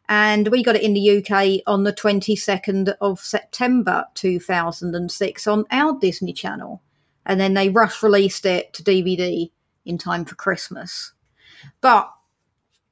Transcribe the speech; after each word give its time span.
And 0.10 0.48
we 0.48 0.64
got 0.64 0.76
it 0.76 0.82
in 0.82 0.96
the 0.96 1.18
UK 1.18 1.62
on 1.68 1.84
the 1.84 1.94
22nd 1.94 2.96
of 3.02 3.20
September 3.20 4.06
2006 4.16 5.46
on 5.46 5.66
our 5.70 6.00
Disney 6.00 6.34
Channel. 6.34 6.82
And 7.26 7.40
then 7.40 7.54
they 7.54 7.70
rush 7.70 8.04
released 8.04 8.46
it 8.46 8.74
to 8.74 8.84
DVD 8.84 9.50
in 9.86 9.98
time 9.98 10.26
for 10.26 10.36
Christmas. 10.36 11.14
But 11.82 12.12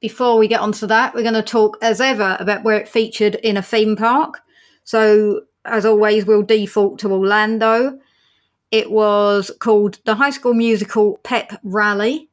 before 0.00 0.38
we 0.38 0.48
get 0.48 0.60
onto 0.60 0.86
that, 0.86 1.14
we're 1.14 1.22
going 1.22 1.34
to 1.34 1.42
talk 1.42 1.78
as 1.80 2.00
ever 2.00 2.36
about 2.38 2.64
where 2.64 2.76
it 2.76 2.88
featured 2.88 3.36
in 3.36 3.56
a 3.56 3.62
theme 3.62 3.96
park. 3.96 4.40
So, 4.84 5.42
as 5.64 5.86
always, 5.86 6.26
we'll 6.26 6.42
default 6.42 6.98
to 7.00 7.12
Orlando. 7.12 7.98
It 8.70 8.90
was 8.90 9.50
called 9.60 10.00
the 10.04 10.16
High 10.16 10.30
School 10.30 10.52
Musical 10.52 11.18
Pep 11.22 11.58
Rally. 11.62 12.28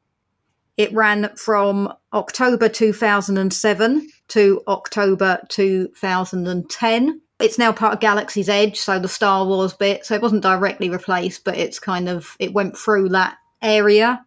It 0.76 0.92
ran 0.92 1.34
from 1.36 1.92
October 2.12 2.68
2007 2.68 4.08
to 4.28 4.62
October 4.66 5.40
2010. 5.48 7.20
It's 7.42 7.58
now 7.58 7.72
part 7.72 7.94
of 7.94 8.00
Galaxy's 8.00 8.48
Edge, 8.48 8.78
so 8.78 8.98
the 8.98 9.08
Star 9.08 9.44
Wars 9.44 9.74
bit. 9.74 10.06
So 10.06 10.14
it 10.14 10.22
wasn't 10.22 10.42
directly 10.42 10.88
replaced, 10.88 11.44
but 11.44 11.56
it's 11.56 11.78
kind 11.78 12.08
of, 12.08 12.36
it 12.38 12.52
went 12.54 12.76
through 12.76 13.10
that 13.10 13.36
area 13.60 14.24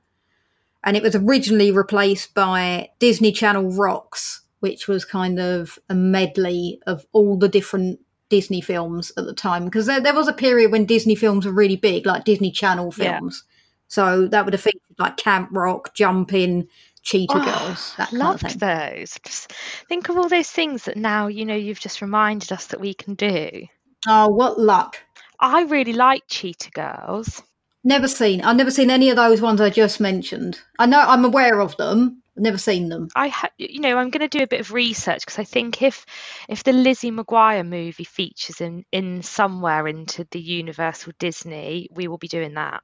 and 0.84 0.96
it 0.96 1.03
was 1.03 1.16
originally 1.16 1.72
replaced 1.72 2.34
by 2.34 2.90
Disney 3.00 3.31
Channel 3.31 3.72
Rocks, 3.72 4.42
which 4.59 4.88
was 4.88 5.04
kind 5.06 5.40
of 5.40 5.80
a 5.90 5.96
medley 5.96 6.80
of 6.86 7.06
all 7.12 7.38
the 7.38 7.50
different 7.50 8.00
Disney 8.30 8.62
films 8.62 9.12
at 9.18 9.25
the 9.25 9.34
time. 9.34 9.66
Because 9.66 9.86
there, 9.86 10.00
there 10.00 10.14
was 10.14 10.28
a 10.28 10.34
period 10.34 10.72
when 10.72 10.86
Disney 10.86 11.16
films 11.16 11.46
were 11.46 11.52
really 11.52 11.75
big, 11.75 12.06
like 12.06 12.25
Disney 12.25 12.52
Channel 12.52 12.94
Yeah. 12.98 13.20
films. 13.20 13.44
So 13.88 14.28
that 14.28 14.46
would 14.46 14.54
have 14.54 14.62
featured 14.62 14.81
like 14.98 15.18
Camp 15.18 15.50
Rock, 15.52 15.94
Jump 15.94 16.34
In, 16.34 16.68
Cheetah 17.06 17.38
Oh, 17.38 17.46
Girls, 17.46 17.94
that 17.98 18.10
kind 18.10 18.22
of. 18.22 18.44
Loved 18.44 18.60
those. 18.60 19.18
Just 19.24 19.54
think 19.88 20.10
of 20.10 20.18
all 20.18 20.28
those 20.28 20.50
things 20.50 20.84
that 20.86 20.98
now, 20.98 21.28
you 21.28 21.46
know, 21.46 21.56
you've 21.56 21.80
just 21.80 22.02
reminded 22.02 22.52
us 22.52 22.68
that 22.68 22.82
we 22.82 22.94
can 22.94 23.14
do. 23.14 23.68
Oh, 24.08 24.28
what 24.28 24.60
luck! 24.60 24.98
I 25.40 25.64
really 25.64 25.94
like 25.94 26.24
Cheetah 26.28 26.72
Girls. 26.72 27.42
Never 27.84 28.08
seen. 28.08 28.42
I've 28.42 28.56
never 28.56 28.72
seen 28.72 28.90
any 28.90 29.12
of 29.12 29.16
those 29.16 29.42
ones 29.42 29.62
I 29.62 29.70
just 29.70 30.00
mentioned. 30.00 30.60
I 30.80 30.88
know 30.88 31.00
I'm 31.00 31.24
aware 31.24 31.62
of 31.62 31.78
them. 31.78 32.24
I've 32.36 32.44
never 32.44 32.58
seen 32.58 32.90
them. 32.90 33.10
I, 33.16 33.28
ha- 33.28 33.50
you 33.60 33.80
know, 33.80 33.98
I'm 33.98 34.10
going 34.10 34.28
to 34.28 34.38
do 34.38 34.44
a 34.44 34.48
bit 34.48 34.60
of 34.60 34.74
research 34.74 35.22
because 35.22 35.38
I 35.38 35.44
think 35.44 35.84
if 35.84 36.06
if 36.50 36.64
the 36.64 36.74
Lizzie 36.74 37.12
McGuire 37.12 37.66
movie 37.68 38.04
features 38.04 38.60
in 38.62 38.84
in 38.92 39.22
somewhere 39.22 39.88
into 39.88 40.28
the 40.32 40.40
Universal 40.42 41.14
Disney, 41.20 41.88
we 41.92 42.08
will 42.08 42.18
be 42.18 42.28
doing 42.28 42.56
that. 42.56 42.82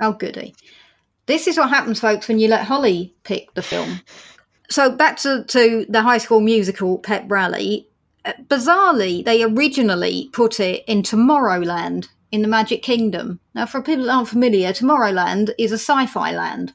Oh, 0.00 0.12
goody. 0.12 0.54
This 1.30 1.46
is 1.46 1.56
what 1.56 1.68
happens, 1.68 2.00
folks, 2.00 2.26
when 2.26 2.40
you 2.40 2.48
let 2.48 2.64
Holly 2.64 3.14
pick 3.22 3.54
the 3.54 3.62
film. 3.62 4.00
So 4.68 4.90
back 4.90 5.16
to, 5.18 5.44
to 5.44 5.86
the 5.88 6.02
High 6.02 6.18
School 6.18 6.40
Musical 6.40 6.98
Pep 6.98 7.26
Rally. 7.28 7.88
Uh, 8.24 8.32
bizarrely, 8.48 9.24
they 9.24 9.44
originally 9.44 10.28
put 10.32 10.58
it 10.58 10.82
in 10.88 11.04
Tomorrowland 11.04 12.08
in 12.32 12.42
the 12.42 12.48
Magic 12.48 12.82
Kingdom. 12.82 13.38
Now, 13.54 13.66
for 13.66 13.80
people 13.80 14.06
that 14.06 14.12
aren't 14.12 14.28
familiar, 14.28 14.72
Tomorrowland 14.72 15.54
is 15.56 15.70
a 15.70 15.78
sci-fi 15.78 16.32
land. 16.32 16.72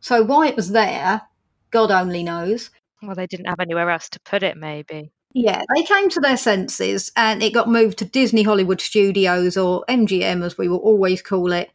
So 0.00 0.24
why 0.24 0.48
it 0.48 0.56
was 0.56 0.72
there, 0.72 1.22
God 1.70 1.92
only 1.92 2.24
knows. 2.24 2.70
Well, 3.00 3.14
they 3.14 3.28
didn't 3.28 3.46
have 3.46 3.60
anywhere 3.60 3.90
else 3.90 4.08
to 4.08 4.20
put 4.20 4.42
it, 4.42 4.56
maybe. 4.56 5.12
Yeah, 5.34 5.62
they 5.72 5.84
came 5.84 6.08
to 6.08 6.20
their 6.20 6.36
senses 6.36 7.12
and 7.14 7.44
it 7.44 7.54
got 7.54 7.68
moved 7.68 7.98
to 7.98 8.04
Disney 8.04 8.42
Hollywood 8.42 8.80
Studios 8.80 9.56
or 9.56 9.84
MGM 9.88 10.44
as 10.44 10.58
we 10.58 10.66
will 10.66 10.78
always 10.78 11.22
call 11.22 11.52
it. 11.52 11.70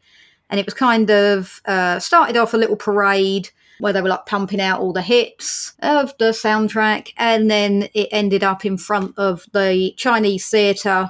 And 0.50 0.60
it 0.60 0.66
was 0.66 0.74
kind 0.74 1.10
of 1.10 1.62
uh, 1.66 2.00
started 2.00 2.38
off 2.38 2.54
a 2.54 2.58
little 2.58 2.76
parade 2.76 3.50
where 3.80 3.92
they 3.92 4.02
were 4.02 4.10
like 4.10 4.26
pumping 4.28 4.62
out 4.62 4.80
all 4.80 4.94
the 4.94 5.02
hits 5.02 5.74
of 5.80 6.14
the 6.20 6.26
soundtrack. 6.26 7.12
And 7.18 7.50
then 7.50 7.90
it 7.94 8.10
ended 8.12 8.44
up 8.44 8.66
in 8.66 8.78
front 8.78 9.18
of 9.18 9.46
the 9.52 9.94
Chinese 9.98 10.48
theatre 10.50 11.10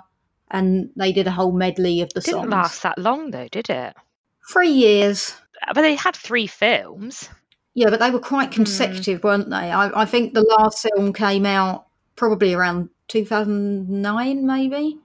and 0.49 0.89
they 0.95 1.11
did 1.11 1.27
a 1.27 1.31
whole 1.31 1.51
medley 1.51 2.01
of 2.01 2.09
the 2.13 2.19
It 2.19 2.25
didn't 2.25 2.41
songs. 2.41 2.51
last 2.51 2.83
that 2.83 2.97
long, 2.97 3.31
though, 3.31 3.47
did 3.49 3.69
it? 3.69 3.95
Three 4.49 4.69
years. 4.69 5.35
But 5.73 5.81
they 5.81 5.95
had 5.95 6.15
three 6.15 6.47
films. 6.47 7.29
Yeah, 7.73 7.89
but 7.89 7.99
they 7.99 8.11
were 8.11 8.19
quite 8.19 8.51
consecutive, 8.51 9.23
weren't 9.23 9.49
they? 9.49 9.55
I, 9.71 10.01
I 10.01 10.05
think 10.05 10.33
the 10.33 10.43
last 10.43 10.85
film 10.95 11.11
came 11.11 11.45
out 11.45 11.87
probably 12.15 12.53
around 12.53 12.89
2009, 13.07 14.45
maybe. 14.45 14.99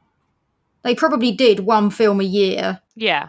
They 0.82 0.94
probably 0.94 1.32
did 1.32 1.60
one 1.60 1.90
film 1.90 2.20
a 2.20 2.24
year. 2.24 2.80
Yeah. 2.94 3.28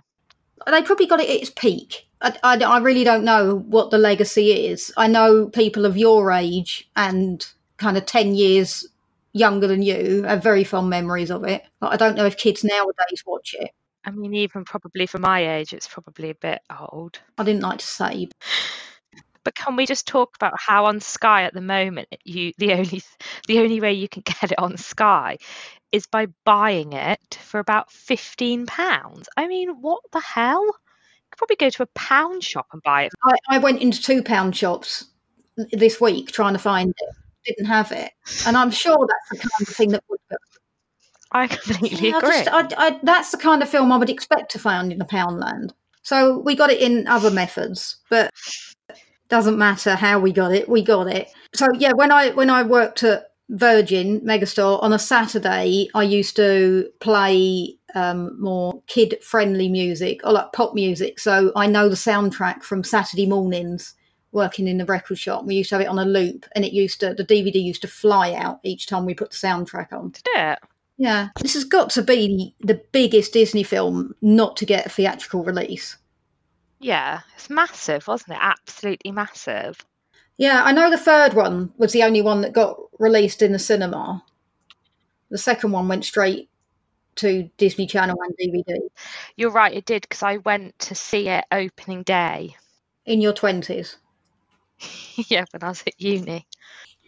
They 0.65 0.81
probably 0.81 1.05
got 1.05 1.19
it 1.19 1.29
at 1.29 1.35
its 1.35 1.49
peak. 1.49 2.07
I, 2.21 2.37
I, 2.43 2.57
I 2.57 2.79
really 2.79 3.03
don't 3.03 3.23
know 3.23 3.55
what 3.67 3.91
the 3.91 3.97
legacy 3.97 4.67
is. 4.67 4.93
I 4.97 5.07
know 5.07 5.47
people 5.47 5.85
of 5.85 5.97
your 5.97 6.31
age 6.31 6.89
and 6.95 7.45
kind 7.77 7.97
of 7.97 8.05
10 8.05 8.35
years 8.35 8.85
younger 9.33 9.67
than 9.67 9.81
you 9.81 10.23
have 10.23 10.43
very 10.43 10.63
fond 10.63 10.89
memories 10.89 11.31
of 11.31 11.43
it. 11.43 11.63
But 11.79 11.93
I 11.93 11.97
don't 11.97 12.15
know 12.15 12.25
if 12.25 12.37
kids 12.37 12.63
nowadays 12.63 13.23
watch 13.25 13.55
it. 13.57 13.71
I 14.05 14.11
mean, 14.11 14.33
even 14.33 14.65
probably 14.65 15.05
for 15.05 15.19
my 15.19 15.57
age, 15.57 15.73
it's 15.73 15.87
probably 15.87 16.29
a 16.29 16.35
bit 16.35 16.61
old. 16.79 17.19
I 17.37 17.43
didn't 17.43 17.63
like 17.63 17.79
to 17.79 17.87
say. 17.87 18.29
But 19.43 19.55
can 19.55 19.75
we 19.75 19.85
just 19.85 20.07
talk 20.07 20.35
about 20.35 20.53
how 20.57 20.85
on 20.85 20.99
Sky 20.99 21.43
at 21.43 21.53
the 21.53 21.61
moment 21.61 22.09
you 22.23 22.53
the 22.57 22.73
only 22.73 23.01
the 23.47 23.59
only 23.59 23.79
way 23.81 23.93
you 23.93 24.07
can 24.07 24.21
get 24.25 24.51
it 24.51 24.59
on 24.59 24.77
Sky 24.77 25.37
is 25.91 26.07
by 26.07 26.27
buying 26.45 26.93
it 26.93 27.39
for 27.41 27.59
about 27.59 27.91
fifteen 27.91 28.65
pounds. 28.65 29.27
I 29.37 29.47
mean, 29.47 29.81
what 29.81 30.01
the 30.11 30.19
hell? 30.19 30.63
You 30.63 30.73
could 31.31 31.37
probably 31.37 31.55
go 31.55 31.69
to 31.69 31.83
a 31.83 31.87
pound 31.95 32.43
shop 32.43 32.67
and 32.73 32.81
buy 32.83 33.03
it. 33.03 33.11
I, 33.23 33.35
I 33.49 33.57
went 33.57 33.81
into 33.81 34.01
two 34.01 34.23
pound 34.23 34.55
shops 34.55 35.05
this 35.71 35.99
week 35.99 36.31
trying 36.31 36.53
to 36.53 36.59
find 36.59 36.89
it. 36.89 37.15
didn't 37.45 37.65
have 37.65 37.91
it, 37.91 38.11
and 38.45 38.55
I'm 38.57 38.71
sure 38.71 39.07
that's 39.07 39.41
the 39.41 39.49
kind 39.49 39.67
of 39.67 39.75
thing 39.75 39.89
that 39.89 40.03
would. 40.09 40.19
I 41.31 41.47
completely 41.47 42.09
Yeah, 42.09 42.15
I 42.15 42.17
agree. 42.17 42.29
just, 42.31 42.75
I, 42.77 42.87
I, 42.87 42.99
that's 43.03 43.31
the 43.31 43.37
kind 43.37 43.61
of 43.61 43.69
film 43.69 43.91
I 43.91 43.97
would 43.97 44.09
expect 44.09 44.51
to 44.53 44.59
find 44.59 44.91
in 44.91 44.97
the 44.97 45.05
Poundland. 45.05 45.71
So 46.01 46.39
we 46.39 46.55
got 46.55 46.71
it 46.71 46.81
in 46.81 47.05
other 47.07 47.29
methods, 47.29 47.97
but 48.09 48.31
doesn't 49.27 49.57
matter 49.57 49.95
how 49.95 50.19
we 50.19 50.31
got 50.31 50.53
it. 50.53 50.67
We 50.67 50.81
got 50.81 51.07
it. 51.07 51.29
So 51.53 51.67
yeah, 51.77 51.93
when 51.93 52.11
I 52.11 52.31
when 52.31 52.49
I 52.49 52.63
worked 52.63 53.03
at 53.03 53.28
Virgin 53.49 54.21
Megastore 54.21 54.81
on 54.83 54.93
a 54.93 54.99
Saturday, 54.99 55.89
I 55.95 56.03
used 56.03 56.35
to 56.35 56.89
play 56.99 57.75
um, 57.95 58.39
more 58.39 58.81
kid 58.87 59.17
friendly 59.23 59.69
music 59.69 60.21
or 60.23 60.31
like 60.31 60.53
pop 60.53 60.75
music. 60.75 61.19
So 61.19 61.51
I 61.55 61.67
know 61.67 61.89
the 61.89 61.95
soundtrack 61.95 62.63
from 62.63 62.83
Saturday 62.83 63.25
mornings 63.25 63.95
working 64.31 64.67
in 64.67 64.77
the 64.77 64.85
record 64.85 65.17
shop. 65.17 65.45
We 65.45 65.55
used 65.55 65.69
to 65.69 65.75
have 65.75 65.81
it 65.81 65.87
on 65.87 65.97
a 65.97 66.05
loop, 66.05 66.45
and 66.55 66.63
it 66.63 66.73
used 66.73 66.99
to 66.99 67.13
the 67.15 67.25
DVD 67.25 67.55
used 67.55 67.81
to 67.81 67.87
fly 67.87 68.33
out 68.33 68.59
each 68.63 68.85
time 68.85 69.05
we 69.05 69.15
put 69.15 69.31
the 69.31 69.37
soundtrack 69.37 69.91
on. 69.91 70.11
Did 70.11 70.27
it? 70.35 70.59
Yeah, 70.97 71.29
this 71.41 71.53
has 71.53 71.63
got 71.63 71.89
to 71.91 72.01
be 72.03 72.53
the 72.59 72.81
biggest 72.91 73.33
Disney 73.33 73.63
film 73.63 74.13
not 74.21 74.57
to 74.57 74.65
get 74.65 74.85
a 74.85 74.89
theatrical 74.89 75.43
release. 75.43 75.97
Yeah, 76.79 77.21
it's 77.35 77.49
massive, 77.49 78.07
wasn't 78.07 78.33
it? 78.33 78.39
Absolutely 78.41 79.11
massive. 79.11 79.83
Yeah, 80.37 80.61
I 80.63 80.71
know 80.71 80.89
the 80.89 80.97
third 80.97 81.33
one 81.33 81.71
was 81.77 81.93
the 81.93 82.03
only 82.03 82.21
one 82.21 82.41
that 82.41 82.53
got 82.53 82.79
released 82.99 83.41
in 83.41 83.51
the 83.53 83.59
cinema. 83.59 84.23
The 85.31 85.37
second 85.37 85.71
one 85.71 85.87
went 85.87 86.05
straight 86.05 86.49
to 87.15 87.49
Disney 87.57 87.85
Channel 87.87 88.17
and 88.21 88.35
DVD 88.37 88.79
You're 89.35 89.51
right, 89.51 89.73
it 89.73 89.85
did 89.85 90.03
because 90.03 90.23
I 90.23 90.37
went 90.37 90.77
to 90.79 90.95
see 90.95 91.27
it 91.27 91.45
opening 91.51 92.03
day. 92.03 92.55
in 93.05 93.19
your 93.21 93.33
20s. 93.33 93.95
yeah, 95.29 95.45
when 95.51 95.63
I 95.63 95.69
was 95.69 95.83
at 95.87 95.99
uni. 95.99 96.45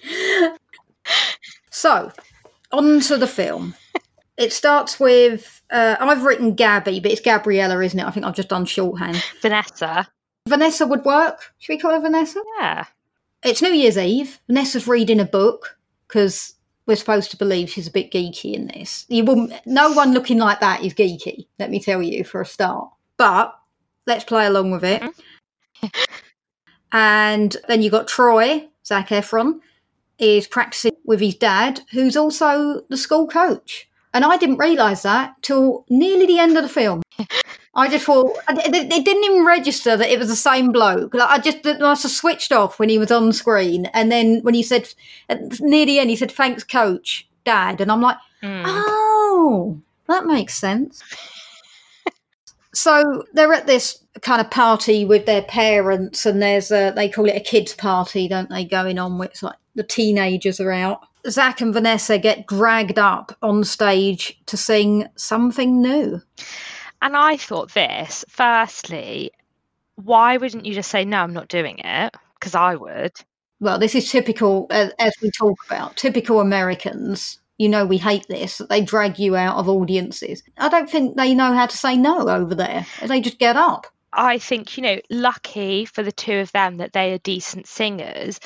So, 1.74 2.12
on 2.72 3.00
to 3.02 3.18
the 3.18 3.28
film. 3.28 3.76
It 4.38 4.52
starts 4.54 5.00
with, 5.00 5.62
uh, 5.70 5.98
I've 6.00 6.24
written 6.24 6.56
Gabby, 6.56 7.00
but 7.00 7.12
it's 7.12 7.22
Gabriella, 7.22 7.80
isn't 7.84 8.00
it? 8.00 8.06
I 8.06 8.10
think 8.10 8.26
I've 8.26 8.34
just 8.36 8.48
done 8.50 8.66
shorthand. 8.66 9.24
Vanessa. 9.40 10.08
Vanessa 10.48 10.88
would 10.88 11.06
work. 11.06 11.54
Should 11.60 11.74
we 11.74 11.80
call 11.80 11.92
her 11.92 12.00
Vanessa? 12.00 12.42
Yeah. 12.60 12.86
it's 13.44 13.62
New 13.62 13.70
Year's 13.72 14.00
Eve. 14.00 14.40
Vanessa's 14.48 14.88
reading 14.88 15.20
a 15.20 15.26
book 15.26 15.78
because 16.12 16.56
we're 16.86 16.96
supposed 16.96 17.32
to 17.32 17.38
believe 17.38 17.70
she's 17.70 17.88
a 17.88 17.92
bit 17.92 18.12
geeky 18.12 18.54
in 18.54 18.68
this. 18.68 19.06
You 19.08 19.24
will, 19.24 19.48
no 19.66 19.94
one 19.94 20.14
looking 20.14 20.40
like 20.40 20.60
that 20.60 20.84
is 20.84 20.94
geeky. 20.94 21.48
Let 21.58 21.70
me 21.70 21.80
tell 21.80 22.02
you 22.02 22.26
for 22.26 22.42
a 22.42 22.46
start. 22.46 22.90
But 23.16 23.58
let's 24.06 24.26
play 24.26 24.46
along 24.46 24.72
with 24.72 24.84
it. 24.84 25.02
Mm-hmm. 25.02 25.88
and 26.92 27.56
then 27.68 27.82
you 27.82 27.90
got 27.90 28.10
Troy, 28.10 28.68
Zac 28.86 29.10
Efron, 29.10 29.62
is 30.20 30.48
practicing 30.48 30.96
with 31.06 31.22
his 31.22 31.36
dad, 31.36 31.82
who's 31.92 32.18
also 32.18 32.82
the 32.90 32.98
school 32.98 33.28
coach. 33.28 33.90
And 34.14 34.26
I 34.26 34.38
didn't 34.38 34.58
realise 34.58 35.04
that 35.04 35.36
till 35.42 35.86
nearly 35.90 36.26
the 36.26 36.40
end 36.40 36.58
of 36.58 36.64
the 36.64 36.70
film. 36.70 37.02
I 37.74 37.88
just 37.88 38.06
thought 38.06 38.36
it 38.50 39.06
didn't 39.06 39.24
even 39.24 39.46
register 39.46 39.96
that 39.96 40.10
it 40.10 40.20
was 40.20 40.28
the 40.28 40.36
same 40.36 40.74
bloke. 40.74 41.14
Like, 41.14 41.30
I 41.30 41.40
just 41.40 41.66
I 41.66 41.78
must 41.78 42.04
have 42.04 42.12
switched 42.12 42.52
off 42.52 42.80
when 42.80 42.90
he 42.90 42.98
was 42.98 43.12
on 43.12 43.32
screen, 43.32 43.86
and 43.94 44.12
then 44.12 44.42
when 44.42 44.54
he 44.54 44.64
said 44.64 44.94
near 45.62 45.86
the 45.86 46.00
end, 46.00 46.10
he 46.10 46.18
said 46.18 46.32
"Thanks, 46.32 46.64
coach, 46.66 47.30
dad," 47.46 47.80
and 47.80 47.92
I'm 47.92 48.02
like, 48.02 48.18
Mm. 48.44 48.64
"Oh, 48.66 49.82
that 50.08 50.26
makes 50.26 50.56
sense." 50.56 51.02
so 52.74 53.24
they're 53.34 53.54
at 53.54 53.68
this 53.68 54.04
kind 54.22 54.42
of 54.42 54.52
party 54.52 55.06
with 55.06 55.26
their 55.26 55.44
parents, 55.44 56.26
and 56.26 56.42
there's 56.42 56.72
a 56.72 56.92
they 56.94 57.08
call 57.08 57.30
it 57.30 57.38
a 57.38 57.40
kids' 57.40 57.74
party, 57.74 58.28
don't 58.28 58.50
they? 58.50 58.66
Going 58.66 59.00
on 59.00 59.22
it's 59.22 59.44
like 59.44 59.56
the 59.76 59.84
teenagers 59.84 60.60
are 60.60 60.72
out. 60.72 61.08
Zach 61.30 61.62
and 61.62 61.74
Vanessa 61.74 62.18
get 62.18 62.48
dragged 62.48 63.00
up 63.00 63.36
on 63.42 63.64
stage 63.64 64.42
to 64.48 64.58
sing 64.58 65.08
something 65.16 65.82
new. 65.82 66.22
And 67.02 67.16
I 67.18 67.38
thought 67.38 67.74
this, 67.74 68.24
firstly, 68.30 69.32
why 69.96 70.38
wouldn't 70.38 70.66
you 70.66 70.74
just 70.74 70.92
say, 70.92 71.06
no, 71.06 71.18
I'm 71.20 71.34
not 71.34 71.48
doing 71.48 71.80
it? 71.80 72.16
Because 72.40 72.56
I 72.56 72.76
would. 72.76 73.14
well, 73.60 73.78
this 73.78 73.96
is 73.96 74.12
typical, 74.12 74.68
as, 74.72 74.92
as 75.00 75.14
we 75.22 75.32
talk 75.32 75.58
about, 75.68 75.96
typical 75.96 76.42
Americans. 76.42 77.40
You 77.58 77.70
know, 77.70 77.86
we 77.86 77.98
hate 78.00 78.26
this, 78.28 78.58
that 78.58 78.70
they 78.70 78.82
drag 78.82 79.20
you 79.20 79.36
out 79.36 79.58
of 79.58 79.70
audiences. 79.70 80.42
I 80.58 80.68
don't 80.68 80.90
think 80.90 81.16
they 81.16 81.36
know 81.36 81.54
how 81.54 81.68
to 81.68 81.78
say 81.78 81.96
no 81.96 82.28
over 82.28 82.56
there. 82.56 82.88
They 83.06 83.22
just 83.22 83.38
get 83.38 83.56
up. 83.56 83.86
I 84.14 84.40
think, 84.40 84.76
you 84.78 84.84
know, 84.84 85.00
lucky 85.10 85.86
for 85.86 86.02
the 86.04 86.12
two 86.12 86.40
of 86.40 86.52
them 86.52 86.78
that 86.78 86.92
they 86.94 87.14
are 87.14 87.20
decent 87.20 87.68
singers. 87.68 88.40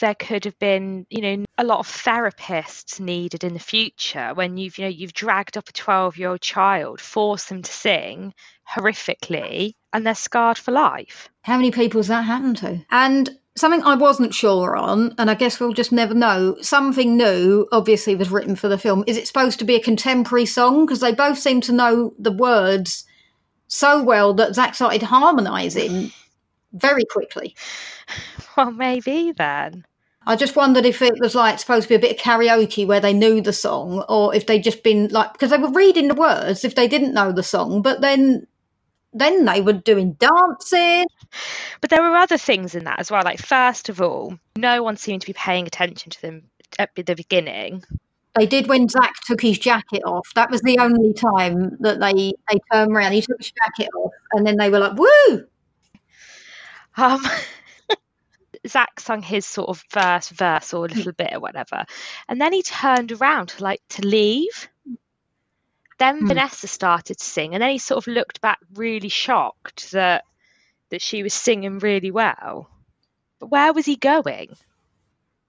There 0.00 0.14
could 0.14 0.44
have 0.44 0.58
been, 0.58 1.06
you 1.10 1.20
know, 1.22 1.44
a 1.58 1.64
lot 1.64 1.80
of 1.80 1.88
therapists 1.88 3.00
needed 3.00 3.44
in 3.44 3.52
the 3.54 3.60
future 3.60 4.32
when 4.34 4.56
you've, 4.56 4.78
you 4.78 4.84
know, 4.84 4.90
you've 4.90 5.12
dragged 5.12 5.56
up 5.56 5.68
a 5.68 5.72
12 5.72 6.16
year 6.16 6.30
old 6.30 6.40
child, 6.40 7.00
forced 7.00 7.48
them 7.48 7.62
to 7.62 7.72
sing 7.72 8.34
horrifically, 8.68 9.74
and 9.92 10.06
they're 10.06 10.14
scarred 10.14 10.58
for 10.58 10.72
life. 10.72 11.28
How 11.42 11.56
many 11.56 11.70
people 11.70 11.98
has 12.00 12.08
that 12.08 12.22
happened 12.22 12.56
to? 12.58 12.84
And 12.90 13.38
something 13.56 13.82
I 13.82 13.94
wasn't 13.94 14.34
sure 14.34 14.76
on, 14.76 15.14
and 15.18 15.30
I 15.30 15.34
guess 15.34 15.58
we'll 15.58 15.72
just 15.72 15.92
never 15.92 16.14
know. 16.14 16.56
Something 16.60 17.16
new, 17.16 17.66
obviously, 17.72 18.14
was 18.14 18.30
written 18.30 18.56
for 18.56 18.68
the 18.68 18.78
film. 18.78 19.04
Is 19.06 19.16
it 19.16 19.26
supposed 19.26 19.58
to 19.60 19.64
be 19.64 19.76
a 19.76 19.82
contemporary 19.82 20.46
song? 20.46 20.86
Because 20.86 21.00
they 21.00 21.12
both 21.12 21.38
seem 21.38 21.60
to 21.62 21.72
know 21.72 22.14
the 22.18 22.32
words 22.32 23.04
so 23.68 24.02
well 24.02 24.34
that 24.34 24.54
Zach 24.54 24.74
started 24.74 25.02
harmonising 25.02 26.12
very 26.76 27.04
quickly. 27.04 27.54
Well, 28.56 28.70
maybe 28.70 29.32
then. 29.32 29.84
I 30.26 30.34
just 30.34 30.56
wondered 30.56 30.84
if 30.84 31.02
it 31.02 31.20
was 31.20 31.34
like 31.34 31.58
supposed 31.58 31.84
to 31.84 31.88
be 31.88 31.94
a 31.94 32.00
bit 32.00 32.16
of 32.16 32.22
karaoke 32.22 32.86
where 32.86 33.00
they 33.00 33.12
knew 33.12 33.40
the 33.40 33.52
song, 33.52 34.04
or 34.08 34.34
if 34.34 34.46
they'd 34.46 34.64
just 34.64 34.82
been 34.82 35.08
like 35.08 35.32
because 35.32 35.50
they 35.50 35.58
were 35.58 35.70
reading 35.70 36.08
the 36.08 36.14
words 36.14 36.64
if 36.64 36.74
they 36.74 36.88
didn't 36.88 37.14
know 37.14 37.30
the 37.32 37.44
song, 37.44 37.80
but 37.80 38.00
then 38.00 38.46
then 39.12 39.44
they 39.44 39.60
were 39.60 39.72
doing 39.72 40.14
dancing. 40.14 41.06
But 41.80 41.90
there 41.90 42.02
were 42.02 42.16
other 42.16 42.38
things 42.38 42.74
in 42.74 42.84
that 42.84 42.98
as 42.98 43.10
well. 43.10 43.22
Like, 43.24 43.40
first 43.40 43.88
of 43.88 44.00
all, 44.00 44.38
no 44.56 44.82
one 44.82 44.96
seemed 44.96 45.22
to 45.22 45.26
be 45.26 45.32
paying 45.32 45.66
attention 45.66 46.10
to 46.10 46.22
them 46.22 46.42
at 46.78 46.90
the 46.94 47.14
beginning. 47.14 47.84
They 48.34 48.46
did 48.46 48.66
when 48.66 48.88
Zach 48.88 49.14
took 49.26 49.40
his 49.40 49.58
jacket 49.58 50.02
off. 50.04 50.28
That 50.34 50.50
was 50.50 50.60
the 50.60 50.78
only 50.78 51.14
time 51.14 51.76
that 51.80 52.00
they 52.00 52.32
they 52.50 52.58
turned 52.72 52.94
around. 52.94 53.12
He 53.12 53.22
took 53.22 53.38
his 53.38 53.52
jacket 53.52 53.90
off, 53.96 54.12
and 54.32 54.46
then 54.46 54.56
they 54.56 54.70
were 54.70 54.80
like, 54.80 54.98
"Woo!" 54.98 55.46
Um, 56.96 57.22
Zach 58.66 58.98
sung 59.00 59.22
his 59.22 59.46
sort 59.46 59.68
of 59.68 59.82
first 59.90 60.30
verse 60.30 60.74
or 60.74 60.86
a 60.86 60.88
little 60.88 61.12
bit 61.12 61.32
or 61.34 61.40
whatever, 61.40 61.84
and 62.28 62.40
then 62.40 62.52
he 62.52 62.62
turned 62.62 63.12
around 63.12 63.48
to 63.50 63.62
like 63.62 63.80
to 63.90 64.06
leave. 64.06 64.68
Then 65.98 66.20
Hmm. 66.20 66.26
Vanessa 66.28 66.66
started 66.66 67.18
to 67.18 67.24
sing, 67.24 67.54
and 67.54 67.62
then 67.62 67.70
he 67.70 67.78
sort 67.78 67.98
of 67.98 68.12
looked 68.12 68.40
back 68.40 68.58
really 68.74 69.08
shocked 69.08 69.92
that 69.92 70.24
that 70.90 71.02
she 71.02 71.22
was 71.22 71.34
singing 71.34 71.78
really 71.78 72.10
well. 72.10 72.68
But 73.40 73.50
where 73.50 73.72
was 73.72 73.86
he 73.86 73.96
going? 73.96 74.48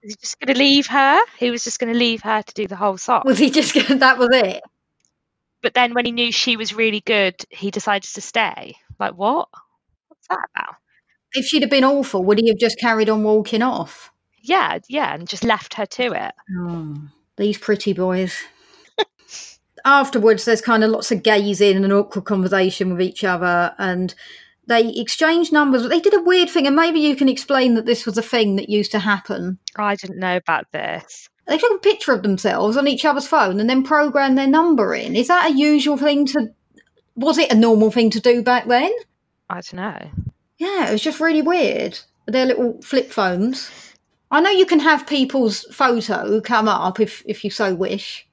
Was 0.02 0.12
he 0.12 0.16
just 0.20 0.38
going 0.40 0.54
to 0.54 0.58
leave 0.58 0.86
her? 0.88 1.20
He 1.38 1.50
was 1.50 1.64
just 1.64 1.78
going 1.80 1.92
to 1.92 1.98
leave 1.98 2.22
her 2.22 2.42
to 2.42 2.54
do 2.54 2.66
the 2.66 2.76
whole 2.76 2.98
song. 2.98 3.22
Was 3.24 3.38
he 3.38 3.50
just 3.50 3.74
gonna- 3.74 4.00
that 4.00 4.18
was 4.18 4.28
it? 4.32 4.62
But 5.62 5.74
then 5.74 5.92
when 5.94 6.04
he 6.06 6.12
knew 6.12 6.30
she 6.30 6.56
was 6.56 6.72
really 6.74 7.00
good, 7.00 7.34
he 7.50 7.70
decided 7.70 8.08
to 8.14 8.20
stay. 8.20 8.76
Like 8.98 9.14
what? 9.14 9.48
What's 10.08 10.26
that 10.28 10.40
about? 10.54 10.76
If 11.34 11.46
she'd 11.46 11.62
have 11.62 11.70
been 11.70 11.84
awful, 11.84 12.24
would 12.24 12.38
he 12.38 12.48
have 12.48 12.58
just 12.58 12.78
carried 12.78 13.08
on 13.08 13.22
walking 13.22 13.62
off? 13.62 14.10
Yeah, 14.42 14.78
yeah, 14.88 15.14
and 15.14 15.28
just 15.28 15.44
left 15.44 15.74
her 15.74 15.86
to 15.86 16.12
it. 16.12 16.34
Oh, 16.58 16.96
these 17.36 17.58
pretty 17.58 17.92
boys. 17.92 18.36
Afterwards, 19.84 20.44
there's 20.44 20.60
kind 20.60 20.82
of 20.82 20.90
lots 20.90 21.12
of 21.12 21.22
gazing 21.22 21.76
and 21.76 21.84
an 21.84 21.92
awkward 21.92 22.24
conversation 22.24 22.90
with 22.90 23.02
each 23.02 23.24
other, 23.24 23.74
and 23.78 24.14
they 24.66 24.88
exchange 24.88 25.52
numbers. 25.52 25.88
They 25.88 26.00
did 26.00 26.14
a 26.14 26.22
weird 26.22 26.48
thing, 26.48 26.66
and 26.66 26.76
maybe 26.76 27.00
you 27.00 27.16
can 27.16 27.28
explain 27.28 27.74
that 27.74 27.86
this 27.86 28.06
was 28.06 28.16
a 28.16 28.22
thing 28.22 28.56
that 28.56 28.68
used 28.68 28.92
to 28.92 28.98
happen. 28.98 29.58
I 29.76 29.96
didn't 29.96 30.18
know 30.18 30.36
about 30.36 30.70
this. 30.72 31.28
They 31.46 31.58
took 31.58 31.76
a 31.76 31.80
picture 31.80 32.12
of 32.12 32.22
themselves 32.22 32.76
on 32.76 32.86
each 32.86 33.06
other's 33.06 33.26
phone 33.26 33.58
and 33.58 33.70
then 33.70 33.82
programmed 33.82 34.36
their 34.36 34.46
number 34.46 34.94
in. 34.94 35.16
Is 35.16 35.28
that 35.28 35.50
a 35.50 35.54
usual 35.54 35.96
thing 35.96 36.26
to? 36.26 36.48
Was 37.16 37.38
it 37.38 37.50
a 37.50 37.56
normal 37.56 37.90
thing 37.90 38.10
to 38.10 38.20
do 38.20 38.42
back 38.42 38.66
then? 38.66 38.92
I 39.48 39.60
don't 39.62 39.74
know. 39.74 40.10
Yeah, 40.58 40.88
it 40.88 40.92
was 40.92 41.02
just 41.02 41.20
really 41.20 41.42
weird. 41.42 41.98
Their 42.26 42.46
little 42.46 42.80
flip 42.82 43.10
phones. 43.10 43.70
I 44.30 44.40
know 44.40 44.50
you 44.50 44.66
can 44.66 44.80
have 44.80 45.06
people's 45.06 45.62
photo 45.74 46.40
come 46.40 46.68
up 46.68 47.00
if 47.00 47.22
if 47.26 47.44
you 47.44 47.50
so 47.50 47.74
wish 47.74 48.26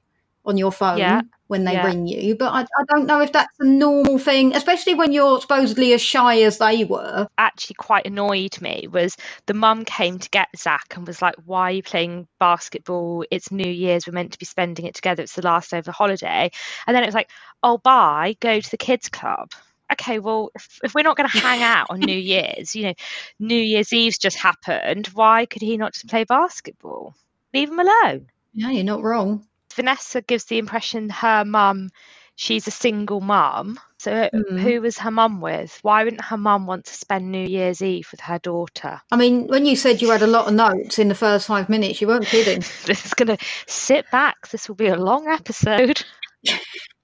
on 0.44 0.58
your 0.58 0.72
phone 0.72 0.98
Yeah, 0.98 1.22
when 1.48 1.64
they 1.64 1.72
yeah. 1.74 1.86
ring 1.86 2.06
you, 2.06 2.34
but 2.36 2.52
I, 2.52 2.60
I 2.62 2.84
don't 2.88 3.06
know 3.06 3.20
if 3.20 3.32
that's 3.32 3.58
a 3.60 3.64
normal 3.66 4.18
thing, 4.18 4.54
especially 4.54 4.94
when 4.94 5.12
you're 5.12 5.40
supposedly 5.40 5.92
as 5.94 6.02
shy 6.02 6.42
as 6.42 6.58
they 6.58 6.84
were. 6.84 7.26
Actually, 7.38 7.74
quite 7.74 8.06
annoyed 8.06 8.60
me 8.62 8.88
was 8.90 9.16
the 9.46 9.54
mum 9.54 9.84
came 9.84 10.18
to 10.18 10.30
get 10.30 10.48
Zach 10.56 10.94
and 10.96 11.06
was 11.06 11.20
like, 11.22 11.34
"Why 11.44 11.62
are 11.64 11.72
you 11.72 11.82
playing 11.82 12.28
basketball? 12.40 13.24
It's 13.30 13.50
New 13.50 13.70
Year's. 13.70 14.06
We're 14.06 14.12
meant 14.14 14.32
to 14.32 14.38
be 14.38 14.46
spending 14.46 14.86
it 14.86 14.94
together. 14.94 15.22
It's 15.22 15.34
the 15.34 15.42
last 15.42 15.70
day 15.70 15.78
of 15.78 15.84
the 15.84 15.92
holiday." 15.92 16.50
And 16.86 16.94
then 16.96 17.02
it 17.02 17.06
was 17.06 17.14
like, 17.14 17.30
"Oh, 17.62 17.78
bye. 17.78 18.36
Go 18.40 18.60
to 18.60 18.70
the 18.70 18.76
kids' 18.78 19.08
club." 19.10 19.50
Okay, 19.92 20.18
well, 20.18 20.50
if, 20.54 20.80
if 20.82 20.94
we're 20.94 21.02
not 21.02 21.16
going 21.16 21.28
to 21.28 21.38
hang 21.38 21.62
out 21.76 21.86
on 21.90 22.00
New 22.00 22.16
Year's, 22.16 22.74
you 22.74 22.84
know, 22.84 22.94
New 23.38 23.60
Year's 23.60 23.92
Eve's 23.92 24.18
just 24.18 24.36
happened. 24.38 25.06
Why 25.08 25.46
could 25.46 25.62
he 25.62 25.76
not 25.76 25.92
just 25.94 26.08
play 26.08 26.24
basketball? 26.24 27.14
Leave 27.54 27.70
him 27.70 27.78
alone. 27.78 28.26
No, 28.54 28.70
you're 28.70 28.84
not 28.84 29.02
wrong. 29.02 29.46
Vanessa 29.74 30.22
gives 30.22 30.44
the 30.46 30.58
impression 30.58 31.10
her 31.10 31.44
mum, 31.44 31.90
she's 32.34 32.66
a 32.66 32.70
single 32.70 33.20
mum. 33.20 33.78
So 33.98 34.28
Mm. 34.32 34.60
who 34.60 34.80
was 34.80 34.98
her 34.98 35.10
mum 35.10 35.40
with? 35.40 35.78
Why 35.82 36.04
wouldn't 36.04 36.24
her 36.24 36.36
mum 36.36 36.66
want 36.66 36.84
to 36.86 36.94
spend 36.94 37.30
New 37.32 37.46
Year's 37.46 37.82
Eve 37.82 38.08
with 38.10 38.20
her 38.20 38.38
daughter? 38.38 39.00
I 39.10 39.16
mean, 39.16 39.46
when 39.48 39.66
you 39.66 39.74
said 39.76 40.00
you 40.02 40.10
had 40.10 40.22
a 40.22 40.26
lot 40.26 40.46
of 40.46 40.54
notes 40.54 40.98
in 40.98 41.08
the 41.08 41.14
first 41.14 41.46
five 41.46 41.68
minutes, 41.68 42.00
you 42.00 42.06
weren't 42.06 42.26
kidding. 42.26 42.62
This 42.86 43.04
is 43.06 43.14
going 43.14 43.36
to 43.36 43.38
sit 43.66 44.10
back. 44.10 44.48
This 44.48 44.68
will 44.68 44.76
be 44.76 44.88
a 44.88 44.96
long 44.96 45.28
episode. 45.28 46.02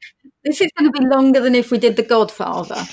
This 0.45 0.61
is 0.61 0.71
going 0.79 0.93
to 0.93 0.99
be 0.99 1.07
longer 1.07 1.41
than 1.41 1.55
if 1.55 1.71
we 1.71 1.79
did 1.79 1.97
The 1.97 2.03
Godfather. 2.03 2.85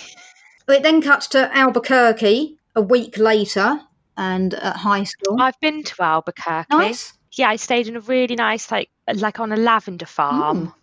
It 0.68 0.84
then 0.84 1.02
cuts 1.02 1.28
to 1.30 1.56
Albuquerque 1.56 2.58
a 2.76 2.82
week 2.82 3.18
later 3.18 3.82
and 4.18 4.54
at 4.54 4.76
high 4.78 5.04
school. 5.04 5.42
I've 5.42 5.60
been 5.60 5.84
to 5.84 6.04
Albuquerque. 6.04 6.68
Nice. 6.70 7.14
Yeah, 7.34 7.50
I 7.50 7.56
stayed 7.56 7.88
in 7.88 7.96
a 7.96 8.02
really 8.02 8.36
nice, 8.36 8.70
like, 8.72 8.90
like 9.16 9.40
on 9.40 9.52
a 9.52 9.58
lavender 9.58 10.06
farm. 10.06 10.74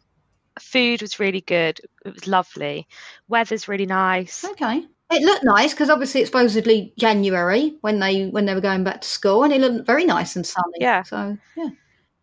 Food 0.59 1.03
was 1.03 1.21
really 1.21 1.43
good. 1.43 1.81
It 2.05 2.15
was 2.15 2.27
lovely. 2.27 2.89
Weather's 3.29 3.69
really 3.69 3.87
nice. 3.87 4.45
Okay. 4.45 4.85
It 5.13 5.23
looked 5.23 5.45
nice 5.45 5.73
because 5.73 5.91
obviously 5.91 6.23
it's 6.23 6.31
supposedly 6.31 6.93
January 6.99 7.77
when 7.83 8.01
they 8.01 8.27
when 8.27 8.47
they 8.47 8.55
were 8.55 8.61
going 8.61 8.83
back 8.83 9.03
to 9.03 9.09
school, 9.09 9.45
and 9.45 9.53
it 9.53 9.61
looked 9.61 9.87
very 9.87 10.05
nice 10.05 10.35
and 10.35 10.45
sunny. 10.45 10.79
Yeah. 10.81 11.05
So 11.05 11.39
yeah. 11.57 11.69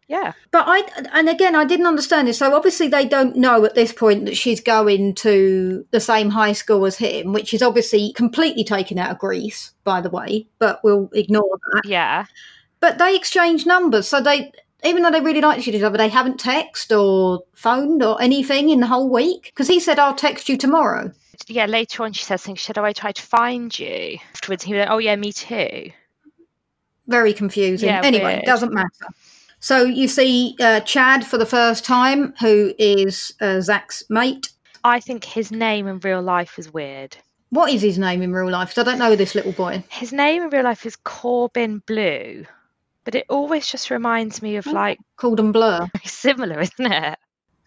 Yeah. 0.08 0.34
But 0.52 0.66
I 0.68 0.84
and 1.14 1.30
again 1.30 1.56
I 1.56 1.66
didn't 1.66 1.86
understand 1.86 2.28
this. 2.28 2.38
So 2.38 2.54
obviously 2.54 2.88
they 2.88 3.06
don't 3.06 3.36
know 3.36 3.66
at 3.66 3.76
this 3.76 3.94
point 3.94 4.26
that 4.26 4.38
she's 4.38 4.60
going 4.60 5.16
to 5.16 5.86
the 5.92 6.00
same 6.00 6.30
high 6.30 6.54
school 6.54 6.86
as 6.86 6.98
him, 6.98 7.34
which 7.34 7.54
is 7.54 7.62
obviously 7.62 8.14
completely 8.14 8.64
taken 8.64 8.98
out 8.98 9.12
of 9.12 9.20
Grease, 9.20 9.72
by 9.84 10.02
the 10.02 10.10
way. 10.10 10.48
But 10.60 10.84
we'll 10.84 11.10
ignore 11.14 11.58
that. 11.74 11.86
Yeah. 11.86 12.26
But 12.80 12.98
they 12.98 13.16
exchange 13.16 13.66
numbers, 13.66 14.08
so 14.08 14.22
they 14.22 14.52
even 14.84 15.04
though 15.04 15.12
they 15.12 15.22
really 15.22 15.40
like 15.40 15.66
each 15.66 15.82
other, 15.82 15.98
they 15.98 16.10
haven't 16.10 16.42
texted 16.42 17.00
or 17.02 17.46
phoned 17.54 18.04
or 18.04 18.22
anything 18.22 18.70
in 18.70 18.82
the 18.82 18.88
whole 18.88 19.10
week. 19.10 19.44
Because 19.46 19.70
he 19.70 19.80
said, 19.80 20.00
"I'll 20.00 20.16
text 20.16 20.50
you 20.50 20.58
tomorrow." 20.58 21.14
Yeah, 21.48 21.66
later 21.66 22.04
on 22.04 22.14
she 22.14 22.24
says 22.24 22.42
things, 22.42 22.60
should 22.60 22.78
oh, 22.78 22.86
I 22.86 22.94
try 22.94 23.12
to 23.12 23.22
find 23.22 23.78
you? 23.78 24.18
Afterwards 24.34 24.64
he 24.64 24.74
went, 24.74 24.90
Oh 24.90 24.98
yeah, 24.98 25.16
me 25.16 25.32
too. 25.34 25.92
Very 27.08 27.34
confusing. 27.34 27.90
Yeah, 27.90 28.02
anyway, 28.04 28.26
weird. 28.26 28.44
it 28.44 28.46
doesn't 28.46 28.74
matter. 28.74 29.08
So 29.64 29.86
you 29.86 30.10
see 30.10 30.58
uh, 30.60 30.82
Chad 30.82 31.26
for 31.26 31.38
the 31.38 31.46
first 31.46 31.86
time, 31.86 32.34
who 32.42 32.74
is 32.78 33.34
uh, 33.40 33.62
Zach's 33.62 34.04
mate. 34.10 34.50
I 34.84 35.00
think 35.00 35.24
his 35.24 35.54
name 35.54 35.88
in 35.88 36.00
real 36.00 36.22
life 36.22 36.60
is 36.60 36.74
weird. 36.74 37.16
What 37.50 37.72
is 37.72 37.82
his 37.82 37.98
name 37.98 38.22
in 38.22 38.34
real 38.34 38.50
life? 38.52 38.76
'Cause 38.76 38.86
I 38.86 38.92
don't 38.92 39.00
know 39.00 39.16
this 39.16 39.36
little 39.36 39.54
boy. 39.54 39.82
His 39.88 40.12
name 40.12 40.44
in 40.44 40.50
real 40.50 40.66
life 40.66 40.86
is 40.86 40.98
Corbin 40.98 41.82
Bleu. 41.88 42.44
But 43.06 43.16
it 43.16 43.26
always 43.30 43.66
just 43.66 43.90
reminds 43.90 44.42
me 44.42 44.58
of 44.58 44.68
Oh. 44.68 44.72
like 44.72 45.00
him 45.22 45.54
Blur. 45.54 45.88
similar, 46.04 46.60
isn't 46.60 46.92
it? 46.92 47.18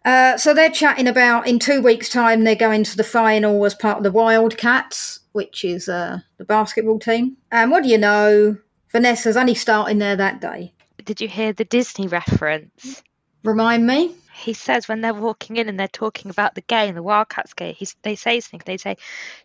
Uh, 0.04 0.36
so 0.36 0.52
they're 0.52 0.68
chatting 0.70 1.08
about 1.08 1.46
in 1.46 1.58
two 1.58 1.80
weeks' 1.80 2.10
time 2.10 2.44
they're 2.44 2.54
going 2.56 2.84
to 2.84 2.96
the 2.98 3.04
final 3.04 3.64
as 3.64 3.74
part 3.74 3.96
of 3.96 4.02
the 4.04 4.12
Wildcats, 4.12 5.20
which 5.32 5.64
is 5.64 5.88
uh, 5.88 6.18
the 6.36 6.44
basketball 6.44 6.98
team. 6.98 7.38
And 7.50 7.70
what 7.70 7.84
do 7.84 7.88
you 7.88 7.96
know? 7.98 8.58
Vanessa's 8.92 9.36
only 9.38 9.54
starting 9.54 9.96
there 9.98 10.16
that 10.16 10.42
day. 10.42 10.74
Did 11.06 11.20
you 11.20 11.28
hear 11.28 11.52
the 11.52 11.64
Disney 11.64 12.08
reference? 12.08 13.02
Remind 13.44 13.86
me. 13.86 14.14
He 14.34 14.52
says 14.52 14.86
when 14.88 15.00
they're 15.00 15.14
walking 15.14 15.56
in 15.56 15.68
and 15.68 15.80
they're 15.80 15.88
talking 15.88 16.30
about 16.30 16.54
the 16.54 16.60
game, 16.62 16.94
the 16.94 17.02
Wildcats 17.02 17.54
game, 17.54 17.74
he's, 17.74 17.96
they 18.02 18.16
say 18.16 18.40
something, 18.40 18.60
they 18.66 18.76
say 18.76 18.96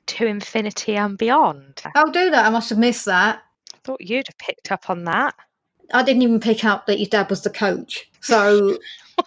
to 0.07 0.25
infinity 0.25 0.97
and 0.97 1.17
beyond. 1.17 1.81
I 1.85 1.91
I'll 1.95 2.11
do 2.11 2.29
that. 2.31 2.45
I 2.45 2.49
must 2.49 2.69
have 2.71 2.79
missed 2.79 3.05
that. 3.05 3.41
I 3.73 3.77
thought 3.83 4.01
you'd 4.01 4.27
have 4.27 4.37
picked 4.37 4.71
up 4.71 4.89
on 4.89 5.05
that. 5.05 5.35
I 5.93 6.03
didn't 6.03 6.23
even 6.23 6.39
pick 6.39 6.65
up 6.65 6.87
that 6.87 6.99
your 6.99 7.07
dad 7.07 7.29
was 7.29 7.41
the 7.43 7.49
coach. 7.49 8.09
So, 8.21 8.77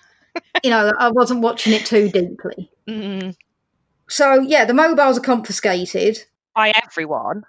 you 0.65 0.71
know, 0.71 0.93
I 0.99 1.11
wasn't 1.11 1.41
watching 1.41 1.73
it 1.73 1.87
too 1.87 2.09
deeply. 2.11 2.71
Mm, 2.89 3.35
So, 4.09 4.41
yeah, 4.41 4.65
the 4.65 4.75
mobiles 4.75 5.19
are 5.19 5.23
confiscated 5.23 6.19
by 6.55 6.73
everyone, 6.85 7.45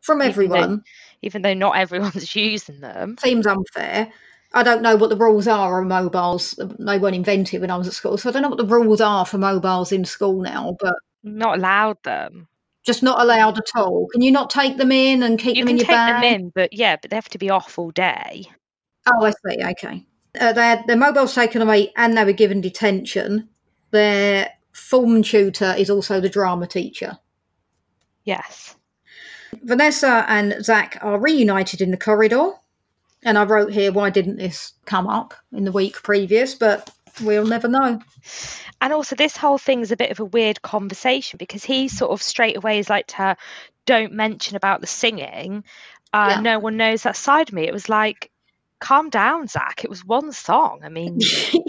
from 0.00 0.22
Even 0.22 0.48
though- 0.48 0.54
everyone. 0.56 0.84
Even 1.22 1.42
though 1.42 1.54
not 1.54 1.76
everyone's 1.76 2.34
using 2.36 2.80
them. 2.80 3.16
Seems 3.18 3.46
unfair. 3.46 4.12
I 4.54 4.62
don't 4.62 4.82
know 4.82 4.96
what 4.96 5.08
the 5.08 5.16
rules 5.16 5.48
are 5.48 5.80
on 5.80 5.88
mobiles. 5.88 6.58
They 6.78 6.98
weren't 6.98 7.16
invented 7.16 7.60
when 7.62 7.70
I 7.70 7.76
was 7.78 7.86
at 7.88 7.94
school. 7.94 8.18
So, 8.18 8.28
I 8.28 8.32
don't 8.32 8.42
know 8.42 8.48
what 8.50 8.58
the 8.58 8.66
rules 8.66 9.00
are 9.00 9.24
for 9.24 9.38
mobiles 9.38 9.92
in 9.92 10.04
school 10.04 10.42
now, 10.42 10.76
but 10.78 10.94
Not 11.22 11.56
allowed 11.58 12.02
them. 12.02 12.48
just 12.84 13.02
not 13.02 13.18
allowed 13.20 13.56
at 13.56 13.70
all. 13.74 14.08
Can 14.12 14.20
you 14.20 14.30
not 14.30 14.50
take 14.50 14.76
them 14.76 14.92
in 14.92 15.22
and 15.22 15.38
keep 15.38 15.56
You 15.56 15.64
them 15.64 15.70
in 15.70 15.76
your 15.78 15.86
bag? 15.86 16.08
take 16.08 16.22
bag? 16.22 16.22
them 16.22 16.40
in, 16.42 16.48
but 16.54 16.72
yeah, 16.74 16.96
but 17.00 17.10
they 17.10 17.16
have 17.16 17.30
to 17.30 17.38
be 17.38 17.48
off 17.48 17.78
all 17.78 17.90
day. 17.92 18.44
Oh, 19.06 19.24
I 19.24 19.30
see. 19.30 19.64
Okay. 19.64 20.04
Uh, 20.38 20.52
they 20.52 20.62
had 20.62 20.86
their 20.86 20.96
mobiles 20.96 21.34
taken 21.34 21.62
away 21.62 21.92
and 21.96 22.16
they 22.16 22.24
were 22.24 22.32
given 22.32 22.60
detention. 22.60 23.48
Their 23.90 24.50
form 24.72 25.22
tutor 25.22 25.74
is 25.78 25.88
also 25.90 26.20
the 26.20 26.28
drama 26.28 26.66
teacher. 26.66 27.18
Yes. 28.24 28.76
Vanessa 29.62 30.24
and 30.28 30.64
Zach 30.64 30.98
are 31.02 31.18
reunited 31.18 31.80
in 31.80 31.90
the 31.90 31.96
corridor. 31.96 32.52
And 33.24 33.38
I 33.38 33.44
wrote 33.44 33.72
here, 33.72 33.92
why 33.92 34.10
didn't 34.10 34.36
this 34.38 34.72
come 34.84 35.06
up 35.06 35.34
in 35.52 35.64
the 35.64 35.72
week 35.72 36.02
previous? 36.02 36.54
But 36.54 36.90
we'll 37.22 37.46
never 37.46 37.68
know. 37.68 38.00
And 38.80 38.92
also, 38.92 39.14
this 39.14 39.36
whole 39.36 39.58
thing's 39.58 39.92
a 39.92 39.96
bit 39.96 40.10
of 40.10 40.18
a 40.18 40.24
weird 40.24 40.60
conversation 40.62 41.36
because 41.36 41.62
he 41.62 41.86
sort 41.86 42.10
of 42.10 42.20
straight 42.20 42.56
away 42.56 42.80
is 42.80 42.90
like 42.90 43.06
to 43.08 43.16
her, 43.16 43.36
don't 43.86 44.12
mention 44.12 44.56
about 44.56 44.80
the 44.80 44.88
singing. 44.88 45.62
Uh, 46.12 46.28
Yeah. 46.36 46.40
No 46.40 46.58
one 46.58 46.76
knows 46.76 47.04
that 47.04 47.16
side 47.16 47.48
of 47.48 47.54
me. 47.54 47.62
It 47.68 47.72
was 47.72 47.88
like, 47.88 48.30
calm 48.80 49.08
down, 49.08 49.46
Zach. 49.46 49.84
It 49.84 49.90
was 49.90 50.04
one 50.04 50.32
song. 50.32 50.80
I 50.82 50.88
mean, 50.88 51.20
you, 51.20 51.64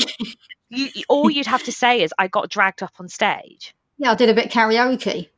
you- 0.69 1.03
all 1.07 1.29
you'd 1.29 1.45
have 1.45 1.63
to 1.65 1.71
say 1.71 2.01
is, 2.01 2.11
I 2.17 2.27
got 2.29 2.49
dragged 2.49 2.81
up 2.81 2.93
on 2.99 3.07
stage. 3.09 3.75
yeah, 3.99 4.11
I 4.11 4.15
did 4.15 4.29
a 4.29 4.33
bit 4.33 4.49
karaoke. 4.51 5.29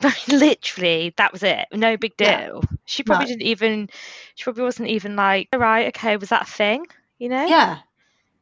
Literally, 0.28 1.12
that 1.16 1.32
was 1.32 1.42
it. 1.42 1.66
No 1.72 1.96
big 1.96 2.12
Yeah. 2.18 2.46
deal. 2.46 2.62
She 2.84 3.02
probably 3.02 3.26
didn't 3.26 3.42
even, 3.42 3.90
she 4.34 4.44
probably 4.44 4.62
wasn't 4.64 4.88
even 4.88 5.16
like, 5.16 5.48
all 5.52 5.58
right, 5.60 5.88
okay, 5.88 6.16
was 6.16 6.28
that 6.30 6.42
a 6.48 6.50
thing? 6.50 6.86
You 7.18 7.28
know? 7.28 7.46
Yeah. 7.46 7.78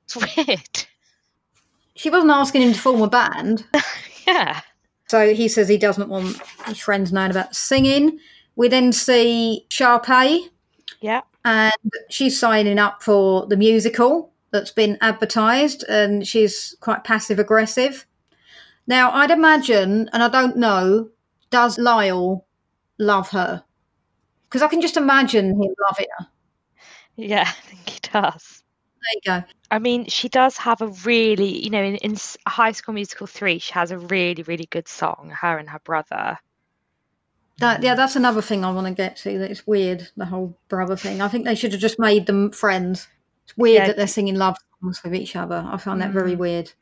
It's 0.04 0.16
weird. 0.36 0.86
She 1.94 2.10
wasn't 2.10 2.32
asking 2.32 2.62
him 2.62 2.72
to 2.72 2.78
form 2.78 3.02
a 3.02 3.08
band. 3.08 3.64
yeah. 4.26 4.60
So 5.08 5.32
he 5.34 5.48
says 5.48 5.68
he 5.68 5.78
doesn't 5.78 6.08
want 6.08 6.40
his 6.66 6.78
friends 6.78 7.12
knowing 7.12 7.30
about 7.30 7.54
singing. 7.54 8.18
We 8.56 8.68
then 8.68 8.92
see 8.92 9.66
Sharpay, 9.70 10.48
Yeah. 11.00 11.20
and 11.44 11.72
she's 12.10 12.38
signing 12.38 12.78
up 12.78 13.02
for 13.02 13.46
the 13.46 13.56
musical 13.56 14.32
that's 14.50 14.70
been 14.70 14.98
advertised, 15.00 15.84
and 15.88 16.26
she's 16.26 16.74
quite 16.80 17.04
passive 17.04 17.38
aggressive. 17.38 18.06
Now, 18.86 19.10
I'd 19.12 19.30
imagine, 19.30 20.08
and 20.12 20.22
I 20.22 20.28
don't 20.28 20.56
know, 20.56 21.08
does 21.56 21.78
Lyle 21.78 22.44
love 22.98 23.30
her? 23.30 23.64
Because 24.44 24.60
I 24.60 24.68
can 24.68 24.82
just 24.82 24.98
imagine 24.98 25.46
him 25.62 25.74
loving 25.88 26.06
her. 26.18 26.26
Yeah, 27.16 27.44
I 27.46 27.50
think 27.66 27.88
he 27.88 27.98
does. 28.12 28.62
There 29.00 29.14
you 29.14 29.40
go. 29.40 29.46
I 29.70 29.78
mean, 29.78 30.04
she 30.06 30.28
does 30.28 30.58
have 30.58 30.82
a 30.82 30.88
really, 31.06 31.64
you 31.64 31.70
know, 31.70 31.82
in, 31.82 31.96
in 31.96 32.16
High 32.46 32.72
School 32.72 32.94
Musical 32.94 33.26
3, 33.26 33.58
she 33.58 33.72
has 33.72 33.90
a 33.90 33.98
really, 33.98 34.42
really 34.42 34.66
good 34.66 34.86
song, 34.86 35.32
her 35.40 35.56
and 35.56 35.70
her 35.70 35.78
brother. 35.82 36.38
That, 37.58 37.82
yeah, 37.82 37.94
that's 37.94 38.16
another 38.16 38.42
thing 38.42 38.62
I 38.64 38.70
want 38.70 38.86
to 38.86 38.92
get 38.92 39.16
to. 39.18 39.38
That 39.38 39.50
it's 39.50 39.66
weird, 39.66 40.08
the 40.14 40.26
whole 40.26 40.58
brother 40.68 40.94
thing. 40.94 41.22
I 41.22 41.28
think 41.28 41.46
they 41.46 41.54
should 41.54 41.72
have 41.72 41.80
just 41.80 41.98
made 41.98 42.26
them 42.26 42.50
friends. 42.52 43.08
It's 43.44 43.56
weird 43.56 43.76
Yeah. 43.82 43.86
that 43.86 43.96
they're 43.96 44.06
singing 44.06 44.34
love 44.36 44.56
songs 44.82 45.02
with 45.02 45.14
each 45.14 45.36
other. 45.36 45.64
I 45.66 45.78
find 45.78 46.02
that 46.02 46.10
very 46.10 46.34
Mm. 46.34 46.38
weird. 46.38 46.72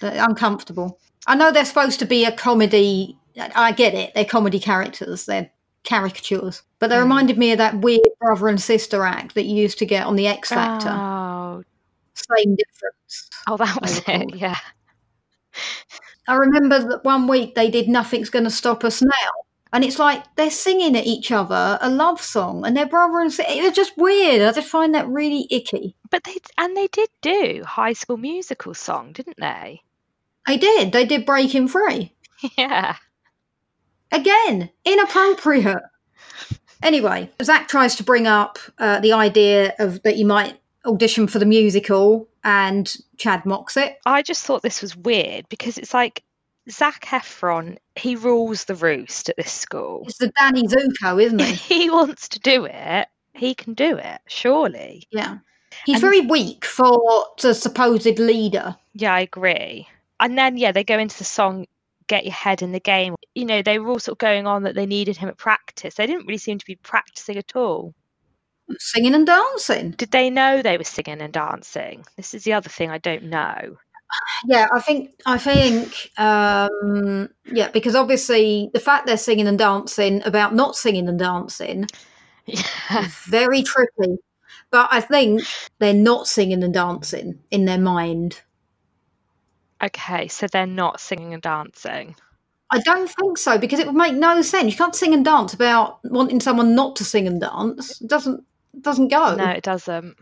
They're 0.00 0.24
uncomfortable. 0.24 1.00
I 1.26 1.34
know 1.34 1.50
they're 1.50 1.64
supposed 1.64 1.98
to 1.98 2.06
be 2.06 2.24
a 2.24 2.30
comedy. 2.30 3.18
I 3.54 3.72
get 3.72 3.94
it. 3.94 4.12
They're 4.14 4.24
comedy 4.24 4.58
characters. 4.60 5.26
They're 5.26 5.50
caricatures. 5.84 6.62
But 6.78 6.88
they 6.90 6.96
Mm. 6.96 7.02
reminded 7.02 7.38
me 7.38 7.52
of 7.52 7.58
that 7.58 7.80
weird 7.80 8.00
brother 8.20 8.48
and 8.48 8.60
sister 8.60 9.04
act 9.04 9.34
that 9.34 9.44
you 9.44 9.56
used 9.56 9.78
to 9.78 9.86
get 9.86 10.06
on 10.06 10.16
the 10.16 10.26
X 10.26 10.48
Factor. 10.50 10.90
Oh, 10.90 11.62
Same 12.14 12.56
difference. 12.56 13.30
oh 13.46 13.56
that 13.56 13.80
was 13.80 14.02
it. 14.06 14.34
Yeah. 14.34 14.58
I 16.26 16.34
remember 16.34 16.78
that 16.88 17.04
one 17.04 17.26
week 17.26 17.54
they 17.54 17.70
did 17.70 17.88
Nothing's 17.88 18.30
Gonna 18.30 18.50
Stop 18.50 18.84
Us 18.84 19.00
Now. 19.02 19.10
And 19.72 19.84
it's 19.84 19.98
like 19.98 20.24
they're 20.36 20.50
singing 20.50 20.96
at 20.96 21.06
each 21.06 21.30
other 21.30 21.78
a 21.82 21.90
love 21.90 22.22
song 22.22 22.64
and 22.64 22.74
their 22.76 22.86
brother 22.86 23.20
and 23.20 23.30
sister. 23.32 23.52
It 23.52 23.62
was 23.62 23.72
just 23.74 23.96
weird. 23.98 24.40
I 24.42 24.52
just 24.52 24.68
find 24.68 24.94
that 24.94 25.08
really 25.08 25.46
icky. 25.50 25.94
But 26.10 26.24
they, 26.24 26.36
and 26.56 26.74
they 26.76 26.86
did 26.86 27.10
do 27.20 27.62
High 27.66 27.92
School 27.92 28.16
Musical 28.16 28.72
song, 28.74 29.12
didn't 29.12 29.36
they? 29.38 29.82
They 30.46 30.56
did. 30.56 30.92
They 30.92 31.04
did 31.04 31.26
Breaking 31.26 31.68
Free. 31.68 32.12
Yeah. 32.56 32.96
Again, 34.12 34.70
inappropriate. 34.84 35.82
Anyway, 36.82 37.30
Zach 37.42 37.68
tries 37.68 37.96
to 37.96 38.04
bring 38.04 38.26
up 38.26 38.58
uh, 38.78 39.00
the 39.00 39.12
idea 39.12 39.74
of 39.78 40.02
that 40.02 40.16
you 40.16 40.24
might 40.24 40.58
audition 40.86 41.26
for 41.26 41.38
the 41.38 41.44
musical, 41.46 42.28
and 42.44 42.96
Chad 43.16 43.44
mocks 43.44 43.76
it. 43.76 43.98
I 44.06 44.22
just 44.22 44.44
thought 44.44 44.62
this 44.62 44.80
was 44.80 44.96
weird 44.96 45.48
because 45.48 45.76
it's 45.76 45.92
like 45.92 46.22
Zac 46.70 47.04
Efron, 47.06 47.78
he 47.96 48.14
rules 48.14 48.64
the 48.64 48.76
roost 48.76 49.28
at 49.28 49.36
this 49.36 49.50
school. 49.52 50.04
It's 50.06 50.18
the 50.18 50.28
Danny 50.28 50.62
Zuko, 50.68 51.20
isn't 51.22 51.40
he? 51.42 51.54
he 51.82 51.90
wants 51.90 52.28
to 52.28 52.38
do 52.38 52.64
it, 52.64 53.08
he 53.34 53.54
can 53.54 53.74
do 53.74 53.96
it, 53.96 54.20
surely. 54.28 55.06
yeah. 55.10 55.38
He's 55.84 55.96
And- 55.96 56.00
very 56.02 56.20
weak 56.20 56.64
for 56.64 57.26
the 57.42 57.54
supposed 57.54 58.18
leader. 58.18 58.76
Yeah, 58.94 59.14
I 59.14 59.20
agree. 59.20 59.86
And 60.20 60.36
then 60.38 60.56
yeah, 60.56 60.72
they 60.72 60.82
go 60.84 60.98
into 60.98 61.18
the 61.18 61.24
song 61.24 61.66
"Get 62.08 62.24
Your 62.24 62.32
Head 62.34 62.62
in 62.62 62.72
the 62.72 62.80
Game." 62.80 63.14
You 63.34 63.44
know, 63.44 63.62
they 63.62 63.78
were 63.78 63.88
all 63.88 64.00
sort 64.00 64.14
of 64.14 64.18
going 64.18 64.46
on 64.46 64.64
that 64.64 64.74
they 64.74 64.86
needed 64.86 65.16
him 65.16 65.28
at 65.28 65.36
practice. 65.38 65.94
They 65.94 66.06
didn't 66.06 66.26
really 66.26 66.38
seem 66.38 66.58
to 66.58 66.66
be 66.66 66.76
practicing 66.76 67.36
at 67.36 67.54
all. 67.56 67.94
Singing 68.78 69.14
and 69.14 69.26
dancing. 69.26 69.92
Did 69.92 70.10
they 70.10 70.28
know 70.28 70.60
they 70.60 70.76
were 70.76 70.84
singing 70.84 71.20
and 71.22 71.32
dancing? 71.32 72.04
This 72.16 72.34
is 72.34 72.44
the 72.44 72.52
other 72.52 72.68
thing 72.68 72.90
I 72.90 72.98
don't 72.98 73.24
know. 73.24 73.78
Yeah, 74.46 74.66
I 74.72 74.80
think 74.80 75.20
I 75.26 75.38
think 75.38 76.10
um 76.18 77.28
yeah, 77.46 77.68
because 77.70 77.94
obviously 77.94 78.70
the 78.72 78.80
fact 78.80 79.06
they're 79.06 79.16
singing 79.16 79.48
and 79.48 79.58
dancing 79.58 80.22
about 80.24 80.54
not 80.54 80.76
singing 80.76 81.08
and 81.08 81.18
dancing 81.18 81.86
Yeah. 82.46 83.08
very 83.26 83.62
tricky. 83.62 84.16
But 84.70 84.88
I 84.90 85.00
think 85.00 85.42
they're 85.78 85.94
not 85.94 86.26
singing 86.28 86.62
and 86.62 86.72
dancing 86.74 87.40
in 87.50 87.64
their 87.64 87.78
mind. 87.78 88.42
Okay, 89.82 90.28
so 90.28 90.46
they're 90.46 90.66
not 90.66 91.00
singing 91.00 91.34
and 91.34 91.42
dancing. 91.42 92.16
I 92.70 92.80
don't 92.80 93.08
think 93.08 93.38
so 93.38 93.58
because 93.58 93.78
it 93.78 93.86
would 93.86 93.94
make 93.94 94.14
no 94.14 94.42
sense. 94.42 94.70
You 94.70 94.76
can't 94.76 94.94
sing 94.94 95.14
and 95.14 95.24
dance 95.24 95.54
about 95.54 96.00
wanting 96.04 96.40
someone 96.40 96.74
not 96.74 96.96
to 96.96 97.04
sing 97.04 97.26
and 97.26 97.40
dance. 97.40 98.00
It 98.00 98.08
doesn't 98.08 98.44
doesn't 98.80 99.08
go. 99.08 99.34
No, 99.34 99.46
it 99.50 99.62
doesn't. 99.62 100.16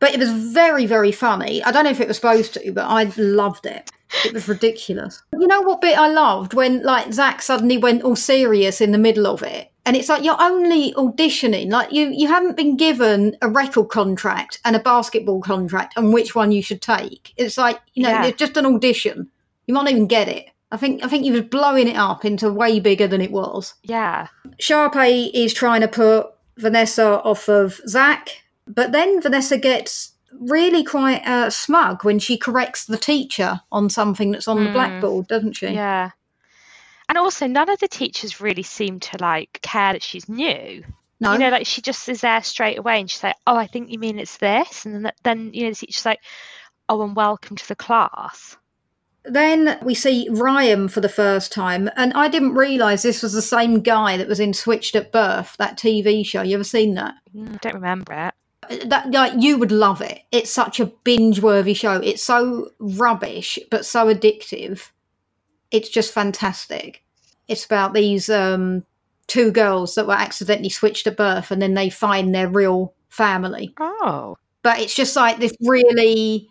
But 0.00 0.14
it 0.14 0.20
was 0.20 0.30
very, 0.30 0.86
very 0.86 1.10
funny. 1.10 1.62
I 1.64 1.72
don't 1.72 1.84
know 1.84 1.90
if 1.90 2.00
it 2.00 2.06
was 2.06 2.16
supposed 2.16 2.54
to, 2.54 2.72
but 2.72 2.84
I 2.84 3.12
loved 3.16 3.66
it. 3.66 3.90
It 4.24 4.32
was 4.32 4.46
ridiculous. 4.46 5.22
You 5.32 5.48
know 5.48 5.62
what 5.62 5.80
bit 5.80 5.98
I 5.98 6.08
loved 6.08 6.54
when 6.54 6.82
like 6.82 7.12
Zach 7.12 7.42
suddenly 7.42 7.78
went 7.78 8.02
all 8.02 8.16
serious 8.16 8.80
in 8.80 8.92
the 8.92 8.98
middle 8.98 9.26
of 9.26 9.42
it, 9.42 9.72
and 9.88 9.96
it's 9.96 10.08
like 10.08 10.22
you're 10.22 10.40
only 10.40 10.92
auditioning. 10.92 11.70
Like 11.70 11.90
you, 11.92 12.10
you 12.10 12.28
haven't 12.28 12.56
been 12.56 12.76
given 12.76 13.36
a 13.42 13.48
record 13.48 13.88
contract 13.88 14.60
and 14.64 14.76
a 14.76 14.80
basketball 14.80 15.40
contract, 15.40 15.94
and 15.96 16.12
which 16.12 16.34
one 16.34 16.52
you 16.52 16.62
should 16.62 16.82
take. 16.82 17.32
It's 17.36 17.56
like 17.58 17.80
you 17.94 18.02
know, 18.04 18.10
Yeah. 18.10 18.26
it's 18.26 18.38
just 18.38 18.56
an 18.56 18.66
audition. 18.66 19.30
You 19.66 19.74
might 19.74 19.84
not 19.84 19.90
even 19.92 20.06
get 20.06 20.28
it. 20.28 20.46
I 20.70 20.76
think 20.76 21.02
I 21.04 21.08
think 21.08 21.24
he 21.24 21.30
was 21.32 21.40
blowing 21.42 21.88
it 21.88 21.96
up 21.96 22.24
into 22.24 22.52
way 22.52 22.78
bigger 22.80 23.08
than 23.08 23.20
it 23.22 23.32
was. 23.32 23.74
Yeah. 23.82 24.28
Sharpay 24.60 25.30
is 25.32 25.54
trying 25.54 25.80
to 25.80 25.88
put 25.88 26.26
Vanessa 26.58 27.20
off 27.22 27.48
of 27.48 27.80
Zach, 27.88 28.42
but 28.66 28.92
then 28.92 29.22
Vanessa 29.22 29.56
gets 29.56 30.12
really 30.38 30.84
quite 30.84 31.22
uh, 31.26 31.48
smug 31.50 32.04
when 32.04 32.18
she 32.18 32.36
corrects 32.36 32.84
the 32.84 32.98
teacher 32.98 33.60
on 33.72 33.88
something 33.88 34.30
that's 34.30 34.46
on 34.46 34.62
the 34.62 34.70
Mm. 34.70 34.74
blackboard, 34.74 35.26
doesn't 35.28 35.54
she? 35.54 35.68
Yeah. 35.68 36.10
And 37.08 37.16
also, 37.18 37.46
none 37.46 37.70
of 37.70 37.78
the 37.78 37.88
teachers 37.88 38.40
really 38.40 38.62
seem 38.62 39.00
to 39.00 39.16
like 39.18 39.60
care 39.62 39.92
that 39.92 40.02
she's 40.02 40.28
new. 40.28 40.84
No, 41.20 41.32
You 41.32 41.38
know, 41.38 41.48
like 41.48 41.66
she 41.66 41.82
just 41.82 42.08
is 42.08 42.20
there 42.20 42.42
straight 42.42 42.78
away, 42.78 43.00
and 43.00 43.10
she's 43.10 43.22
like, 43.22 43.36
"Oh, 43.46 43.56
I 43.56 43.66
think 43.66 43.90
you 43.90 43.98
mean 43.98 44.18
it's 44.18 44.36
this," 44.36 44.84
and 44.84 45.04
then 45.04 45.12
then 45.24 45.50
you 45.52 45.64
know 45.64 45.70
the 45.70 45.76
teacher's 45.76 46.06
like, 46.06 46.20
"Oh, 46.88 47.02
and 47.02 47.16
welcome 47.16 47.56
to 47.56 47.68
the 47.68 47.74
class." 47.76 48.56
then 49.24 49.78
we 49.82 49.94
see 49.94 50.28
Ryan 50.30 50.88
for 50.88 51.00
the 51.00 51.08
first 51.08 51.52
time, 51.52 51.90
and 51.96 52.12
I 52.14 52.28
didn't 52.28 52.54
realise 52.54 53.02
this 53.02 53.22
was 53.22 53.32
the 53.32 53.42
same 53.42 53.80
guy 53.80 54.16
that 54.16 54.28
was 54.28 54.40
in 54.40 54.54
Switched 54.54 54.94
at 54.94 55.12
Birth, 55.12 55.56
that 55.58 55.76
TV 55.76 56.24
show. 56.24 56.42
You 56.42 56.54
ever 56.54 56.64
seen 56.64 56.94
that? 56.94 57.14
Mm, 57.34 57.54
I 57.54 57.58
don't 57.58 57.74
remember 57.74 58.12
it. 58.70 58.88
that 58.88 59.10
like 59.10 59.32
you 59.38 59.58
would 59.58 59.72
love 59.72 60.00
it. 60.02 60.20
It's 60.32 60.50
such 60.50 60.78
a 60.80 60.86
binge-worthy 60.86 61.74
show. 61.74 61.94
It's 61.94 62.22
so 62.22 62.70
rubbish 62.78 63.58
but 63.70 63.84
so 63.86 64.12
addictive. 64.12 64.90
It's 65.70 65.88
just 65.88 66.12
fantastic. 66.12 67.02
It's 67.46 67.64
about 67.64 67.94
these 67.94 68.28
um, 68.28 68.84
two 69.26 69.50
girls 69.50 69.94
that 69.94 70.06
were 70.06 70.14
accidentally 70.14 70.68
switched 70.70 71.06
at 71.06 71.16
birth, 71.16 71.50
and 71.50 71.60
then 71.60 71.74
they 71.74 71.90
find 71.90 72.34
their 72.34 72.48
real 72.48 72.94
family. 73.08 73.74
Oh, 73.80 74.36
But 74.62 74.80
it's 74.80 74.94
just 74.94 75.16
like 75.16 75.38
this 75.38 75.54
really 75.62 76.48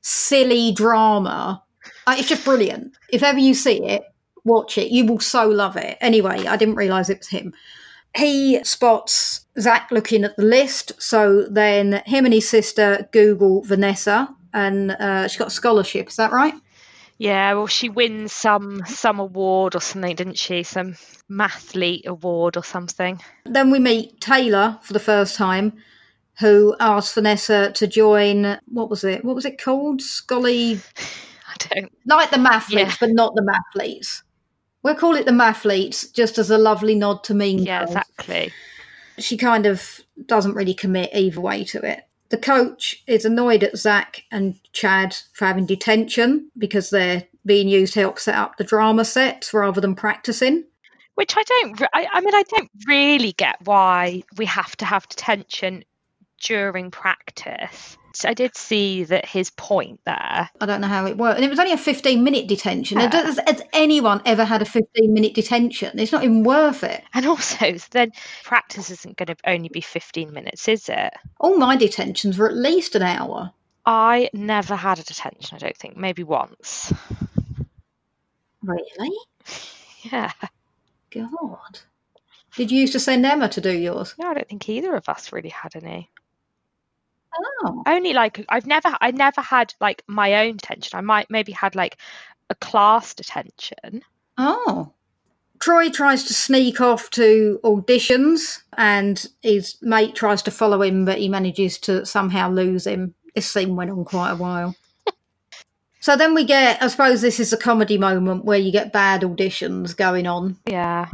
silly 0.00 0.72
drama. 0.72 1.62
Uh, 2.06 2.16
It's 2.18 2.28
just 2.28 2.44
brilliant. 2.44 2.96
If 3.12 3.22
ever 3.22 3.38
you 3.38 3.54
see 3.54 3.82
it, 3.84 4.02
watch 4.44 4.78
it. 4.78 4.90
You 4.90 5.06
will 5.06 5.20
so 5.20 5.48
love 5.48 5.76
it. 5.76 5.98
Anyway, 6.00 6.46
I 6.46 6.56
didn't 6.56 6.76
realise 6.76 7.08
it 7.08 7.18
was 7.18 7.28
him. 7.28 7.52
He 8.16 8.62
spots 8.64 9.46
Zach 9.58 9.90
looking 9.92 10.24
at 10.24 10.36
the 10.36 10.42
list, 10.44 10.92
so 11.00 11.44
then 11.48 12.02
him 12.06 12.24
and 12.24 12.34
his 12.34 12.48
sister 12.48 13.08
Google 13.12 13.62
Vanessa, 13.62 14.28
and 14.52 14.92
uh, 14.92 15.28
she 15.28 15.38
got 15.38 15.48
a 15.48 15.50
scholarship. 15.52 16.08
Is 16.08 16.16
that 16.16 16.32
right? 16.32 16.54
Yeah. 17.20 17.52
Well, 17.54 17.66
she 17.68 17.88
wins 17.88 18.32
some 18.32 18.82
some 18.86 19.20
award 19.20 19.74
or 19.76 19.80
something, 19.80 20.16
didn't 20.16 20.38
she? 20.38 20.62
Some 20.64 20.94
mathlete 21.30 22.06
award 22.06 22.56
or 22.56 22.64
something. 22.64 23.20
Then 23.44 23.70
we 23.70 23.78
meet 23.78 24.20
Taylor 24.20 24.78
for 24.82 24.92
the 24.94 24.98
first 24.98 25.36
time, 25.36 25.74
who 26.40 26.74
asks 26.80 27.14
Vanessa 27.14 27.70
to 27.72 27.86
join. 27.86 28.58
What 28.66 28.90
was 28.90 29.04
it? 29.04 29.24
What 29.24 29.34
was 29.36 29.44
it 29.44 29.62
called? 29.62 30.00
Scully 30.02 30.80
I 31.46 31.54
don't. 31.74 31.92
like 32.06 32.30
the 32.30 32.36
mathletes, 32.38 32.70
Yeah. 32.72 32.94
but 33.00 33.10
not 33.10 33.34
the 33.34 33.42
mathletes. 33.76 34.22
We'll 34.82 34.94
call 34.94 35.14
it 35.14 35.26
the 35.26 35.32
mathletes, 35.32 36.10
just 36.12 36.38
as 36.38 36.50
a 36.50 36.56
lovely 36.56 36.94
nod 36.94 37.22
to 37.24 37.34
Mean 37.34 37.58
Yeah, 37.58 37.80
Girls. 37.84 37.90
exactly. 37.90 38.52
She 39.18 39.36
kind 39.36 39.66
of 39.66 40.00
doesn't 40.26 40.54
really 40.54 40.72
commit 40.72 41.10
either 41.12 41.40
way 41.40 41.64
to 41.64 41.84
it. 41.86 42.00
The 42.30 42.38
coach 42.38 43.02
is 43.06 43.24
annoyed 43.24 43.64
at 43.64 43.76
Zach 43.76 44.22
and 44.30 44.58
Chad 44.72 45.16
for 45.32 45.46
having 45.46 45.66
detention 45.66 46.50
because 46.56 46.90
they're 46.90 47.24
being 47.44 47.68
used 47.68 47.94
to 47.94 48.00
help 48.00 48.18
set 48.18 48.36
up 48.36 48.56
the 48.56 48.64
drama 48.64 49.04
sets 49.04 49.52
rather 49.52 49.80
than 49.80 49.96
practicing. 49.96 50.64
Which 51.16 51.36
I 51.36 51.42
don't. 51.42 51.82
I, 51.92 52.06
I 52.12 52.20
mean, 52.20 52.34
I 52.34 52.44
don't 52.44 52.70
really 52.86 53.32
get 53.32 53.56
why 53.64 54.22
we 54.36 54.46
have 54.46 54.76
to 54.76 54.84
have 54.84 55.08
detention 55.08 55.84
during 56.40 56.90
practice. 56.90 57.96
So 58.12 58.28
I 58.28 58.34
did 58.34 58.56
see 58.56 59.04
that 59.04 59.24
his 59.24 59.50
point 59.50 60.00
there. 60.04 60.50
I 60.60 60.66
don't 60.66 60.80
know 60.80 60.88
how 60.88 61.06
it 61.06 61.16
worked. 61.16 61.36
And 61.36 61.44
it 61.44 61.50
was 61.50 61.60
only 61.60 61.72
a 61.72 61.78
15 61.78 62.24
minute 62.24 62.48
detention. 62.48 62.98
Yeah. 62.98 63.10
Has, 63.10 63.38
has 63.46 63.62
anyone 63.72 64.20
ever 64.24 64.44
had 64.44 64.62
a 64.62 64.64
15 64.64 65.12
minute 65.12 65.34
detention? 65.34 65.98
It's 65.98 66.12
not 66.12 66.24
even 66.24 66.42
worth 66.42 66.82
it. 66.82 67.02
And 67.14 67.26
also, 67.26 67.74
then 67.92 68.12
practice 68.42 68.90
isn't 68.90 69.16
going 69.16 69.28
to 69.28 69.36
only 69.46 69.68
be 69.68 69.80
15 69.80 70.32
minutes, 70.32 70.66
is 70.66 70.88
it? 70.88 71.12
All 71.38 71.56
my 71.56 71.76
detentions 71.76 72.36
were 72.36 72.48
at 72.48 72.56
least 72.56 72.96
an 72.96 73.02
hour. 73.02 73.52
I 73.86 74.28
never 74.32 74.76
had 74.76 74.98
a 74.98 75.04
detention, 75.04 75.56
I 75.56 75.58
don't 75.58 75.76
think. 75.76 75.96
Maybe 75.96 76.22
once. 76.22 76.92
Really? 78.62 79.16
Yeah. 80.02 80.32
God. 81.10 81.80
Did 82.56 82.70
you 82.70 82.80
used 82.80 82.92
to 82.94 83.00
send 83.00 83.24
Emma 83.24 83.48
to 83.50 83.60
do 83.60 83.72
yours? 83.72 84.14
No, 84.18 84.30
I 84.30 84.34
don't 84.34 84.48
think 84.48 84.68
either 84.68 84.94
of 84.94 85.08
us 85.08 85.32
really 85.32 85.48
had 85.48 85.76
any. 85.76 86.10
Oh. 87.38 87.82
Only 87.86 88.12
like 88.12 88.44
I've 88.48 88.66
never 88.66 88.96
I 89.00 89.10
never 89.10 89.40
had 89.40 89.74
like 89.80 90.02
my 90.06 90.46
own 90.46 90.56
detention. 90.56 90.98
I 90.98 91.02
might 91.02 91.30
maybe 91.30 91.52
had 91.52 91.74
like 91.74 91.98
a 92.48 92.54
class 92.56 93.14
detention. 93.14 94.02
Oh. 94.36 94.92
Troy 95.60 95.90
tries 95.90 96.24
to 96.24 96.34
sneak 96.34 96.80
off 96.80 97.10
to 97.10 97.60
auditions 97.64 98.62
and 98.78 99.26
his 99.42 99.76
mate 99.82 100.14
tries 100.14 100.42
to 100.42 100.50
follow 100.50 100.80
him, 100.80 101.04
but 101.04 101.18
he 101.18 101.28
manages 101.28 101.78
to 101.80 102.06
somehow 102.06 102.50
lose 102.50 102.86
him. 102.86 103.14
This 103.34 103.50
scene 103.50 103.76
went 103.76 103.90
on 103.90 104.04
quite 104.06 104.30
a 104.30 104.36
while. 104.36 104.74
so 106.00 106.16
then 106.16 106.34
we 106.34 106.44
get, 106.44 106.82
I 106.82 106.88
suppose 106.88 107.20
this 107.20 107.38
is 107.38 107.52
a 107.52 107.58
comedy 107.58 107.98
moment 107.98 108.46
where 108.46 108.58
you 108.58 108.72
get 108.72 108.92
bad 108.92 109.20
auditions 109.20 109.94
going 109.94 110.26
on. 110.26 110.56
Yeah. 110.66 111.10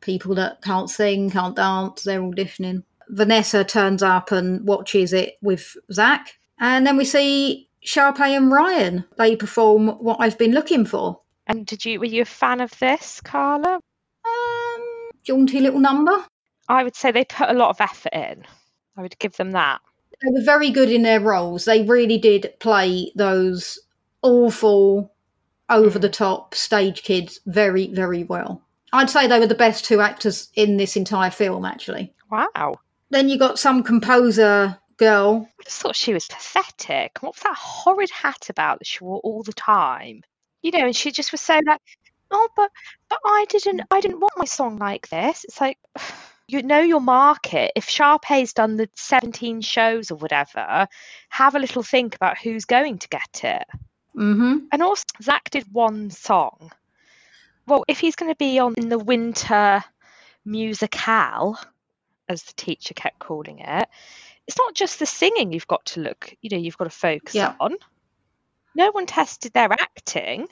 People 0.00 0.34
that 0.36 0.62
can't 0.62 0.88
sing, 0.88 1.28
can't 1.28 1.54
dance, 1.54 2.04
they're 2.04 2.22
auditioning. 2.22 2.84
Vanessa 3.08 3.64
turns 3.64 4.02
up 4.02 4.32
and 4.32 4.66
watches 4.66 5.12
it 5.12 5.34
with 5.42 5.76
Zach. 5.92 6.38
And 6.58 6.86
then 6.86 6.96
we 6.96 7.04
see 7.04 7.68
Sharpay 7.84 8.36
and 8.36 8.50
Ryan. 8.50 9.04
They 9.18 9.36
perform 9.36 9.88
what 9.88 10.18
I've 10.20 10.38
been 10.38 10.52
looking 10.52 10.86
for. 10.86 11.20
And 11.46 11.66
did 11.66 11.84
you 11.84 12.00
were 12.00 12.06
you 12.06 12.22
a 12.22 12.26
fan 12.26 12.60
of 12.60 12.78
this, 12.78 13.20
Carla? 13.20 13.74
Um, 13.74 15.10
jaunty 15.22 15.60
little 15.60 15.80
number. 15.80 16.24
I 16.68 16.82
would 16.82 16.96
say 16.96 17.12
they 17.12 17.24
put 17.24 17.50
a 17.50 17.54
lot 17.54 17.70
of 17.70 17.80
effort 17.80 18.14
in. 18.14 18.44
I 18.96 19.02
would 19.02 19.18
give 19.18 19.36
them 19.36 19.52
that. 19.52 19.80
They 20.22 20.30
were 20.30 20.44
very 20.44 20.70
good 20.70 20.90
in 20.90 21.02
their 21.02 21.20
roles. 21.20 21.66
They 21.66 21.82
really 21.82 22.16
did 22.16 22.54
play 22.60 23.12
those 23.14 23.78
awful, 24.22 25.12
over 25.68 25.98
the 25.98 26.08
top 26.08 26.54
stage 26.54 27.02
kids 27.02 27.40
very, 27.46 27.88
very 27.88 28.24
well. 28.24 28.62
I'd 28.92 29.10
say 29.10 29.26
they 29.26 29.40
were 29.40 29.46
the 29.46 29.54
best 29.54 29.84
two 29.84 30.00
actors 30.00 30.48
in 30.54 30.76
this 30.76 30.96
entire 30.96 31.30
film, 31.30 31.64
actually. 31.64 32.14
Wow. 32.30 32.76
Then 33.14 33.28
you 33.28 33.38
got 33.38 33.60
some 33.60 33.84
composer 33.84 34.76
girl. 34.96 35.48
I 35.60 35.62
just 35.62 35.80
thought 35.80 35.94
she 35.94 36.12
was 36.12 36.26
pathetic. 36.26 37.18
What 37.20 37.36
was 37.36 37.42
that 37.44 37.54
horrid 37.56 38.10
hat 38.10 38.50
about 38.50 38.80
that 38.80 38.88
she 38.88 39.04
wore 39.04 39.20
all 39.20 39.44
the 39.44 39.52
time? 39.52 40.22
You 40.62 40.72
know, 40.72 40.86
and 40.86 40.96
she 40.96 41.12
just 41.12 41.30
was 41.30 41.40
so 41.40 41.60
like, 41.64 41.80
oh, 42.32 42.48
but 42.56 42.72
but 43.08 43.20
I 43.24 43.46
didn't 43.48 43.82
I 43.88 44.00
didn't 44.00 44.18
want 44.18 44.32
my 44.36 44.46
song 44.46 44.78
like 44.78 45.08
this. 45.10 45.44
It's 45.44 45.60
like 45.60 45.78
you 46.48 46.64
know 46.64 46.80
your 46.80 47.00
market. 47.00 47.70
If 47.76 47.88
Sharpay's 47.88 48.52
done 48.52 48.78
the 48.78 48.90
17 48.96 49.60
shows 49.60 50.10
or 50.10 50.16
whatever, 50.16 50.88
have 51.28 51.54
a 51.54 51.60
little 51.60 51.84
think 51.84 52.16
about 52.16 52.38
who's 52.38 52.64
going 52.64 52.98
to 52.98 53.08
get 53.08 53.44
it. 53.44 53.66
Mm-hmm. 54.16 54.66
And 54.72 54.82
also, 54.82 55.04
Zach 55.22 55.50
did 55.50 55.72
one 55.72 56.10
song. 56.10 56.72
Well, 57.68 57.84
if 57.86 58.00
he's 58.00 58.16
going 58.16 58.32
to 58.32 58.36
be 58.36 58.58
on 58.58 58.74
in 58.76 58.88
the 58.88 58.98
winter 58.98 59.84
musicale, 60.44 61.56
as 62.28 62.42
the 62.44 62.52
teacher 62.54 62.94
kept 62.94 63.18
calling 63.18 63.58
it, 63.60 63.88
it's 64.46 64.58
not 64.58 64.74
just 64.74 64.98
the 64.98 65.06
singing 65.06 65.52
you've 65.52 65.66
got 65.66 65.84
to 65.86 66.00
look, 66.00 66.34
you 66.42 66.50
know, 66.50 66.56
you've 66.62 66.78
got 66.78 66.84
to 66.84 66.90
focus 66.90 67.34
Yeah. 67.34 67.54
on. 67.60 67.76
No 68.74 68.90
one 68.90 69.06
tested 69.06 69.52
their 69.52 69.70
acting. 69.72 70.48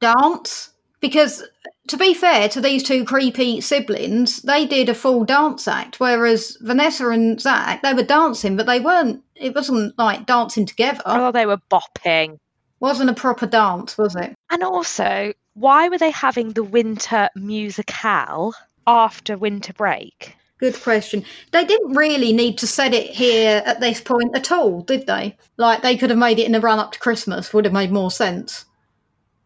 Dance. 0.00 0.70
Because 1.00 1.42
to 1.88 1.96
be 1.96 2.14
fair 2.14 2.48
to 2.48 2.60
these 2.60 2.82
two 2.82 3.04
creepy 3.04 3.60
siblings, 3.60 4.42
they 4.42 4.66
did 4.66 4.88
a 4.88 4.94
full 4.94 5.24
dance 5.24 5.68
act, 5.68 6.00
whereas 6.00 6.56
Vanessa 6.60 7.08
and 7.10 7.40
Zach, 7.40 7.82
they 7.82 7.94
were 7.94 8.02
dancing, 8.02 8.56
but 8.56 8.66
they 8.66 8.80
weren't, 8.80 9.22
it 9.34 9.54
wasn't 9.54 9.96
like 9.98 10.26
dancing 10.26 10.66
together. 10.66 11.02
Oh, 11.06 11.30
they 11.32 11.46
were 11.46 11.60
bopping. 11.70 12.38
wasn't 12.80 13.10
a 13.10 13.14
proper 13.14 13.46
dance, 13.46 13.96
was 13.96 14.16
it? 14.16 14.34
And 14.50 14.62
also, 14.62 15.32
why 15.54 15.88
were 15.88 15.98
they 15.98 16.10
having 16.10 16.52
the 16.52 16.64
winter 16.64 17.28
musicale 17.36 18.52
after 18.86 19.36
winter 19.38 19.72
break? 19.74 20.34
Good 20.58 20.80
question. 20.80 21.24
They 21.52 21.64
didn't 21.64 21.94
really 21.94 22.32
need 22.32 22.56
to 22.58 22.66
set 22.66 22.94
it 22.94 23.10
here 23.10 23.62
at 23.66 23.80
this 23.80 24.00
point 24.00 24.34
at 24.34 24.50
all, 24.50 24.80
did 24.80 25.06
they? 25.06 25.36
Like 25.58 25.82
they 25.82 25.96
could 25.96 26.10
have 26.10 26.18
made 26.18 26.38
it 26.38 26.46
in 26.46 26.52
the 26.52 26.60
run 26.60 26.78
up 26.78 26.92
to 26.92 26.98
Christmas, 26.98 27.52
would 27.52 27.66
have 27.66 27.74
made 27.74 27.92
more 27.92 28.10
sense. 28.10 28.64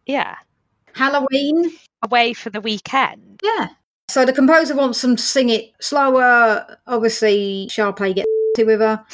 Yeah, 0.05 0.35
Halloween, 0.93 1.71
away 2.01 2.33
for 2.33 2.49
the 2.49 2.61
weekend. 2.61 3.39
yeah. 3.43 3.69
So 4.09 4.25
the 4.25 4.33
composer 4.33 4.75
wants 4.75 5.01
them 5.01 5.15
to 5.15 5.21
sing 5.23 5.49
it 5.49 5.71
slower. 5.79 6.77
Obviously, 6.85 7.67
Sharpay 7.71 8.15
gets 8.15 8.27
with 8.57 8.81
her. 8.81 9.05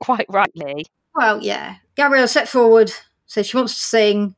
Quite 0.00 0.26
rightly. 0.28 0.86
Well, 1.14 1.40
yeah. 1.40 1.76
Gabrielle 1.94 2.26
set 2.26 2.48
forward, 2.48 2.90
says 3.26 3.46
she 3.46 3.56
wants 3.56 3.74
to 3.74 3.80
sing. 3.80 4.34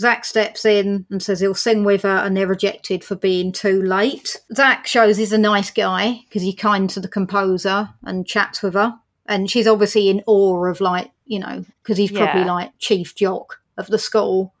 Zach 0.00 0.24
steps 0.24 0.64
in 0.64 1.04
and 1.10 1.22
says 1.22 1.40
he'll 1.40 1.54
sing 1.54 1.84
with 1.84 2.02
her, 2.02 2.08
and 2.16 2.36
they're 2.36 2.46
rejected 2.46 3.04
for 3.04 3.16
being 3.16 3.52
too 3.52 3.82
late. 3.82 4.40
Zach 4.54 4.86
shows 4.86 5.18
he's 5.18 5.32
a 5.32 5.38
nice 5.38 5.70
guy 5.70 6.20
because 6.28 6.42
he's 6.42 6.54
kind 6.54 6.88
to 6.90 7.00
the 7.00 7.08
composer 7.08 7.90
and 8.04 8.26
chats 8.26 8.62
with 8.62 8.74
her. 8.74 8.94
And 9.26 9.50
she's 9.50 9.66
obviously 9.66 10.08
in 10.08 10.22
awe 10.26 10.64
of, 10.66 10.80
like, 10.80 11.10
you 11.26 11.38
know, 11.38 11.64
because 11.82 11.98
he's 11.98 12.10
probably 12.10 12.40
Yeah. 12.42 12.52
like 12.52 12.72
chief 12.78 13.14
jock 13.14 13.60
of 13.76 13.86
the 13.88 13.98
school 13.98 14.52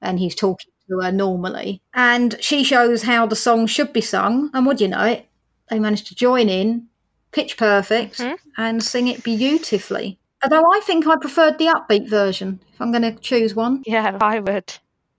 and 0.00 0.18
he's 0.18 0.34
talking 0.34 0.70
to 0.88 1.00
her 1.00 1.10
normally. 1.12 1.82
And 1.92 2.36
she 2.40 2.62
shows 2.64 3.02
how 3.02 3.26
the 3.26 3.36
song 3.36 3.66
should 3.66 3.92
be 3.92 4.00
sung. 4.00 4.50
And 4.54 4.64
would 4.66 4.80
you 4.80 4.88
know 4.88 5.04
it? 5.04 5.26
They 5.70 5.78
managed 5.78 6.06
to 6.06 6.14
join 6.14 6.48
in, 6.48 6.86
pitch 7.32 7.56
perfect, 7.56 8.18
Mhm. 8.18 8.36
and 8.56 8.82
sing 8.82 9.08
it 9.08 9.24
beautifully. 9.24 10.18
Although 10.42 10.64
I 10.72 10.80
think 10.84 11.06
I 11.06 11.16
preferred 11.16 11.58
the 11.58 11.66
upbeat 11.66 12.08
version, 12.08 12.60
if 12.72 12.80
I'm 12.80 12.92
going 12.92 13.02
to 13.02 13.12
choose 13.20 13.54
one. 13.54 13.82
Yeah, 13.86 14.16
I 14.20 14.40
would. 14.40 14.74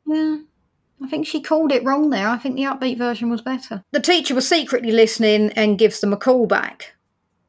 Yeah. 0.06 0.38
I 1.04 1.08
think 1.08 1.28
she 1.28 1.42
called 1.42 1.72
it 1.72 1.84
wrong 1.84 2.10
there. 2.10 2.30
I 2.30 2.38
think 2.38 2.56
the 2.56 2.64
upbeat 2.64 2.98
version 2.98 3.30
was 3.30 3.42
better. 3.42 3.84
The 3.92 4.00
teacher 4.00 4.34
was 4.34 4.48
secretly 4.48 4.92
listening 4.92 5.52
and 5.52 5.78
gives 5.78 6.00
them 6.00 6.14
a 6.14 6.18
call 6.18 6.48
back. 6.48 6.96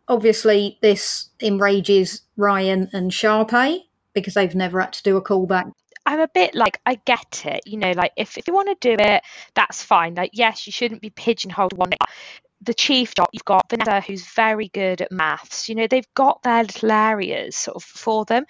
Obviously, 0.08 0.78
this 0.82 1.30
enrages 1.40 2.22
Ryan 2.36 2.88
and 2.92 3.10
Sharpay 3.10 3.80
because 4.14 4.34
they've 4.34 4.54
never 4.54 4.80
had 4.80 4.92
to 4.94 5.02
do 5.02 5.16
a 5.16 5.22
callback. 5.22 5.70
I'm 6.06 6.20
a 6.20 6.28
bit 6.28 6.54
like, 6.54 6.80
I 6.86 6.96
get 7.04 7.44
it. 7.44 7.62
You 7.66 7.78
know, 7.78 7.92
like 7.92 8.12
if, 8.16 8.38
if 8.38 8.46
you 8.46 8.54
want 8.54 8.68
to 8.68 8.96
do 8.96 9.02
it, 9.02 9.22
that's 9.54 9.82
fine. 9.82 10.14
Like, 10.14 10.30
yes, 10.32 10.66
you 10.66 10.72
shouldn't 10.72 11.02
be 11.02 11.10
pigeonholed 11.10 11.76
one. 11.76 11.90
The 12.62 12.74
chief 12.74 13.14
job, 13.14 13.28
you've 13.32 13.44
got 13.44 13.68
Vanessa, 13.68 14.00
who's 14.00 14.26
very 14.26 14.68
good 14.68 15.02
at 15.02 15.12
maths. 15.12 15.68
You 15.68 15.74
know, 15.74 15.86
they've 15.86 16.14
got 16.14 16.42
their 16.42 16.62
little 16.62 16.90
areas 16.90 17.54
sort 17.54 17.76
of 17.76 17.84
for 17.84 18.24
them. 18.24 18.44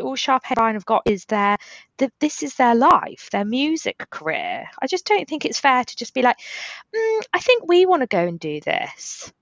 All 0.00 0.16
Sharphead 0.16 0.56
Ryan 0.56 0.76
have 0.76 0.86
got 0.86 1.02
is 1.04 1.24
their, 1.26 1.58
the, 1.98 2.10
this 2.20 2.42
is 2.42 2.54
their 2.54 2.74
life, 2.74 3.28
their 3.32 3.44
music 3.44 3.98
career. 4.10 4.66
I 4.80 4.86
just 4.86 5.04
don't 5.04 5.28
think 5.28 5.44
it's 5.44 5.58
fair 5.58 5.84
to 5.84 5.96
just 5.96 6.14
be 6.14 6.22
like, 6.22 6.38
mm, 6.94 7.20
I 7.32 7.40
think 7.40 7.66
we 7.66 7.86
want 7.86 8.02
to 8.02 8.06
go 8.06 8.20
and 8.26 8.38
do 8.38 8.60
this. 8.60 9.32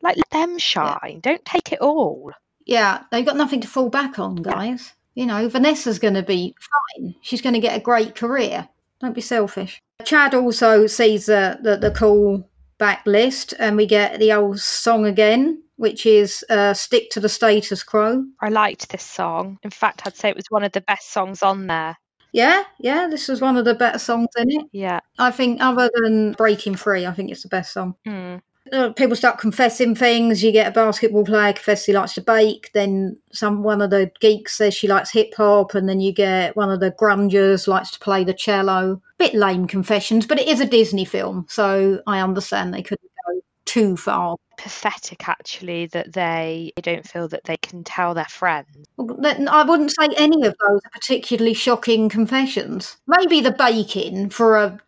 Like, 0.00 0.16
let 0.16 0.30
them 0.30 0.58
shine. 0.58 1.20
Don't 1.20 1.44
take 1.44 1.72
it 1.72 1.80
all. 1.80 2.32
Yeah, 2.66 3.02
they've 3.10 3.26
got 3.26 3.36
nothing 3.36 3.60
to 3.62 3.68
fall 3.68 3.90
back 3.90 4.18
on, 4.18 4.36
guys. 4.36 4.92
You 5.14 5.26
know, 5.26 5.48
Vanessa's 5.48 5.98
going 5.98 6.14
to 6.14 6.22
be 6.22 6.54
fine. 6.96 7.14
She's 7.20 7.42
going 7.42 7.54
to 7.54 7.60
get 7.60 7.76
a 7.76 7.82
great 7.82 8.14
career. 8.14 8.68
Don't 9.00 9.14
be 9.14 9.20
selfish. 9.20 9.80
Chad 10.04 10.34
also 10.34 10.86
sees 10.86 11.26
the, 11.26 11.58
the, 11.62 11.76
the 11.76 11.90
call 11.90 12.48
back 12.84 13.06
list, 13.06 13.54
and 13.58 13.78
we 13.78 13.86
get 13.86 14.18
the 14.18 14.30
old 14.30 14.60
song 14.60 15.06
again, 15.06 15.62
which 15.76 16.04
is 16.04 16.44
uh, 16.50 16.74
Stick 16.74 17.08
to 17.12 17.18
the 17.18 17.30
Status 17.30 17.82
Quo. 17.82 18.22
I 18.42 18.50
liked 18.50 18.90
this 18.90 19.02
song. 19.02 19.58
In 19.62 19.70
fact, 19.70 20.02
I'd 20.04 20.14
say 20.14 20.28
it 20.28 20.36
was 20.36 20.50
one 20.50 20.64
of 20.64 20.72
the 20.72 20.82
best 20.82 21.10
songs 21.10 21.42
on 21.42 21.66
there. 21.66 21.96
Yeah, 22.34 22.64
yeah, 22.78 23.08
this 23.08 23.28
was 23.28 23.40
one 23.40 23.56
of 23.56 23.64
the 23.64 23.74
better 23.74 23.98
songs 23.98 24.28
in 24.36 24.50
it. 24.50 24.66
Yeah. 24.72 25.00
I 25.18 25.30
think, 25.30 25.62
other 25.62 25.88
than 25.94 26.32
Breaking 26.32 26.74
Free, 26.74 27.06
I 27.06 27.12
think 27.12 27.30
it's 27.30 27.42
the 27.42 27.48
best 27.48 27.72
song. 27.72 27.94
Hmm. 28.04 28.36
Uh, 28.74 28.92
people 28.92 29.16
start 29.16 29.38
confessing 29.38 29.94
things. 29.94 30.42
You 30.42 30.52
get 30.52 30.66
a 30.66 30.70
basketball 30.72 31.24
player 31.24 31.52
confess 31.52 31.84
he 31.84 31.92
likes 31.92 32.14
to 32.14 32.20
bake. 32.20 32.70
Then 32.74 33.16
some 33.32 33.62
one 33.62 33.80
of 33.80 33.90
the 33.90 34.10
geeks 34.20 34.56
says 34.56 34.74
she 34.74 34.88
likes 34.88 35.10
hip 35.10 35.32
hop, 35.36 35.74
and 35.74 35.88
then 35.88 36.00
you 36.00 36.12
get 36.12 36.56
one 36.56 36.70
of 36.70 36.80
the 36.80 36.90
grungers 36.92 37.68
likes 37.68 37.90
to 37.92 38.00
play 38.00 38.24
the 38.24 38.34
cello. 38.34 39.00
Bit 39.18 39.34
lame 39.34 39.66
confessions, 39.66 40.26
but 40.26 40.40
it 40.40 40.48
is 40.48 40.60
a 40.60 40.66
Disney 40.66 41.04
film, 41.04 41.46
so 41.48 42.00
I 42.06 42.20
understand 42.20 42.74
they 42.74 42.82
couldn't 42.82 43.10
go 43.26 43.40
too 43.64 43.96
far. 43.96 44.36
pathetic 44.58 45.28
actually 45.28 45.86
that 45.86 46.12
they 46.12 46.72
don't 46.82 47.06
feel 47.06 47.28
that 47.28 47.44
they 47.44 47.56
can 47.56 47.84
tell 47.84 48.14
their 48.14 48.24
friends. 48.24 48.68
I 48.98 49.64
wouldn't 49.64 49.92
say 49.92 50.08
any 50.16 50.46
of 50.46 50.54
those 50.66 50.80
are 50.84 50.90
particularly 50.92 51.54
shocking 51.54 52.08
confessions. 52.08 52.96
Maybe 53.06 53.40
the 53.40 53.52
baking 53.52 54.30
for 54.30 54.56
a 54.56 54.80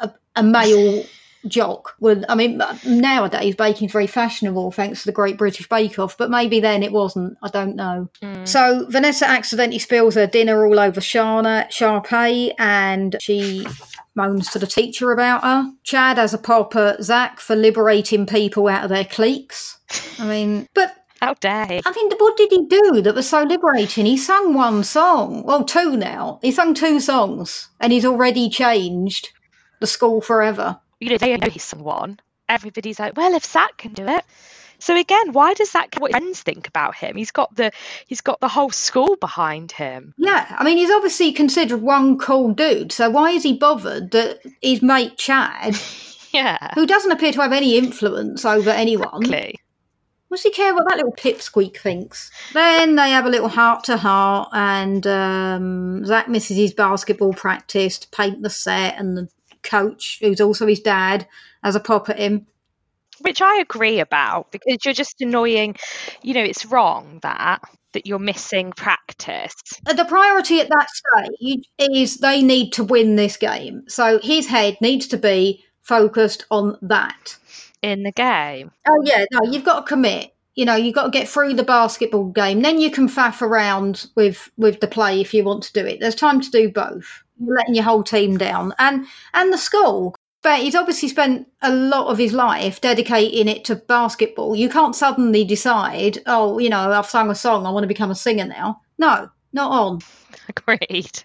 a, 0.00 0.12
a 0.36 0.42
male 0.42 1.04
jock 1.48 1.94
would. 2.00 2.24
I 2.28 2.34
mean, 2.34 2.60
nowadays 2.84 3.56
baking's 3.56 3.92
very 3.92 4.06
fashionable 4.06 4.72
thanks 4.72 5.00
to 5.00 5.06
the 5.06 5.12
Great 5.12 5.36
British 5.36 5.68
Bake 5.68 5.98
Off, 5.98 6.16
but 6.16 6.30
maybe 6.30 6.60
then 6.60 6.82
it 6.82 6.92
wasn't. 6.92 7.36
I 7.42 7.48
don't 7.48 7.76
know. 7.76 8.08
Mm. 8.22 8.46
So 8.46 8.86
Vanessa 8.88 9.28
accidentally 9.28 9.78
spills 9.78 10.14
her 10.14 10.26
dinner 10.26 10.66
all 10.66 10.78
over 10.78 11.00
Shana 11.00 11.68
Sharpay, 11.68 12.52
and 12.58 13.16
she 13.20 13.66
moans 14.14 14.50
to 14.50 14.58
the 14.58 14.66
teacher 14.66 15.12
about 15.12 15.42
her. 15.44 15.72
Chad 15.84 16.18
has 16.18 16.34
a 16.34 16.38
pop 16.38 16.74
at 16.76 17.02
Zach 17.02 17.38
for 17.40 17.54
liberating 17.54 18.26
people 18.26 18.66
out 18.68 18.84
of 18.84 18.90
their 18.90 19.04
cliques. 19.04 19.78
I 20.18 20.26
mean, 20.26 20.66
but 20.74 20.94
How 21.20 21.34
dare 21.34 21.66
he? 21.66 21.82
I 21.84 21.90
mean, 21.92 22.10
what 22.18 22.36
did 22.36 22.50
he 22.50 22.66
do 22.66 23.02
that 23.02 23.14
was 23.14 23.28
so 23.28 23.42
liberating? 23.42 24.06
He 24.06 24.16
sung 24.16 24.54
one 24.54 24.84
song, 24.84 25.42
well, 25.44 25.64
two 25.64 25.96
now. 25.96 26.38
He 26.42 26.52
sung 26.52 26.74
two 26.74 27.00
songs, 27.00 27.68
and 27.80 27.92
he's 27.92 28.04
already 28.04 28.48
changed 28.48 29.30
the 29.80 29.86
school 29.86 30.20
forever. 30.20 30.80
You 31.00 31.10
know, 31.10 31.18
they 31.18 31.36
know 31.36 31.48
he's 31.48 31.64
someone. 31.64 32.20
Everybody's 32.48 32.98
like, 32.98 33.16
well, 33.16 33.34
if 33.34 33.44
Zach 33.44 33.76
can 33.76 33.92
do 33.92 34.06
it. 34.08 34.24
So 34.80 34.96
again, 34.96 35.32
why 35.32 35.54
does 35.54 35.72
that 35.72 35.90
care 35.90 36.00
what 36.00 36.12
his 36.12 36.20
friends 36.20 36.42
think 36.42 36.68
about 36.68 36.94
him? 36.94 37.16
He's 37.16 37.32
got 37.32 37.54
the 37.56 37.72
he's 38.06 38.20
got 38.20 38.38
the 38.40 38.48
whole 38.48 38.70
school 38.70 39.16
behind 39.16 39.72
him. 39.72 40.14
Yeah, 40.16 40.54
I 40.56 40.62
mean, 40.64 40.76
he's 40.78 40.90
obviously 40.90 41.32
considered 41.32 41.82
one 41.82 42.16
cool 42.16 42.52
dude, 42.54 42.92
so 42.92 43.10
why 43.10 43.30
is 43.30 43.42
he 43.42 43.54
bothered 43.54 44.12
that 44.12 44.38
his 44.62 44.80
mate 44.80 45.18
Chad, 45.18 45.76
Yeah. 46.32 46.74
who 46.74 46.86
doesn't 46.86 47.10
appear 47.10 47.32
to 47.32 47.42
have 47.42 47.52
any 47.52 47.76
influence 47.76 48.44
over 48.44 48.70
anyone, 48.70 49.22
Exactly. 49.24 49.58
What's 50.28 50.42
he 50.42 50.50
care 50.50 50.74
what 50.74 50.86
that 50.88 50.98
little 50.98 51.12
pipsqueak 51.14 51.78
thinks? 51.78 52.30
Then 52.52 52.96
they 52.96 53.10
have 53.10 53.24
a 53.24 53.30
little 53.30 53.48
heart 53.48 53.82
to 53.84 53.96
heart, 53.96 54.50
and 54.52 55.06
um, 55.06 56.04
Zach 56.04 56.28
misses 56.28 56.56
his 56.58 56.74
basketball 56.74 57.32
practice 57.32 57.98
to 57.98 58.08
paint 58.10 58.42
the 58.42 58.50
set, 58.50 58.96
and 58.98 59.16
the 59.16 59.28
coach, 59.68 60.18
who's 60.20 60.40
also 60.40 60.66
his 60.66 60.80
dad, 60.80 61.26
has 61.62 61.76
a 61.76 61.80
pop 61.80 62.08
at 62.08 62.18
him. 62.18 62.46
Which 63.20 63.42
I 63.42 63.56
agree 63.58 63.98
about 63.98 64.52
because 64.52 64.78
you're 64.84 64.94
just 64.94 65.20
annoying. 65.20 65.74
You 66.22 66.34
know, 66.34 66.42
it's 66.44 66.64
wrong 66.66 67.18
that 67.22 67.60
that 67.92 68.06
you're 68.06 68.18
missing 68.20 68.72
practice. 68.76 69.54
Uh, 69.86 69.92
The 69.94 70.04
priority 70.04 70.60
at 70.60 70.68
that 70.68 70.88
stage 70.90 71.64
is 71.78 72.18
they 72.18 72.42
need 72.42 72.72
to 72.74 72.84
win 72.84 73.16
this 73.16 73.36
game. 73.36 73.82
So 73.88 74.20
his 74.22 74.46
head 74.46 74.76
needs 74.80 75.06
to 75.08 75.16
be 75.16 75.64
focused 75.82 76.44
on 76.50 76.76
that. 76.82 77.36
in 77.82 78.02
the 78.04 78.12
game. 78.12 78.70
Oh 78.88 79.02
yeah, 79.04 79.24
no, 79.32 79.50
you've 79.50 79.64
got 79.64 79.80
to 79.80 79.86
commit. 79.86 80.32
You 80.54 80.64
know, 80.64 80.74
you've 80.76 80.94
got 80.94 81.04
to 81.04 81.10
get 81.10 81.28
through 81.28 81.54
the 81.54 81.62
basketball 81.64 82.30
game. 82.30 82.62
Then 82.62 82.80
you 82.80 82.90
can 82.90 83.08
faff 83.08 83.42
around 83.42 84.06
with 84.16 84.50
with 84.56 84.80
the 84.80 84.88
play 84.88 85.20
if 85.20 85.32
you 85.34 85.44
want 85.44 85.62
to 85.64 85.72
do 85.72 85.86
it. 85.86 85.98
There's 86.00 86.14
time 86.14 86.40
to 86.40 86.50
do 86.50 86.70
both. 86.70 87.24
You're 87.40 87.56
letting 87.56 87.74
your 87.74 87.84
whole 87.84 88.02
team 88.02 88.36
down, 88.36 88.74
and 88.78 89.06
and 89.34 89.52
the 89.52 89.58
school. 89.58 90.14
But 90.42 90.60
he's 90.60 90.76
obviously 90.76 91.08
spent 91.08 91.48
a 91.62 91.72
lot 91.72 92.06
of 92.06 92.18
his 92.18 92.32
life 92.32 92.80
dedicating 92.80 93.48
it 93.48 93.64
to 93.64 93.74
basketball. 93.74 94.54
You 94.54 94.68
can't 94.68 94.94
suddenly 94.94 95.44
decide, 95.44 96.18
oh, 96.26 96.58
you 96.60 96.68
know, 96.70 96.92
I've 96.92 97.06
sung 97.06 97.28
a 97.28 97.34
song, 97.34 97.66
I 97.66 97.70
want 97.70 97.82
to 97.82 97.88
become 97.88 98.12
a 98.12 98.14
singer 98.14 98.44
now. 98.46 98.80
No, 98.98 99.28
not 99.52 99.70
on. 99.72 99.98
Agreed. 100.48 101.22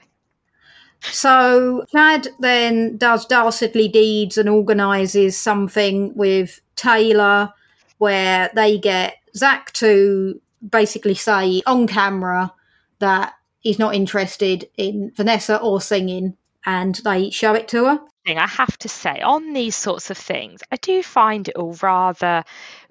So 1.01 1.85
Chad 1.91 2.29
then 2.39 2.97
does 2.97 3.25
dastardly 3.25 3.87
deeds 3.87 4.37
and 4.37 4.49
organises 4.49 5.39
something 5.39 6.15
with 6.15 6.59
Taylor 6.75 7.53
where 7.97 8.49
they 8.55 8.77
get 8.77 9.17
Zach 9.35 9.73
to 9.73 10.39
basically 10.69 11.15
say 11.15 11.61
on 11.65 11.87
camera 11.87 12.51
that 12.99 13.33
he's 13.63 13.79
not 13.79 13.95
interested 13.95 14.69
in 14.77 15.11
Vanessa 15.15 15.57
or 15.57 15.81
singing 15.81 16.37
and 16.65 16.95
they 17.03 17.29
show 17.31 17.53
it 17.53 17.67
to 17.69 17.85
her. 17.85 17.99
I 18.25 18.47
have 18.47 18.77
to 18.79 18.89
say 18.89 19.19
on 19.19 19.51
these 19.51 19.75
sorts 19.75 20.09
of 20.09 20.17
things, 20.17 20.61
I 20.71 20.77
do 20.77 21.03
find 21.03 21.49
it 21.49 21.57
all 21.57 21.75
rather 21.81 22.45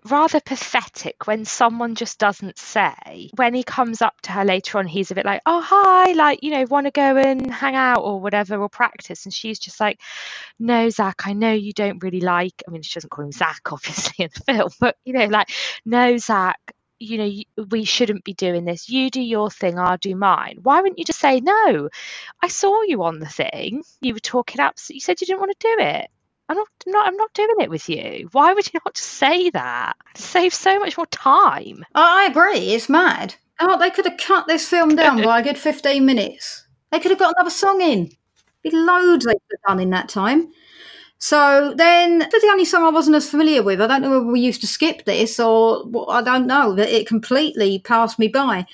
rather 0.04 0.40
pathetic 0.40 1.26
when 1.26 1.44
someone 1.44 1.94
just 1.94 2.18
doesn't 2.18 2.58
say. 2.58 3.30
When 3.36 3.54
he 3.54 3.62
comes 3.62 4.02
up 4.02 4.20
to 4.22 4.32
her 4.32 4.44
later 4.44 4.78
on, 4.78 4.86
he's 4.86 5.10
a 5.10 5.14
bit 5.14 5.24
like, 5.24 5.42
oh, 5.46 5.60
hi, 5.60 6.12
like, 6.12 6.42
you 6.42 6.50
know, 6.50 6.64
want 6.68 6.86
to 6.86 6.90
go 6.90 7.16
and 7.16 7.50
hang 7.50 7.76
out 7.76 8.00
or 8.00 8.20
whatever 8.20 8.56
or 8.56 8.68
practice. 8.68 9.24
And 9.24 9.32
she's 9.32 9.58
just 9.58 9.78
like, 9.80 10.00
no, 10.58 10.90
Zach, 10.90 11.26
I 11.26 11.32
know 11.32 11.52
you 11.52 11.72
don't 11.72 12.02
really 12.02 12.20
like, 12.20 12.62
I 12.66 12.70
mean, 12.70 12.82
she 12.82 12.94
doesn't 12.94 13.10
call 13.10 13.24
him 13.24 13.32
Zach, 13.32 13.60
obviously, 13.72 14.24
in 14.24 14.30
the 14.34 14.52
film, 14.52 14.70
but, 14.80 14.96
you 15.04 15.12
know, 15.12 15.26
like, 15.26 15.50
no, 15.84 16.18
Zach, 16.18 16.58
you 17.02 17.18
know, 17.18 17.64
we 17.70 17.84
shouldn't 17.84 18.24
be 18.24 18.34
doing 18.34 18.64
this. 18.64 18.88
You 18.88 19.10
do 19.10 19.20
your 19.20 19.50
thing, 19.50 19.78
I'll 19.78 19.98
do 19.98 20.14
mine. 20.14 20.58
Why 20.62 20.80
wouldn't 20.80 20.98
you 20.98 21.04
just 21.04 21.18
say, 21.18 21.40
no, 21.40 21.88
I 22.40 22.48
saw 22.48 22.82
you 22.82 23.02
on 23.02 23.18
the 23.18 23.26
thing. 23.26 23.82
You 24.00 24.14
were 24.14 24.20
talking 24.20 24.60
up. 24.60 24.76
You 24.88 25.00
said 25.00 25.20
you 25.20 25.26
didn't 25.26 25.40
want 25.40 25.58
to 25.58 25.76
do 25.76 25.84
it. 25.84 26.08
I'm 26.48 26.56
not, 26.56 26.68
I'm 26.86 26.92
not, 26.92 27.06
I'm 27.06 27.16
not 27.16 27.32
doing 27.34 27.56
it 27.60 27.70
with 27.70 27.88
you. 27.88 28.28
Why 28.32 28.52
would 28.52 28.66
you 28.66 28.80
not 28.84 28.94
just 28.94 29.08
say 29.08 29.50
that? 29.50 29.96
Save 30.14 30.54
so 30.54 30.78
much 30.78 30.96
more 30.96 31.06
time. 31.06 31.84
I 31.94 32.26
agree. 32.30 32.72
It's 32.72 32.88
mad. 32.88 33.34
Oh, 33.60 33.78
they 33.78 33.90
could 33.90 34.06
have 34.06 34.18
cut 34.18 34.46
this 34.46 34.68
film 34.68 34.96
down 34.96 35.22
by 35.22 35.40
a 35.40 35.42
good 35.42 35.58
15 35.58 36.04
minutes. 36.04 36.66
They 36.90 37.00
could 37.00 37.10
have 37.10 37.18
got 37.18 37.34
another 37.36 37.50
song 37.50 37.80
in. 37.80 38.10
Be 38.62 38.70
loads 38.70 39.24
they 39.24 39.32
could 39.32 39.58
have 39.58 39.68
done 39.68 39.80
in 39.80 39.90
that 39.90 40.08
time. 40.08 40.52
So 41.22 41.72
then, 41.76 42.18
the 42.18 42.48
only 42.50 42.64
song 42.64 42.82
I 42.82 42.90
wasn't 42.90 43.14
as 43.14 43.30
familiar 43.30 43.62
with. 43.62 43.80
I 43.80 43.86
don't 43.86 44.02
know 44.02 44.10
whether 44.10 44.24
we 44.26 44.40
used 44.40 44.60
to 44.62 44.66
skip 44.66 45.04
this 45.04 45.38
or 45.38 45.84
what, 45.84 46.06
I 46.08 46.20
don't 46.20 46.48
know. 46.48 46.74
That 46.74 46.88
it 46.88 47.06
completely 47.06 47.78
passed 47.78 48.18
me 48.18 48.26
by. 48.26 48.66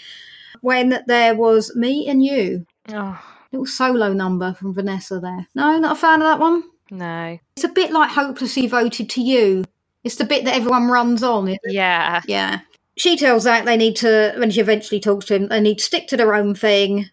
When 0.62 1.04
there 1.06 1.34
was 1.34 1.76
me 1.76 2.08
and 2.08 2.24
you, 2.24 2.64
Oh, 2.90 3.22
little 3.52 3.66
solo 3.66 4.14
number 4.14 4.54
from 4.54 4.72
Vanessa 4.72 5.20
there. 5.20 5.46
No, 5.54 5.78
not 5.78 5.92
a 5.98 6.00
fan 6.00 6.22
of 6.22 6.26
that 6.26 6.40
one. 6.40 6.62
no. 6.90 7.38
It's 7.56 7.64
a 7.64 7.68
bit 7.68 7.92
like 7.92 8.08
hopelessly 8.08 8.62
devoted 8.62 9.10
to 9.10 9.20
you. 9.20 9.62
It's 10.04 10.16
the 10.16 10.24
bit 10.24 10.46
that 10.46 10.56
everyone 10.56 10.88
runs 10.88 11.22
on. 11.22 11.48
isn't 11.48 11.60
it? 11.64 11.72
Yeah. 11.74 12.22
Yeah. 12.26 12.60
She 12.96 13.18
tells 13.18 13.42
Zach 13.42 13.66
they 13.66 13.76
need 13.76 13.96
to, 13.96 14.34
when 14.38 14.50
she 14.50 14.60
eventually 14.62 15.00
talks 15.00 15.26
to 15.26 15.34
him, 15.36 15.48
they 15.48 15.60
need 15.60 15.78
to 15.78 15.84
stick 15.84 16.08
to 16.08 16.16
their 16.16 16.34
own 16.34 16.54
thing. 16.54 17.10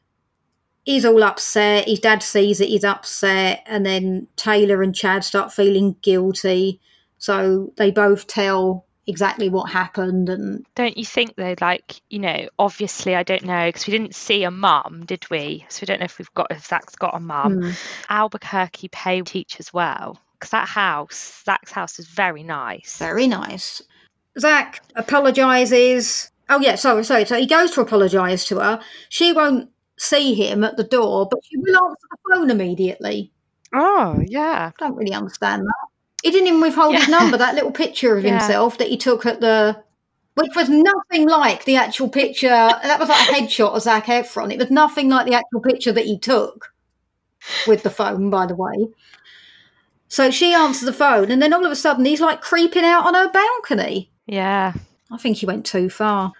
He's 0.85 1.03
all 1.03 1.23
upset. 1.23 1.87
His 1.87 1.99
dad 1.99 2.21
sees 2.21 2.61
it. 2.61 2.69
He's 2.69 2.83
upset. 2.83 3.63
And 3.65 3.85
then 3.85 4.27
Taylor 4.35 4.81
and 4.81 4.95
Chad 4.95 5.23
start 5.23 5.51
feeling 5.51 5.95
guilty. 6.01 6.79
So 7.17 7.73
they 7.77 7.89
both 7.89 8.27
tell 8.27 8.85
exactly 9.07 9.49
what 9.49 9.71
happened. 9.71 10.29
And 10.29 10.65
Don't 10.75 10.97
you 10.97 11.05
think 11.05 11.35
though, 11.35 11.55
like, 11.59 12.01
you 12.09 12.19
know, 12.19 12.47
obviously 12.59 13.15
I 13.15 13.23
don't 13.23 13.43
know 13.45 13.67
because 13.67 13.87
we 13.87 13.91
didn't 13.91 14.15
see 14.15 14.43
a 14.43 14.51
mum, 14.51 15.03
did 15.05 15.27
we? 15.29 15.65
So 15.69 15.79
we 15.81 15.87
don't 15.87 15.99
know 15.99 16.05
if 16.05 16.19
we've 16.19 16.33
got 16.35 16.47
if 16.51 16.65
Zach's 16.65 16.95
got 16.95 17.15
a 17.15 17.19
mum. 17.19 17.63
Hmm. 17.63 17.71
Albuquerque 18.09 18.89
pay 18.89 19.21
teachers 19.21 19.73
well. 19.73 20.19
Because 20.33 20.51
that 20.51 20.67
house, 20.67 21.41
Zach's 21.45 21.71
house 21.71 21.97
is 21.97 22.07
very 22.07 22.43
nice. 22.43 22.97
very 22.97 23.25
nice. 23.25 23.81
Zach 24.37 24.83
apologizes. 24.95 26.29
Oh, 26.49 26.59
yeah, 26.59 26.75
sorry, 26.75 27.03
sorry. 27.03 27.25
So 27.25 27.39
he 27.39 27.47
goes 27.47 27.71
to 27.71 27.81
apologize 27.81 28.45
to 28.45 28.59
her. 28.59 28.79
She 29.09 29.33
won't 29.33 29.69
see 29.97 30.33
him 30.33 30.63
at 30.63 30.77
the 30.77 30.83
door, 30.83 31.27
but 31.29 31.39
she 31.43 31.57
will 31.57 31.75
answer 31.85 32.07
the 32.11 32.17
phone 32.35 32.49
immediately. 32.49 33.31
Oh, 33.73 34.19
yeah. 34.25 34.71
I 34.79 34.83
don't 34.85 34.95
really 34.95 35.13
understand 35.13 35.63
that. 35.65 35.87
He 36.23 36.31
didn't 36.31 36.47
even 36.47 36.61
withhold 36.61 36.95
his 36.95 37.07
number, 37.07 37.37
that 37.37 37.55
little 37.55 37.71
picture 37.71 38.17
of 38.17 38.23
Yeah. 38.25 38.31
himself 38.39 38.77
that 38.77 38.87
he 38.89 38.97
took 38.97 39.25
at 39.25 39.41
the. 39.41 39.83
Which 40.35 40.51
was 40.55 40.67
nothing 40.67 41.29
like 41.29 41.63
the 41.63 41.77
actual 41.77 42.09
picture. 42.09 42.49
That 42.49 42.99
was 42.99 43.07
like 43.07 43.29
a 43.29 43.33
headshot 43.33 43.73
of 43.73 43.81
Zac 43.81 44.07
Efron. 44.07 44.51
It 44.51 44.59
was 44.59 44.69
nothing 44.69 45.07
like 45.07 45.25
the 45.25 45.33
actual 45.33 45.61
picture 45.61 45.93
that 45.93 46.03
he 46.05 46.19
took 46.19 46.73
with 47.67 47.83
the 47.83 47.89
phone, 47.89 48.29
by 48.29 48.45
the 48.45 48.55
way. 48.55 48.89
So 50.09 50.31
she 50.31 50.53
answers 50.53 50.85
the 50.85 50.91
phone, 50.93 51.31
and 51.31 51.41
then 51.41 51.53
all 51.53 51.65
of 51.65 51.71
a 51.71 51.75
sudden 51.75 52.03
he's 52.03 52.19
like 52.19 52.41
creeping 52.41 52.83
out 52.83 53.05
on 53.05 53.13
her 53.13 53.29
balcony. 53.31 54.11
Yeah. 54.25 54.73
I 55.09 55.17
think 55.17 55.37
he 55.37 55.45
went 55.45 55.65
too 55.65 55.89
far. 55.89 56.33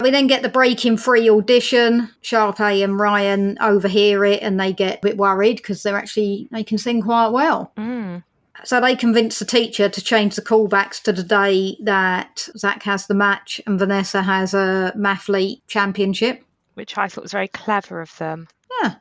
We 0.00 0.10
then 0.10 0.28
get 0.28 0.42
the 0.42 0.48
breaking 0.48 0.98
free 0.98 1.28
audition. 1.28 2.10
Sharpay 2.22 2.84
and 2.84 2.98
Ryan 2.98 3.58
overhear 3.60 4.24
it 4.24 4.42
and 4.42 4.58
they 4.58 4.72
get 4.72 4.98
a 4.98 5.02
bit 5.02 5.16
worried 5.16 5.56
because 5.56 5.82
they're 5.82 5.96
actually, 5.96 6.48
they 6.52 6.62
can 6.62 6.78
sing 6.78 7.02
quite 7.02 7.28
well. 7.28 7.72
Mm. 7.76 8.22
So 8.64 8.80
they 8.80 8.96
convince 8.96 9.38
the 9.38 9.44
teacher 9.44 9.88
to 9.88 10.00
change 10.00 10.36
the 10.36 10.42
callbacks 10.42 11.02
to 11.02 11.12
the 11.12 11.22
day 11.22 11.76
that 11.82 12.48
Zach 12.56 12.82
has 12.84 13.06
the 13.06 13.14
match 13.14 13.60
and 13.66 13.78
Vanessa 13.78 14.22
has 14.22 14.54
a 14.54 14.92
mathlete 14.96 15.62
championship. 15.66 16.44
Which 16.74 16.96
I 16.96 17.08
thought 17.08 17.22
was 17.22 17.32
very 17.32 17.48
clever 17.48 18.00
of 18.00 18.16
them. 18.18 18.48
Yeah. 18.82 18.96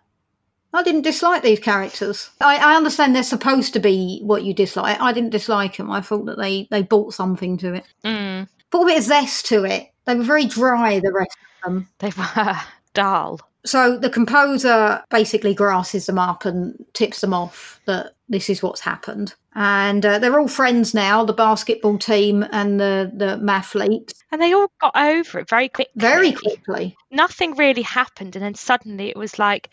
I 0.73 0.83
didn't 0.83 1.03
dislike 1.03 1.43
these 1.43 1.59
characters. 1.59 2.29
I, 2.41 2.57
I 2.57 2.75
understand 2.75 3.15
they're 3.15 3.23
supposed 3.23 3.73
to 3.73 3.79
be 3.79 4.19
what 4.23 4.43
you 4.43 4.53
dislike. 4.53 4.99
I 4.99 5.11
didn't 5.11 5.29
dislike 5.29 5.77
them. 5.77 5.89
I 5.91 6.01
thought 6.01 6.25
that 6.25 6.37
they, 6.37 6.67
they 6.69 6.83
brought 6.83 7.13
something 7.13 7.57
to 7.59 7.75
it. 7.75 7.85
Mm. 8.03 8.47
Brought 8.69 8.83
a 8.83 8.87
bit 8.87 8.97
of 8.97 9.03
zest 9.03 9.45
to 9.47 9.63
it. 9.63 9.91
They 10.07 10.15
were 10.15 10.23
very 10.23 10.45
dry, 10.45 10.99
the 10.99 11.13
rest 11.13 11.37
of 11.61 11.71
them. 11.71 11.89
They 11.99 12.11
were 12.17 12.57
dull. 12.93 13.39
So 13.65 13.97
the 13.97 14.09
composer 14.09 15.03
basically 15.09 15.53
grasses 15.53 16.05
them 16.05 16.17
up 16.17 16.45
and 16.45 16.83
tips 16.93 17.19
them 17.19 17.33
off 17.33 17.81
that 17.85 18.13
this 18.29 18.49
is 18.49 18.63
what's 18.63 18.79
happened. 18.79 19.35
And 19.55 20.05
uh, 20.05 20.19
they're 20.19 20.39
all 20.39 20.47
friends 20.47 20.93
now, 20.93 21.25
the 21.25 21.33
basketball 21.33 21.97
team 21.97 22.45
and 22.51 22.79
the, 22.79 23.11
the 23.13 23.37
mathlete, 23.37 24.13
And 24.31 24.41
they 24.41 24.53
all 24.53 24.71
got 24.79 24.95
over 24.95 25.39
it 25.39 25.49
very 25.49 25.67
quickly. 25.67 25.93
very 25.95 26.31
quickly. 26.31 26.95
Nothing 27.11 27.55
really 27.55 27.81
happened. 27.81 28.35
And 28.35 28.45
then 28.45 28.55
suddenly 28.55 29.09
it 29.09 29.17
was 29.17 29.37
like, 29.37 29.69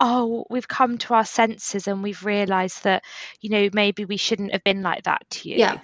oh, 0.00 0.44
we've 0.50 0.68
come 0.68 0.98
to 0.98 1.14
our 1.14 1.24
senses 1.24 1.86
and 1.86 2.02
we've 2.02 2.24
realised 2.24 2.84
that, 2.84 3.04
you 3.40 3.50
know, 3.50 3.68
maybe 3.72 4.04
we 4.04 4.16
shouldn't 4.16 4.52
have 4.52 4.64
been 4.64 4.82
like 4.82 5.04
that 5.04 5.22
to 5.30 5.48
you. 5.48 5.56
Yeah. 5.56 5.78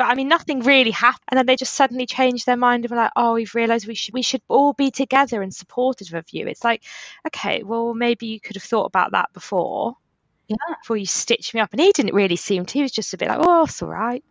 But 0.00 0.08
I 0.08 0.14
mean, 0.14 0.28
nothing 0.28 0.60
really 0.60 0.92
happened. 0.92 1.26
And 1.28 1.36
then 1.36 1.44
they 1.44 1.56
just 1.56 1.74
suddenly 1.74 2.06
changed 2.06 2.46
their 2.46 2.56
mind 2.56 2.86
and 2.86 2.90
were 2.90 2.96
like, 2.96 3.12
oh, 3.16 3.34
we've 3.34 3.54
realised 3.54 3.86
we 3.86 3.94
should, 3.94 4.14
we 4.14 4.22
should 4.22 4.40
all 4.48 4.72
be 4.72 4.90
together 4.90 5.42
and 5.42 5.54
supportive 5.54 6.14
of 6.14 6.24
you. 6.30 6.46
It's 6.46 6.64
like, 6.64 6.84
okay, 7.26 7.62
well, 7.62 7.92
maybe 7.92 8.26
you 8.26 8.40
could 8.40 8.56
have 8.56 8.62
thought 8.62 8.86
about 8.86 9.12
that 9.12 9.30
before. 9.34 9.98
Yeah. 10.48 10.56
Before 10.80 10.96
you 10.96 11.04
stitched 11.04 11.52
me 11.52 11.60
up. 11.60 11.72
And 11.72 11.82
he 11.82 11.92
didn't 11.92 12.14
really 12.14 12.36
seem 12.36 12.64
to. 12.64 12.72
He 12.72 12.82
was 12.82 12.92
just 12.92 13.12
a 13.12 13.18
bit 13.18 13.28
like, 13.28 13.40
oh, 13.42 13.64
it's 13.64 13.82
all 13.82 13.90
right. 13.90 14.24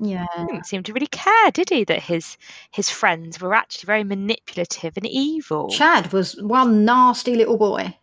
Yeah. 0.00 0.26
He 0.36 0.46
didn't 0.46 0.66
seem 0.66 0.82
to 0.82 0.92
really 0.92 1.06
care, 1.06 1.52
did 1.52 1.70
he? 1.70 1.84
That 1.84 2.02
his 2.02 2.36
his 2.72 2.90
friends 2.90 3.40
were 3.40 3.54
actually 3.54 3.86
very 3.86 4.02
manipulative 4.02 4.96
and 4.96 5.06
evil. 5.06 5.68
Chad 5.68 6.12
was 6.12 6.34
one 6.42 6.84
nasty 6.84 7.36
little 7.36 7.58
boy. 7.58 7.96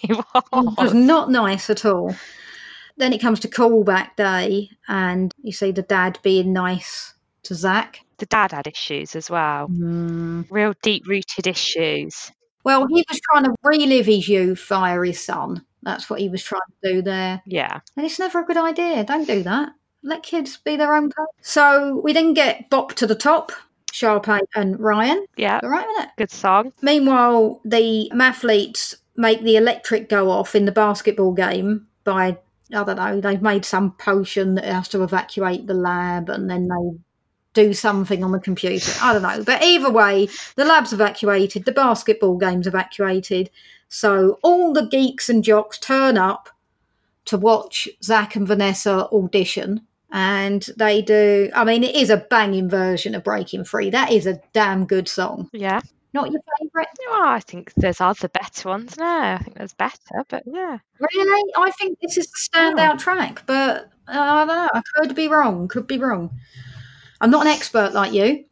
He 0.00 0.06
He 0.06 0.12
was 0.12 0.44
was. 0.78 0.94
not 0.94 1.28
nice 1.28 1.68
at 1.70 1.84
all. 1.84 2.14
Then 2.96 3.12
it 3.12 3.20
comes 3.20 3.40
to 3.40 3.48
callback 3.48 4.16
day, 4.16 4.70
and 4.88 5.32
you 5.42 5.52
see 5.52 5.72
the 5.72 5.82
dad 5.82 6.18
being 6.22 6.52
nice 6.52 7.14
to 7.44 7.54
Zach. 7.54 8.00
The 8.18 8.26
dad 8.26 8.52
had 8.52 8.66
issues 8.66 9.16
as 9.16 9.30
well. 9.30 9.68
Mm. 9.68 10.46
Real 10.50 10.74
deep 10.82 11.06
rooted 11.06 11.46
issues. 11.46 12.30
Well, 12.64 12.86
he 12.86 13.04
was 13.08 13.20
trying 13.20 13.44
to 13.44 13.54
relive 13.64 14.06
his 14.06 14.28
youth 14.28 14.64
via 14.68 15.00
his 15.02 15.20
son. 15.20 15.64
That's 15.82 16.08
what 16.08 16.20
he 16.20 16.28
was 16.28 16.44
trying 16.44 16.60
to 16.84 16.92
do 16.92 17.02
there. 17.02 17.42
Yeah. 17.44 17.80
And 17.96 18.06
it's 18.06 18.20
never 18.20 18.40
a 18.40 18.44
good 18.44 18.56
idea. 18.56 19.02
Don't 19.02 19.26
do 19.26 19.42
that. 19.42 19.70
Let 20.04 20.22
kids 20.22 20.56
be 20.58 20.76
their 20.76 20.94
own 20.94 21.10
person. 21.10 21.26
So 21.40 22.00
we 22.04 22.12
then 22.12 22.34
get 22.34 22.70
Bop 22.70 22.94
to 22.94 23.06
the 23.06 23.16
top, 23.16 23.50
Sharpay 23.92 24.40
and 24.54 24.78
Ryan. 24.78 25.26
Yeah. 25.36 25.58
All 25.62 25.70
right, 25.70 25.84
isn't 25.88 26.04
it? 26.04 26.10
Good 26.16 26.30
song. 26.30 26.72
Meanwhile, 26.82 27.60
the 27.64 28.10
mathletes 28.14 28.94
make 29.16 29.42
the 29.42 29.56
electric 29.56 30.08
go 30.08 30.30
off 30.30 30.54
in 30.54 30.64
the 30.64 30.72
basketball 30.72 31.32
game 31.32 31.88
by, 32.04 32.38
I 32.72 32.84
don't 32.84 32.96
know, 32.96 33.20
they've 33.20 33.42
made 33.42 33.64
some 33.64 33.92
potion 33.92 34.54
that 34.54 34.64
has 34.64 34.88
to 34.88 35.02
evacuate 35.02 35.66
the 35.66 35.74
lab 35.74 36.28
and 36.28 36.48
then 36.48 36.68
they 36.68 36.98
do 37.54 37.74
something 37.74 38.24
on 38.24 38.32
the 38.32 38.40
computer. 38.40 38.92
I 39.02 39.12
don't 39.12 39.22
know. 39.22 39.44
But 39.44 39.62
either 39.62 39.90
way, 39.90 40.28
the 40.56 40.64
lab's 40.64 40.92
evacuated, 40.92 41.64
the 41.64 41.72
basketball 41.72 42.38
game's 42.38 42.66
evacuated. 42.66 43.50
So 43.88 44.38
all 44.42 44.72
the 44.72 44.86
geeks 44.86 45.28
and 45.28 45.44
jocks 45.44 45.78
turn 45.78 46.16
up 46.16 46.48
to 47.26 47.36
watch 47.36 47.88
Zach 48.02 48.36
and 48.36 48.46
Vanessa 48.46 49.06
audition. 49.12 49.86
And 50.10 50.66
they 50.76 51.02
do, 51.02 51.50
I 51.54 51.64
mean, 51.64 51.84
it 51.84 51.94
is 51.94 52.10
a 52.10 52.18
banging 52.18 52.68
version 52.68 53.14
of 53.14 53.24
Breaking 53.24 53.64
Free. 53.64 53.90
That 53.90 54.12
is 54.12 54.26
a 54.26 54.40
damn 54.52 54.86
good 54.86 55.08
song. 55.08 55.48
Yeah. 55.52 55.80
Not 56.14 56.30
your 56.30 56.42
favourite? 56.58 56.88
Well, 57.08 57.22
I 57.24 57.40
think 57.40 57.72
there's 57.74 58.00
other 58.00 58.28
better 58.28 58.68
ones 58.68 58.96
now. 58.98 59.34
I 59.34 59.38
think 59.38 59.56
there's 59.56 59.72
better, 59.72 60.24
but 60.28 60.42
yeah. 60.46 60.78
Really? 60.98 61.52
I 61.56 61.70
think 61.72 61.98
this 62.00 62.18
is 62.18 62.26
the 62.30 62.38
standout 62.52 62.98
track, 62.98 63.42
but 63.46 63.90
uh, 64.08 64.18
I 64.18 64.44
don't 64.44 64.48
know. 64.48 64.68
I 64.74 64.82
could 64.94 65.14
be 65.14 65.28
wrong. 65.28 65.68
Could 65.68 65.86
be 65.86 65.98
wrong. 65.98 66.30
I'm 67.20 67.30
not 67.30 67.46
an 67.46 67.52
expert 67.52 67.94
like 67.94 68.12
you. 68.12 68.44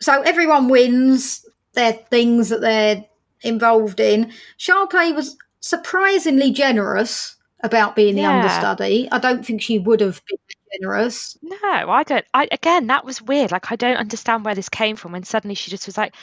So 0.00 0.20
everyone 0.22 0.68
wins 0.68 1.46
their 1.72 1.92
things 1.92 2.50
that 2.50 2.60
they're 2.60 3.04
involved 3.42 4.00
in. 4.00 4.32
Sharpay 4.58 5.14
was 5.14 5.36
surprisingly 5.60 6.50
generous 6.50 7.36
about 7.62 7.96
being 7.96 8.16
the 8.16 8.24
understudy. 8.24 9.08
I 9.10 9.18
don't 9.18 9.44
think 9.46 9.62
she 9.62 9.78
would 9.78 10.00
have 10.00 10.20
been 10.26 10.38
generous. 10.78 11.38
No, 11.42 11.56
I 11.62 12.02
don't. 12.02 12.24
I 12.34 12.48
again, 12.50 12.86
that 12.88 13.04
was 13.04 13.22
weird. 13.22 13.52
Like, 13.52 13.70
I 13.72 13.76
don't 13.76 13.96
understand 13.96 14.44
where 14.44 14.54
this 14.54 14.68
came 14.68 14.96
from. 14.96 15.12
When 15.12 15.24
suddenly 15.24 15.54
she 15.54 15.70
just 15.70 15.86
was 15.86 15.96
like, 15.96 16.14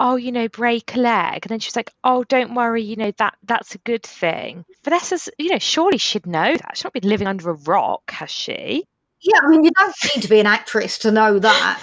"Oh, 0.00 0.16
you 0.16 0.32
know, 0.32 0.48
break 0.48 0.94
a 0.94 0.98
leg," 0.98 1.44
and 1.44 1.50
then 1.50 1.60
she 1.60 1.68
was 1.68 1.76
like, 1.76 1.92
"Oh, 2.04 2.24
don't 2.24 2.54
worry, 2.54 2.82
you 2.82 2.96
know 2.96 3.12
that 3.18 3.36
that's 3.44 3.74
a 3.74 3.78
good 3.78 4.02
thing." 4.02 4.64
Vanessa's, 4.84 5.28
you 5.38 5.50
know, 5.50 5.58
surely 5.58 5.98
she'd 5.98 6.26
know 6.26 6.56
that. 6.56 6.72
She's 6.74 6.84
not 6.84 6.92
been 6.92 7.08
living 7.08 7.28
under 7.28 7.50
a 7.50 7.54
rock, 7.54 8.10
has 8.10 8.30
she? 8.30 8.84
Yeah, 9.20 9.38
I 9.42 9.48
mean, 9.48 9.64
you 9.64 9.70
don't 9.70 9.94
need 10.14 10.22
to 10.22 10.28
be 10.28 10.40
an 10.40 10.46
actress 10.46 10.98
to 10.98 11.10
know 11.10 11.38
that. 11.38 11.82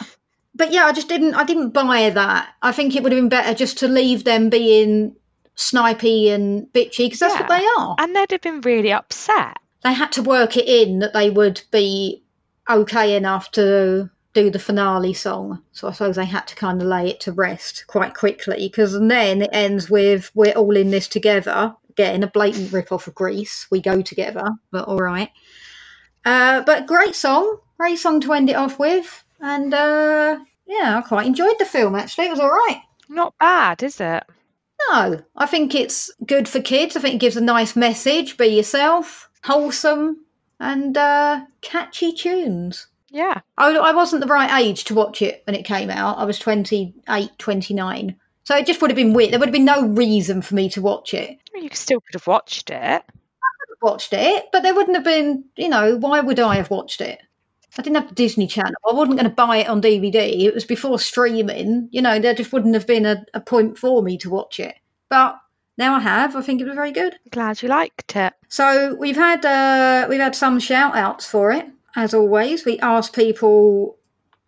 But 0.56 0.72
yeah, 0.72 0.86
I 0.86 0.94
just 0.94 1.10
didn't. 1.10 1.34
I 1.34 1.44
didn't 1.44 1.72
buy 1.72 2.10
that. 2.10 2.54
I 2.62 2.72
think 2.72 2.96
it 2.96 3.04
would 3.04 3.12
have 3.12 3.20
been 3.20 3.30
better 3.30 3.54
just 3.54 3.78
to 3.80 3.88
leave 3.88 4.24
them 4.24 4.50
being 4.50 5.16
snipey 5.56 6.32
and 6.32 6.68
bitchy 6.74 7.06
because 7.06 7.20
that's 7.20 7.36
what 7.36 7.50
they 7.50 7.66
are. 7.78 7.96
And 8.00 8.16
they'd 8.16 8.32
have 8.32 8.42
been 8.42 8.62
really 8.62 8.92
upset. 8.92 9.58
They 9.84 9.94
had 9.94 10.12
to 10.14 10.24
work 10.24 10.58
it 10.58 10.68
in 10.68 11.00
that 11.00 11.14
they 11.14 11.30
would 11.30 11.62
be 11.72 12.24
okay 12.70 13.16
enough 13.16 13.52
to 13.52 14.10
do 14.34 14.50
the 14.50 14.60
finale 14.60 15.14
song. 15.14 15.62
So 15.72 15.88
I 15.88 15.92
suppose 15.92 16.16
they 16.16 16.26
had 16.26 16.48
to 16.48 16.56
kind 16.56 16.82
of 16.82 16.88
lay 16.88 17.10
it 17.10 17.20
to 17.22 17.32
rest 17.32 17.86
quite 17.88 18.16
quickly 18.16 18.68
because 18.68 19.00
then 19.00 19.44
it 19.44 19.50
ends 19.54 19.90
with 19.90 20.32
"We're 20.34 20.54
all 20.54 20.76
in 20.76 20.92
this 20.92 21.08
together." 21.08 21.76
Again, 21.90 22.24
a 22.24 22.28
blatant 22.28 22.72
rip 22.72 22.92
off 22.92 23.08
of 23.08 23.14
Grease. 23.14 23.68
We 23.70 23.80
go 23.80 24.02
together, 24.02 24.46
but 24.72 24.88
all 24.88 24.98
right. 24.98 25.30
Uh, 26.26 26.62
but 26.62 26.88
great 26.88 27.16
song, 27.16 27.60
great 27.78 28.00
song 28.00 28.20
to 28.22 28.34
end 28.34 28.50
it 28.50 28.56
off 28.56 28.80
with, 28.80 29.24
and 29.40 29.74
uh, 29.74 30.40
yeah, 30.66 30.98
I 30.98 31.02
quite 31.08 31.28
enjoyed 31.28 31.60
the 31.60 31.66
film. 31.66 31.96
Actually, 31.96 32.28
it 32.28 32.32
was 32.32 32.40
all 32.40 32.50
right. 32.50 32.82
Not 33.10 33.36
bad, 33.40 33.84
is 33.84 34.00
it? 34.00 34.24
No, 34.90 35.22
I 35.36 35.46
think 35.46 35.76
it's 35.76 36.12
good 36.26 36.50
for 36.50 36.62
kids. 36.62 36.96
I 36.96 37.00
think 37.00 37.16
it 37.16 37.22
gives 37.22 37.38
a 37.38 37.42
nice 37.42 37.76
message. 37.76 38.38
Be 38.38 38.48
yourself, 38.48 39.30
wholesome, 39.44 40.26
and 40.60 40.98
uh, 40.98 41.46
catchy 41.62 42.14
tunes. 42.14 42.88
Yeah. 43.10 43.42
I, 43.58 43.76
I 43.76 43.94
wasn't 43.94 44.22
the 44.22 44.28
right 44.28 44.62
age 44.62 44.86
to 44.86 44.96
watch 44.96 45.22
it 45.22 45.44
when 45.46 45.56
it 45.56 45.66
came 45.66 45.90
out. 45.90 46.18
I 46.18 46.26
was 46.26 46.40
28, 46.40 47.30
29. 47.38 48.16
So 48.44 48.58
it 48.58 48.66
just 48.66 48.82
would 48.82 48.90
have 48.90 48.96
been 48.96 49.14
weird. 49.14 49.32
There 49.32 49.40
would 49.40 49.50
have 49.50 49.54
been 49.54 49.66
no 49.66 49.88
reason 49.88 50.42
for 50.42 50.56
me 50.56 50.68
to 50.70 50.82
watch 50.82 51.14
it. 51.14 51.38
You 51.54 51.70
still 51.74 52.02
could 52.02 52.16
have 52.16 52.28
watched 52.28 52.70
it. 52.70 52.76
I 52.76 53.04
Watched 53.82 54.14
it, 54.14 54.46
but 54.54 54.64
there 54.64 54.74
wouldn't 54.74 54.96
have 54.96 55.04
been, 55.04 55.44
you 55.58 55.68
know, 55.68 55.98
why 55.98 56.22
would 56.22 56.40
I 56.40 56.56
have 56.56 56.70
watched 56.70 57.02
it? 57.02 57.20
I 57.78 57.82
didn't 57.82 57.98
have 57.98 58.08
the 58.08 58.16
Disney 58.16 58.48
Channel. 58.48 58.74
I 58.90 58.94
wasn't 58.94 59.18
going 59.18 59.30
to 59.30 59.36
buy 59.36 59.58
it 59.58 59.68
on 59.68 59.82
DVD. 59.82 60.44
It 60.44 60.54
was 60.54 60.64
before 60.64 61.00
streaming. 61.00 61.90
You 61.92 62.02
know, 62.02 62.20
there 62.20 62.34
just 62.34 62.54
wouldn't 62.54 62.76
have 62.76 62.88
been 62.88 63.06
a, 63.06 63.26
a 63.34 63.42
point 63.42 63.78
for 63.78 64.02
me 64.02 64.18
to 64.20 64.30
watch 64.30 64.60
it. 64.60 64.76
But 65.10 65.38
now 65.78 65.96
I 65.96 66.00
have. 66.00 66.36
I 66.36 66.42
think 66.42 66.62
it 66.62 66.66
was 66.66 66.76
very 66.76 66.92
good. 66.92 67.18
Glad 67.32 67.62
you 67.62 67.70
liked 67.70 68.16
it. 68.16 68.34
So 68.48 68.96
we've 68.96 69.16
had 69.16 69.46
uh, 69.46 70.08
we've 70.10 70.20
had 70.20 70.36
some 70.36 70.60
shout 70.60 70.96
outs 70.96 71.26
for 71.26 71.52
it. 71.52 71.66
As 71.96 72.14
always, 72.14 72.66
we 72.66 72.80
ask 72.80 73.14
people 73.16 73.98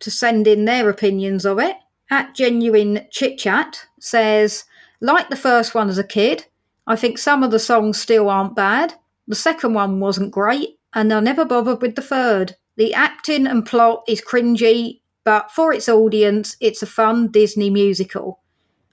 to 0.00 0.10
send 0.10 0.46
in 0.46 0.64
their 0.64 0.88
opinions 0.88 1.44
of 1.44 1.58
it. 1.58 1.76
At 2.10 2.34
Genuine 2.34 3.06
Chit 3.10 3.38
Chat 3.38 3.86
says, 3.98 4.64
like 5.00 5.28
the 5.28 5.36
first 5.36 5.74
one 5.74 5.88
as 5.88 5.98
a 5.98 6.04
kid, 6.04 6.46
I 6.86 6.94
think 6.94 7.18
some 7.18 7.42
of 7.42 7.50
the 7.50 7.58
songs 7.58 8.00
still 8.00 8.30
aren't 8.30 8.54
bad. 8.54 8.94
The 9.26 9.34
second 9.34 9.74
one 9.74 9.98
wasn't 9.98 10.30
great, 10.30 10.78
and 10.94 11.12
I 11.12 11.18
never 11.20 11.44
bothered 11.44 11.82
with 11.82 11.96
the 11.96 12.02
third. 12.02 12.56
The 12.76 12.94
acting 12.94 13.46
and 13.46 13.66
plot 13.66 14.04
is 14.06 14.20
cringy, 14.20 15.00
but 15.24 15.50
for 15.50 15.72
its 15.72 15.88
audience, 15.88 16.56
it's 16.60 16.82
a 16.82 16.86
fun 16.86 17.28
Disney 17.32 17.70
musical. 17.70 18.40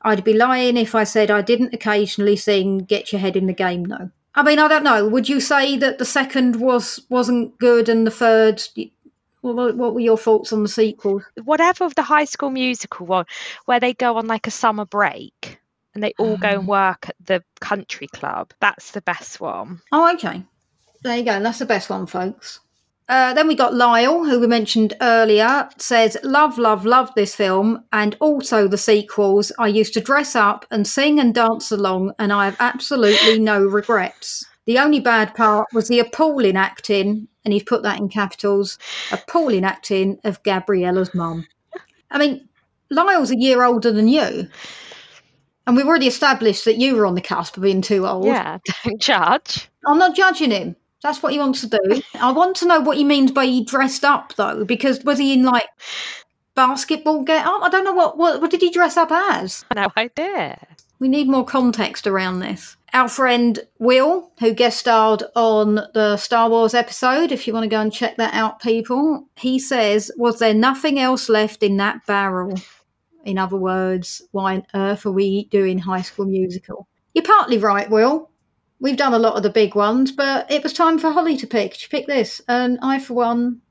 I'd 0.03 0.23
be 0.23 0.33
lying 0.33 0.77
if 0.77 0.95
I 0.95 1.03
said 1.03 1.31
I 1.31 1.41
didn't 1.41 1.73
occasionally 1.73 2.35
sing 2.35 2.79
"Get 2.79 3.11
Your 3.11 3.19
Head 3.19 3.35
in 3.35 3.47
the 3.47 3.53
Game." 3.53 3.85
Though, 3.85 4.11
I 4.35 4.43
mean, 4.43 4.59
I 4.59 4.67
don't 4.67 4.83
know. 4.83 5.07
Would 5.07 5.29
you 5.29 5.39
say 5.39 5.77
that 5.77 5.97
the 5.97 6.05
second 6.05 6.57
was 6.57 7.01
wasn't 7.09 7.57
good 7.59 7.89
and 7.89 8.05
the 8.05 8.11
third? 8.11 8.63
What, 9.41 9.75
what 9.75 9.93
were 9.93 9.99
your 9.99 10.17
thoughts 10.17 10.53
on 10.53 10.63
the 10.63 10.69
sequel? 10.69 11.21
Whatever 11.43 11.83
of 11.83 11.95
the 11.95 12.03
high 12.03 12.25
school 12.25 12.49
musical 12.49 13.05
one, 13.05 13.25
where 13.65 13.79
they 13.79 13.93
go 13.93 14.15
on 14.17 14.27
like 14.27 14.47
a 14.47 14.51
summer 14.51 14.85
break 14.85 15.59
and 15.93 16.03
they 16.03 16.13
all 16.17 16.37
go 16.37 16.47
and 16.47 16.69
ah. 16.69 16.89
work 16.89 17.09
at 17.09 17.15
the 17.23 17.43
country 17.59 18.07
club. 18.07 18.53
That's 18.59 18.91
the 18.91 19.01
best 19.01 19.39
one. 19.39 19.81
Oh, 19.91 20.13
okay. 20.13 20.43
There 21.03 21.17
you 21.17 21.23
go. 21.23 21.39
That's 21.41 21.59
the 21.59 21.65
best 21.65 21.89
one, 21.89 22.07
folks. 22.07 22.59
Uh, 23.09 23.33
then 23.33 23.47
we 23.47 23.55
got 23.55 23.73
Lyle, 23.73 24.23
who 24.23 24.39
we 24.39 24.47
mentioned 24.47 24.93
earlier, 25.01 25.69
says, 25.77 26.17
Love, 26.23 26.57
love, 26.57 26.85
love 26.85 27.11
this 27.15 27.35
film 27.35 27.83
and 27.91 28.15
also 28.19 28.67
the 28.67 28.77
sequels. 28.77 29.51
I 29.59 29.67
used 29.67 29.93
to 29.95 30.01
dress 30.01 30.35
up 30.35 30.65
and 30.71 30.87
sing 30.87 31.19
and 31.19 31.33
dance 31.35 31.71
along, 31.71 32.13
and 32.17 32.31
I 32.31 32.45
have 32.45 32.57
absolutely 32.59 33.39
no 33.39 33.65
regrets. 33.65 34.45
The 34.65 34.79
only 34.79 35.01
bad 35.01 35.35
part 35.35 35.67
was 35.73 35.89
the 35.89 35.99
appalling 35.99 36.55
acting, 36.55 37.27
and 37.43 37.53
he's 37.53 37.63
put 37.63 37.83
that 37.83 37.99
in 37.99 38.07
capitals 38.07 38.79
appalling 39.11 39.65
acting 39.65 40.19
of 40.23 40.41
Gabriella's 40.43 41.13
mum. 41.13 41.45
I 42.09 42.17
mean, 42.17 42.47
Lyle's 42.89 43.31
a 43.31 43.37
year 43.37 43.63
older 43.63 43.91
than 43.91 44.07
you. 44.07 44.47
And 45.65 45.77
we've 45.77 45.87
already 45.87 46.07
established 46.07 46.65
that 46.65 46.77
you 46.77 46.95
were 46.95 47.05
on 47.05 47.15
the 47.15 47.21
cusp 47.21 47.57
of 47.57 47.63
being 47.63 47.81
too 47.81 48.05
old. 48.05 48.25
Yeah, 48.25 48.59
don't 48.83 49.01
judge. 49.01 49.69
I'm 49.85 49.97
not 49.97 50.15
judging 50.15 50.51
him. 50.51 50.75
That's 51.03 51.21
what 51.21 51.33
he 51.33 51.39
wants 51.39 51.61
to 51.61 51.67
do. 51.67 52.01
I 52.15 52.31
want 52.31 52.55
to 52.57 52.65
know 52.65 52.79
what 52.79 52.97
he 52.97 53.03
means 53.03 53.31
by 53.31 53.45
he 53.45 53.63
dressed 53.63 54.03
up 54.05 54.33
though, 54.35 54.63
because 54.63 55.03
was 55.03 55.19
he 55.19 55.33
in 55.33 55.43
like 55.43 55.67
basketball 56.55 57.23
get 57.23 57.45
up? 57.45 57.61
I 57.61 57.69
don't 57.69 57.83
know 57.83 57.93
what, 57.93 58.17
what 58.17 58.41
what 58.41 58.49
did 58.49 58.61
he 58.61 58.71
dress 58.71 58.97
up 58.97 59.11
as? 59.11 59.65
No 59.75 59.87
idea. 59.97 60.57
We 60.99 61.09
need 61.09 61.27
more 61.27 61.45
context 61.45 62.07
around 62.07 62.39
this. 62.39 62.77
Our 62.93 63.09
friend 63.09 63.59
Will, 63.79 64.31
who 64.39 64.53
guest 64.53 64.79
starred 64.79 65.23
on 65.35 65.75
the 65.93 66.15
Star 66.15 66.49
Wars 66.49 66.73
episode, 66.73 67.31
if 67.31 67.45
you 67.45 67.53
want 67.53 67.65
to 67.65 67.69
go 67.69 67.81
and 67.81 67.91
check 67.91 68.15
that 68.17 68.33
out, 68.33 68.61
people, 68.61 69.27
he 69.35 69.59
says, 69.59 70.11
Was 70.15 70.39
there 70.39 70.53
nothing 70.53 70.99
else 70.99 71.27
left 71.27 71.63
in 71.63 71.77
that 71.77 72.05
barrel? 72.05 72.53
In 73.25 73.37
other 73.37 73.57
words, 73.57 74.21
why 74.31 74.55
on 74.55 74.65
earth 74.75 75.05
are 75.05 75.11
we 75.11 75.45
doing 75.45 75.79
High 75.79 76.03
School 76.03 76.25
Musical? 76.25 76.87
You're 77.13 77.23
partly 77.23 77.57
right, 77.57 77.89
Will. 77.89 78.29
We've 78.83 78.97
done 78.97 79.13
a 79.13 79.19
lot 79.19 79.35
of 79.37 79.43
the 79.43 79.49
big 79.49 79.75
ones, 79.75 80.11
but 80.11 80.51
it 80.51 80.61
was 80.61 80.73
time 80.73 80.99
for 80.99 81.09
Holly 81.09 81.37
to 81.37 81.47
pick. 81.47 81.73
She 81.73 81.87
picked 81.87 82.07
this, 82.09 82.41
and 82.49 82.77
I, 82.81 82.99
for 82.99 83.13
one, 83.13 83.61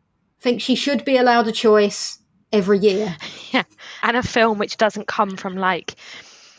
think 0.41 0.63
she 0.63 0.75
should 0.75 1.05
be 1.05 1.19
allowed 1.19 1.47
a 1.47 1.53
choice 1.53 2.19
every 2.51 2.79
year. 2.79 3.17
Yeah. 3.53 3.65
And 4.03 4.17
a 4.17 4.23
film 4.23 4.57
which 4.57 4.79
doesn't 4.79 5.09
come 5.09 5.37
from 5.37 5.57
like 5.57 5.95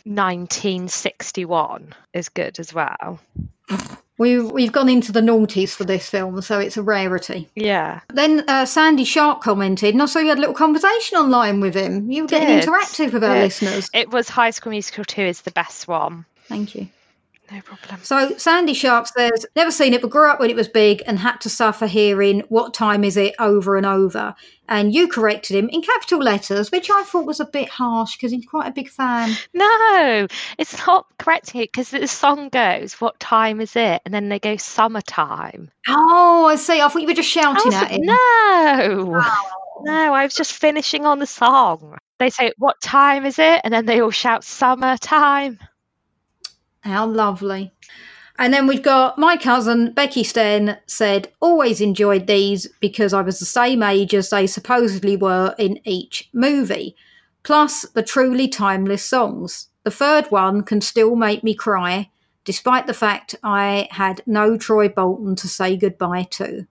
1961 0.03 1.95
is 2.13 2.29
good 2.29 2.59
as 2.59 2.71
well. 2.71 3.19
We've 4.19 4.51
we've 4.51 4.71
gone 4.71 4.89
into 4.89 5.11
the 5.11 5.21
noughties 5.21 5.71
for 5.71 5.85
this 5.85 6.07
film, 6.07 6.39
so 6.43 6.59
it's 6.59 6.77
a 6.77 6.83
rarity. 6.83 7.49
Yeah. 7.55 8.01
Then 8.13 8.43
uh, 8.47 8.65
Sandy 8.67 9.05
Shark 9.05 9.41
commented, 9.41 9.95
and 9.95 10.03
I 10.03 10.05
saw 10.05 10.19
you 10.19 10.27
had 10.29 10.37
a 10.37 10.41
little 10.41 10.53
conversation 10.53 11.17
online 11.17 11.61
with 11.61 11.73
him. 11.73 12.11
You 12.11 12.21
were 12.21 12.27
getting 12.27 12.59
Did. 12.59 12.69
interactive 12.69 13.11
with 13.11 13.23
our 13.23 13.33
Did. 13.33 13.41
listeners. 13.41 13.89
It 13.91 14.11
was 14.11 14.29
High 14.29 14.51
School 14.51 14.69
Musical 14.69 15.03
2 15.03 15.21
is 15.23 15.41
the 15.41 15.49
best 15.51 15.87
one. 15.87 16.27
Thank 16.47 16.75
you. 16.75 16.89
No 17.53 17.61
problem. 17.61 17.99
So 18.01 18.35
Sandy 18.37 18.73
Sharp 18.73 19.05
says, 19.05 19.45
never 19.55 19.69
seen 19.69 19.93
it, 19.93 20.01
but 20.01 20.09
grew 20.09 20.27
up 20.27 20.39
when 20.39 20.49
it 20.49 20.55
was 20.55 20.67
big 20.67 21.03
and 21.05 21.19
had 21.19 21.37
to 21.41 21.49
suffer 21.49 21.85
hearing 21.85 22.39
what 22.49 22.73
time 22.73 23.03
is 23.03 23.15
it 23.15 23.35
over 23.37 23.77
and 23.77 23.85
over. 23.85 24.33
And 24.67 24.91
you 24.91 25.07
corrected 25.07 25.55
him 25.55 25.69
in 25.69 25.83
capital 25.83 26.17
letters, 26.17 26.71
which 26.71 26.89
I 26.89 27.03
thought 27.03 27.27
was 27.27 27.39
a 27.39 27.45
bit 27.45 27.69
harsh 27.69 28.15
because 28.15 28.31
he's 28.31 28.47
quite 28.47 28.67
a 28.67 28.71
big 28.71 28.89
fan. 28.89 29.35
No, 29.53 30.27
it's 30.57 30.87
not 30.87 31.05
correcting 31.19 31.61
it 31.61 31.71
because 31.71 31.91
the 31.91 32.07
song 32.07 32.49
goes, 32.49 32.93
What 32.93 33.19
time 33.19 33.61
is 33.61 33.75
it? 33.75 34.01
And 34.03 34.11
then 34.11 34.29
they 34.29 34.39
go, 34.39 34.57
Summertime. 34.57 35.69
Oh, 35.87 36.47
I 36.47 36.55
see. 36.55 36.81
I 36.81 36.87
thought 36.87 37.03
you 37.03 37.07
were 37.07 37.13
just 37.13 37.29
shouting 37.29 37.65
was 37.65 37.75
at 37.75 37.91
him. 37.91 38.01
no, 38.01 38.15
oh. 38.15 39.51
no, 39.83 40.13
I 40.13 40.23
was 40.23 40.33
just 40.33 40.53
finishing 40.53 41.05
on 41.05 41.19
the 41.19 41.27
song. 41.27 41.99
They 42.17 42.31
say, 42.31 42.51
What 42.57 42.81
time 42.81 43.27
is 43.27 43.37
it? 43.37 43.61
And 43.63 43.71
then 43.71 43.85
they 43.85 44.01
all 44.01 44.09
shout, 44.09 44.43
Summertime. 44.43 45.59
How 46.83 47.05
lovely. 47.05 47.73
And 48.39 48.53
then 48.53 48.67
we've 48.67 48.83
got 48.83 49.17
my 49.17 49.37
cousin 49.37 49.91
Becky 49.93 50.23
Sten 50.23 50.79
said, 50.87 51.31
always 51.39 51.81
enjoyed 51.81 52.27
these 52.27 52.67
because 52.79 53.13
I 53.13 53.21
was 53.21 53.39
the 53.39 53.45
same 53.45 53.83
age 53.83 54.13
as 54.13 54.29
they 54.29 54.47
supposedly 54.47 55.15
were 55.15 55.55
in 55.57 55.79
each 55.85 56.29
movie. 56.33 56.95
Plus 57.43 57.83
the 57.93 58.03
truly 58.03 58.47
timeless 58.47 59.05
songs. 59.05 59.69
The 59.83 59.91
third 59.91 60.27
one 60.31 60.63
can 60.63 60.81
still 60.81 61.15
make 61.15 61.43
me 61.43 61.53
cry, 61.53 62.09
despite 62.43 62.87
the 62.87 62.93
fact 62.93 63.35
I 63.43 63.87
had 63.91 64.23
no 64.25 64.57
Troy 64.57 64.89
Bolton 64.89 65.35
to 65.37 65.47
say 65.47 65.77
goodbye 65.77 66.23
to. 66.31 66.65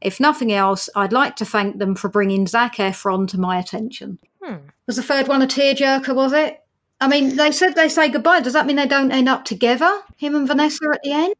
If 0.00 0.20
nothing 0.20 0.52
else, 0.52 0.90
I'd 0.96 1.12
like 1.12 1.36
to 1.36 1.44
thank 1.44 1.78
them 1.78 1.94
for 1.94 2.08
bringing 2.08 2.46
Zac 2.46 2.76
Efron 2.76 3.28
to 3.28 3.40
my 3.40 3.58
attention. 3.58 4.18
Hmm. 4.42 4.66
Was 4.86 4.96
the 4.96 5.02
third 5.02 5.28
one 5.28 5.42
a 5.42 5.46
tearjerker, 5.46 6.14
was 6.14 6.32
it? 6.32 6.63
I 7.04 7.06
mean, 7.06 7.36
they 7.36 7.52
said 7.52 7.74
they 7.74 7.90
say 7.90 8.08
goodbye. 8.08 8.40
Does 8.40 8.54
that 8.54 8.64
mean 8.64 8.76
they 8.76 8.86
don't 8.86 9.12
end 9.12 9.28
up 9.28 9.44
together, 9.44 10.00
him 10.16 10.34
and 10.34 10.48
Vanessa 10.48 10.86
at 10.90 11.02
the 11.02 11.12
end? 11.12 11.34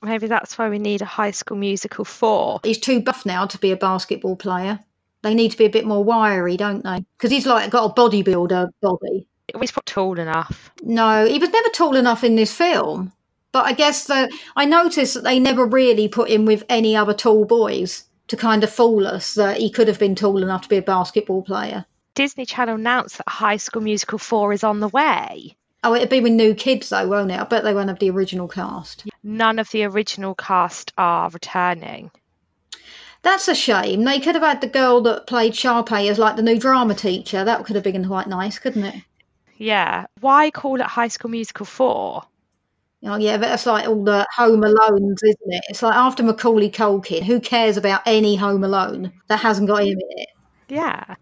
Maybe 0.00 0.26
that's 0.26 0.56
why 0.56 0.70
we 0.70 0.78
need 0.78 1.02
a 1.02 1.04
high 1.04 1.32
school 1.32 1.58
musical 1.58 2.06
4. 2.06 2.60
He's 2.64 2.78
too 2.78 3.02
buff 3.02 3.26
now 3.26 3.44
to 3.44 3.58
be 3.58 3.70
a 3.70 3.76
basketball 3.76 4.36
player. 4.36 4.80
They 5.20 5.34
need 5.34 5.50
to 5.50 5.58
be 5.58 5.66
a 5.66 5.70
bit 5.70 5.84
more 5.84 6.02
wiry, 6.02 6.56
don't 6.56 6.82
they? 6.82 7.04
Because 7.18 7.30
he's 7.30 7.44
like 7.44 7.70
got 7.70 7.90
a 7.90 7.94
bodybuilder 7.94 8.70
body. 8.80 9.28
He's 9.60 9.76
not 9.76 9.84
tall 9.84 10.18
enough. 10.18 10.72
No, 10.82 11.26
he 11.26 11.38
was 11.38 11.50
never 11.50 11.68
tall 11.68 11.94
enough 11.94 12.24
in 12.24 12.36
this 12.36 12.54
film. 12.54 13.12
But 13.52 13.66
I 13.66 13.74
guess 13.74 14.06
that 14.06 14.30
I 14.56 14.64
noticed 14.64 15.12
that 15.12 15.24
they 15.24 15.38
never 15.38 15.66
really 15.66 16.08
put 16.08 16.30
him 16.30 16.46
with 16.46 16.64
any 16.70 16.96
other 16.96 17.12
tall 17.12 17.44
boys 17.44 18.04
to 18.28 18.36
kind 18.38 18.64
of 18.64 18.72
fool 18.72 19.06
us 19.06 19.34
that 19.34 19.58
he 19.58 19.68
could 19.68 19.88
have 19.88 19.98
been 19.98 20.14
tall 20.14 20.42
enough 20.42 20.62
to 20.62 20.68
be 20.70 20.78
a 20.78 20.82
basketball 20.82 21.42
player. 21.42 21.84
Disney 22.14 22.44
Channel 22.44 22.74
announced 22.74 23.18
that 23.18 23.28
High 23.28 23.56
School 23.56 23.82
Musical 23.82 24.18
4 24.18 24.52
is 24.52 24.64
on 24.64 24.80
the 24.80 24.88
way. 24.88 25.56
Oh, 25.84 25.94
it'd 25.94 26.10
be 26.10 26.20
with 26.20 26.32
new 26.32 26.54
kids 26.54 26.90
though, 26.90 27.08
won't 27.08 27.30
it? 27.30 27.40
I 27.40 27.44
bet 27.44 27.64
they 27.64 27.74
won't 27.74 27.88
have 27.88 27.98
the 27.98 28.10
original 28.10 28.48
cast. 28.48 29.04
None 29.22 29.58
of 29.58 29.70
the 29.70 29.84
original 29.84 30.34
cast 30.34 30.92
are 30.98 31.30
returning. 31.30 32.10
That's 33.22 33.48
a 33.48 33.54
shame. 33.54 34.04
They 34.04 34.20
could 34.20 34.34
have 34.34 34.44
had 34.44 34.60
the 34.60 34.66
girl 34.66 35.00
that 35.02 35.26
played 35.26 35.54
Sharpay 35.54 36.10
as 36.10 36.18
like 36.18 36.36
the 36.36 36.42
new 36.42 36.58
drama 36.58 36.94
teacher. 36.94 37.44
That 37.44 37.64
could 37.64 37.76
have 37.76 37.84
been 37.84 38.06
quite 38.06 38.26
nice, 38.26 38.58
couldn't 38.58 38.84
it? 38.84 39.02
Yeah. 39.56 40.06
Why 40.20 40.50
call 40.50 40.80
it 40.80 40.86
High 40.86 41.08
School 41.08 41.30
Musical 41.30 41.66
4? 41.66 42.22
Oh 43.04 43.16
yeah, 43.16 43.36
but 43.36 43.48
that's 43.48 43.66
like 43.66 43.88
all 43.88 44.04
the 44.04 44.26
Home 44.36 44.60
Alones, 44.60 45.18
isn't 45.24 45.52
it? 45.52 45.64
It's 45.68 45.82
like 45.82 45.96
after 45.96 46.22
Macaulay 46.22 46.70
Culkin, 46.70 47.22
who 47.22 47.40
cares 47.40 47.76
about 47.76 48.02
any 48.06 48.36
Home 48.36 48.62
Alone 48.62 49.12
that 49.26 49.40
hasn't 49.40 49.68
got 49.68 49.82
him 49.82 49.98
in 49.98 50.18
it? 50.18 50.28
Yeah. 50.68 51.16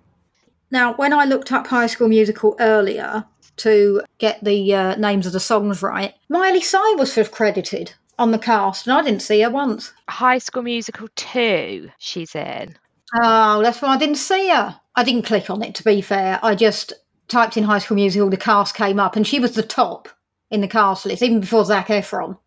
Now, 0.71 0.95
when 0.95 1.13
I 1.13 1.25
looked 1.25 1.53
up 1.53 1.67
High 1.67 1.87
School 1.87 2.09
Musical 2.09 2.57
earlier 2.61 3.25
to 3.57 4.03
get 4.19 4.43
the 4.43 4.75
uh, 4.75 4.97
names 4.97 5.27
of 5.27 5.33
the 5.33 5.41
songs 5.41 5.83
right, 5.83 6.15
Miley 6.29 6.61
Cyrus 6.61 7.17
was 7.17 7.29
credited 7.29 7.95
on 8.19 8.31
the 8.31 8.39
cast, 8.39 8.87
and 8.87 8.95
I 8.95 9.03
didn't 9.03 9.23
see 9.23 9.41
her 9.41 9.51
once. 9.51 9.93
High 10.09 10.39
School 10.39 10.63
Musical 10.63 11.09
2, 11.17 11.91
she's 11.99 12.35
in. 12.35 12.77
Oh, 13.15 13.63
that's 13.63 13.83
why 13.83 13.89
I 13.89 13.97
didn't 13.97 14.17
see 14.17 14.49
her. 14.49 14.81
I 14.95 15.03
didn't 15.03 15.27
click 15.27 15.51
on 15.51 15.63
it, 15.63 15.75
to 15.77 15.85
be 15.85 16.01
fair. 16.01 16.39
I 16.43 16.55
just 16.55 16.93
typed 17.27 17.57
in 17.57 17.65
High 17.65 17.79
School 17.79 17.97
Musical, 17.97 18.31
the 18.31 18.37
cast 18.37 18.75
came 18.75 19.01
up, 19.01 19.17
and 19.17 19.27
she 19.27 19.41
was 19.41 19.55
the 19.55 19.63
top 19.63 20.09
in 20.51 20.61
the 20.61 20.69
cast 20.69 21.07
list, 21.07 21.23
even 21.23 21.41
before 21.41 21.65
Zac 21.65 21.89
Efron. 21.89 22.39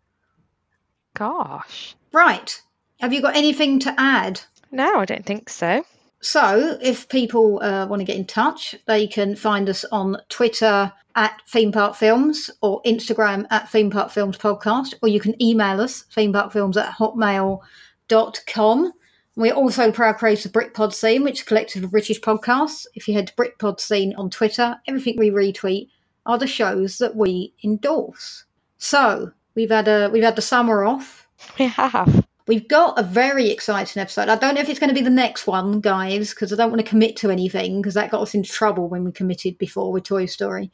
Gosh. 1.14 1.94
Right. 2.12 2.60
Have 3.00 3.12
you 3.12 3.20
got 3.20 3.36
anything 3.36 3.78
to 3.80 3.94
add? 3.98 4.40
No, 4.70 5.00
I 5.00 5.04
don't 5.04 5.26
think 5.26 5.50
so. 5.50 5.84
So, 6.24 6.78
if 6.80 7.06
people 7.10 7.62
uh, 7.62 7.86
want 7.86 8.00
to 8.00 8.04
get 8.06 8.16
in 8.16 8.24
touch, 8.24 8.74
they 8.86 9.06
can 9.06 9.36
find 9.36 9.68
us 9.68 9.84
on 9.92 10.16
Twitter 10.30 10.90
at 11.14 11.42
Theme 11.46 11.70
Park 11.70 11.96
Films 11.96 12.50
or 12.62 12.80
Instagram 12.84 13.46
at 13.50 13.68
Theme 13.68 13.90
Park 13.90 14.10
Films 14.10 14.38
Podcast, 14.38 14.94
or 15.02 15.10
you 15.10 15.20
can 15.20 15.40
email 15.40 15.82
us, 15.82 16.06
themeparkfilms 16.16 16.78
at 16.78 16.94
hotmail.com. 16.96 18.92
We're 19.36 19.52
also 19.52 19.92
proud 19.92 20.16
creators 20.16 20.46
of 20.46 20.52
Britpod 20.52 20.94
Scene, 20.94 21.24
which 21.24 21.40
is 21.40 21.42
a 21.42 21.44
collective 21.44 21.84
of 21.84 21.90
British 21.90 22.22
podcasts. 22.22 22.86
If 22.94 23.06
you 23.06 23.12
head 23.12 23.26
to 23.26 23.34
Britpod 23.34 23.78
Scene 23.78 24.14
on 24.16 24.30
Twitter, 24.30 24.76
everything 24.88 25.18
we 25.18 25.28
retweet 25.28 25.90
are 26.24 26.38
the 26.38 26.46
shows 26.46 26.96
that 26.98 27.16
we 27.16 27.52
endorse. 27.62 28.44
So 28.78 29.32
we've 29.54 29.70
had 29.70 29.88
a 29.88 30.08
we've 30.10 30.24
had 30.24 30.36
the 30.36 30.42
summer 30.42 30.84
off. 30.84 31.28
We 31.58 31.66
have. 31.66 32.24
We've 32.46 32.68
got 32.68 32.98
a 32.98 33.02
very 33.02 33.48
exciting 33.50 34.00
episode. 34.02 34.28
I 34.28 34.36
don't 34.36 34.54
know 34.54 34.60
if 34.60 34.68
it's 34.68 34.78
going 34.78 34.88
to 34.90 34.94
be 34.94 35.00
the 35.00 35.08
next 35.08 35.46
one, 35.46 35.80
guys, 35.80 36.30
because 36.30 36.52
I 36.52 36.56
don't 36.56 36.70
want 36.70 36.84
to 36.84 36.88
commit 36.88 37.16
to 37.16 37.30
anything 37.30 37.80
because 37.80 37.94
that 37.94 38.10
got 38.10 38.20
us 38.20 38.34
into 38.34 38.50
trouble 38.50 38.88
when 38.88 39.02
we 39.02 39.12
committed 39.12 39.56
before 39.56 39.90
with 39.92 40.04
Toy 40.04 40.26
Story. 40.26 40.70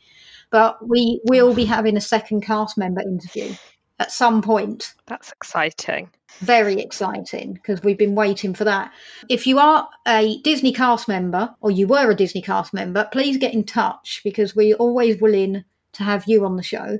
But 0.50 0.86
we 0.88 1.20
will 1.24 1.54
be 1.54 1.64
having 1.64 1.96
a 1.96 2.00
second 2.00 2.40
cast 2.40 2.76
member 2.76 3.02
interview 3.02 3.54
at 4.00 4.10
some 4.10 4.42
point. 4.42 4.94
That's 5.06 5.30
exciting. 5.30 6.10
Very 6.40 6.80
exciting 6.80 7.52
because 7.52 7.84
we've 7.84 7.98
been 7.98 8.16
waiting 8.16 8.52
for 8.52 8.64
that. 8.64 8.90
If 9.28 9.46
you 9.46 9.60
are 9.60 9.88
a 10.08 10.38
Disney 10.42 10.72
cast 10.72 11.06
member 11.06 11.54
or 11.60 11.70
you 11.70 11.86
were 11.86 12.10
a 12.10 12.16
Disney 12.16 12.42
cast 12.42 12.74
member, 12.74 13.08
please 13.12 13.36
get 13.36 13.54
in 13.54 13.62
touch 13.62 14.22
because 14.24 14.56
we're 14.56 14.74
always 14.76 15.20
willing 15.20 15.64
to 15.92 16.02
have 16.02 16.24
you 16.26 16.44
on 16.44 16.56
the 16.56 16.64
show. 16.64 16.98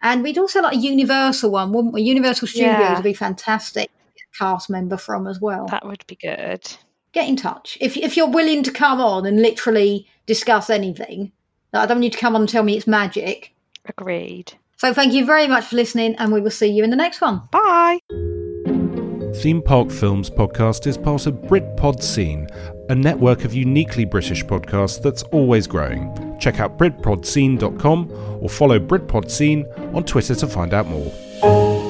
And 0.00 0.22
we'd 0.22 0.38
also 0.38 0.62
like 0.62 0.74
a 0.74 0.80
Universal 0.80 1.50
one, 1.50 1.72
wouldn't 1.72 1.94
we? 1.94 2.02
Universal 2.02 2.46
Studios 2.48 2.78
Yeah. 2.78 2.94
would 2.94 3.04
be 3.04 3.14
fantastic. 3.14 3.90
Cast 4.38 4.70
member 4.70 4.96
from 4.96 5.26
as 5.26 5.40
well. 5.40 5.66
That 5.66 5.86
would 5.86 6.06
be 6.06 6.16
good. 6.16 6.70
Get 7.12 7.28
in 7.28 7.36
touch 7.36 7.76
if 7.80 7.96
if 7.96 8.16
you're 8.16 8.30
willing 8.30 8.62
to 8.62 8.70
come 8.70 9.00
on 9.00 9.26
and 9.26 9.42
literally 9.42 10.06
discuss 10.26 10.70
anything. 10.70 11.32
I 11.74 11.86
don't 11.86 12.00
need 12.00 12.12
to 12.12 12.18
come 12.18 12.34
on 12.34 12.42
and 12.42 12.48
tell 12.48 12.62
me 12.62 12.76
it's 12.76 12.86
magic. 12.86 13.54
Agreed. 13.86 14.52
So 14.76 14.92
thank 14.92 15.12
you 15.12 15.24
very 15.24 15.46
much 15.46 15.66
for 15.66 15.76
listening, 15.76 16.16
and 16.16 16.32
we 16.32 16.40
will 16.40 16.50
see 16.50 16.66
you 16.66 16.84
in 16.84 16.90
the 16.90 16.96
next 16.96 17.20
one. 17.20 17.42
Bye. 17.50 18.00
Theme 19.36 19.62
Park 19.62 19.90
Films 19.90 20.28
podcast 20.28 20.86
is 20.86 20.98
part 20.98 21.26
of 21.26 21.34
Britpod 21.34 22.02
Scene, 22.02 22.48
a 22.90 22.94
network 22.94 23.44
of 23.44 23.54
uniquely 23.54 24.04
British 24.04 24.44
podcasts 24.44 25.00
that's 25.00 25.22
always 25.24 25.66
growing. 25.66 26.36
Check 26.38 26.60
out 26.60 26.78
BritpodScene.com 26.78 28.10
or 28.40 28.48
follow 28.48 28.78
Britpod 28.78 29.30
Scene 29.30 29.64
on 29.94 30.04
Twitter 30.04 30.34
to 30.34 30.46
find 30.46 30.74
out 30.74 30.86
more. 30.86 31.81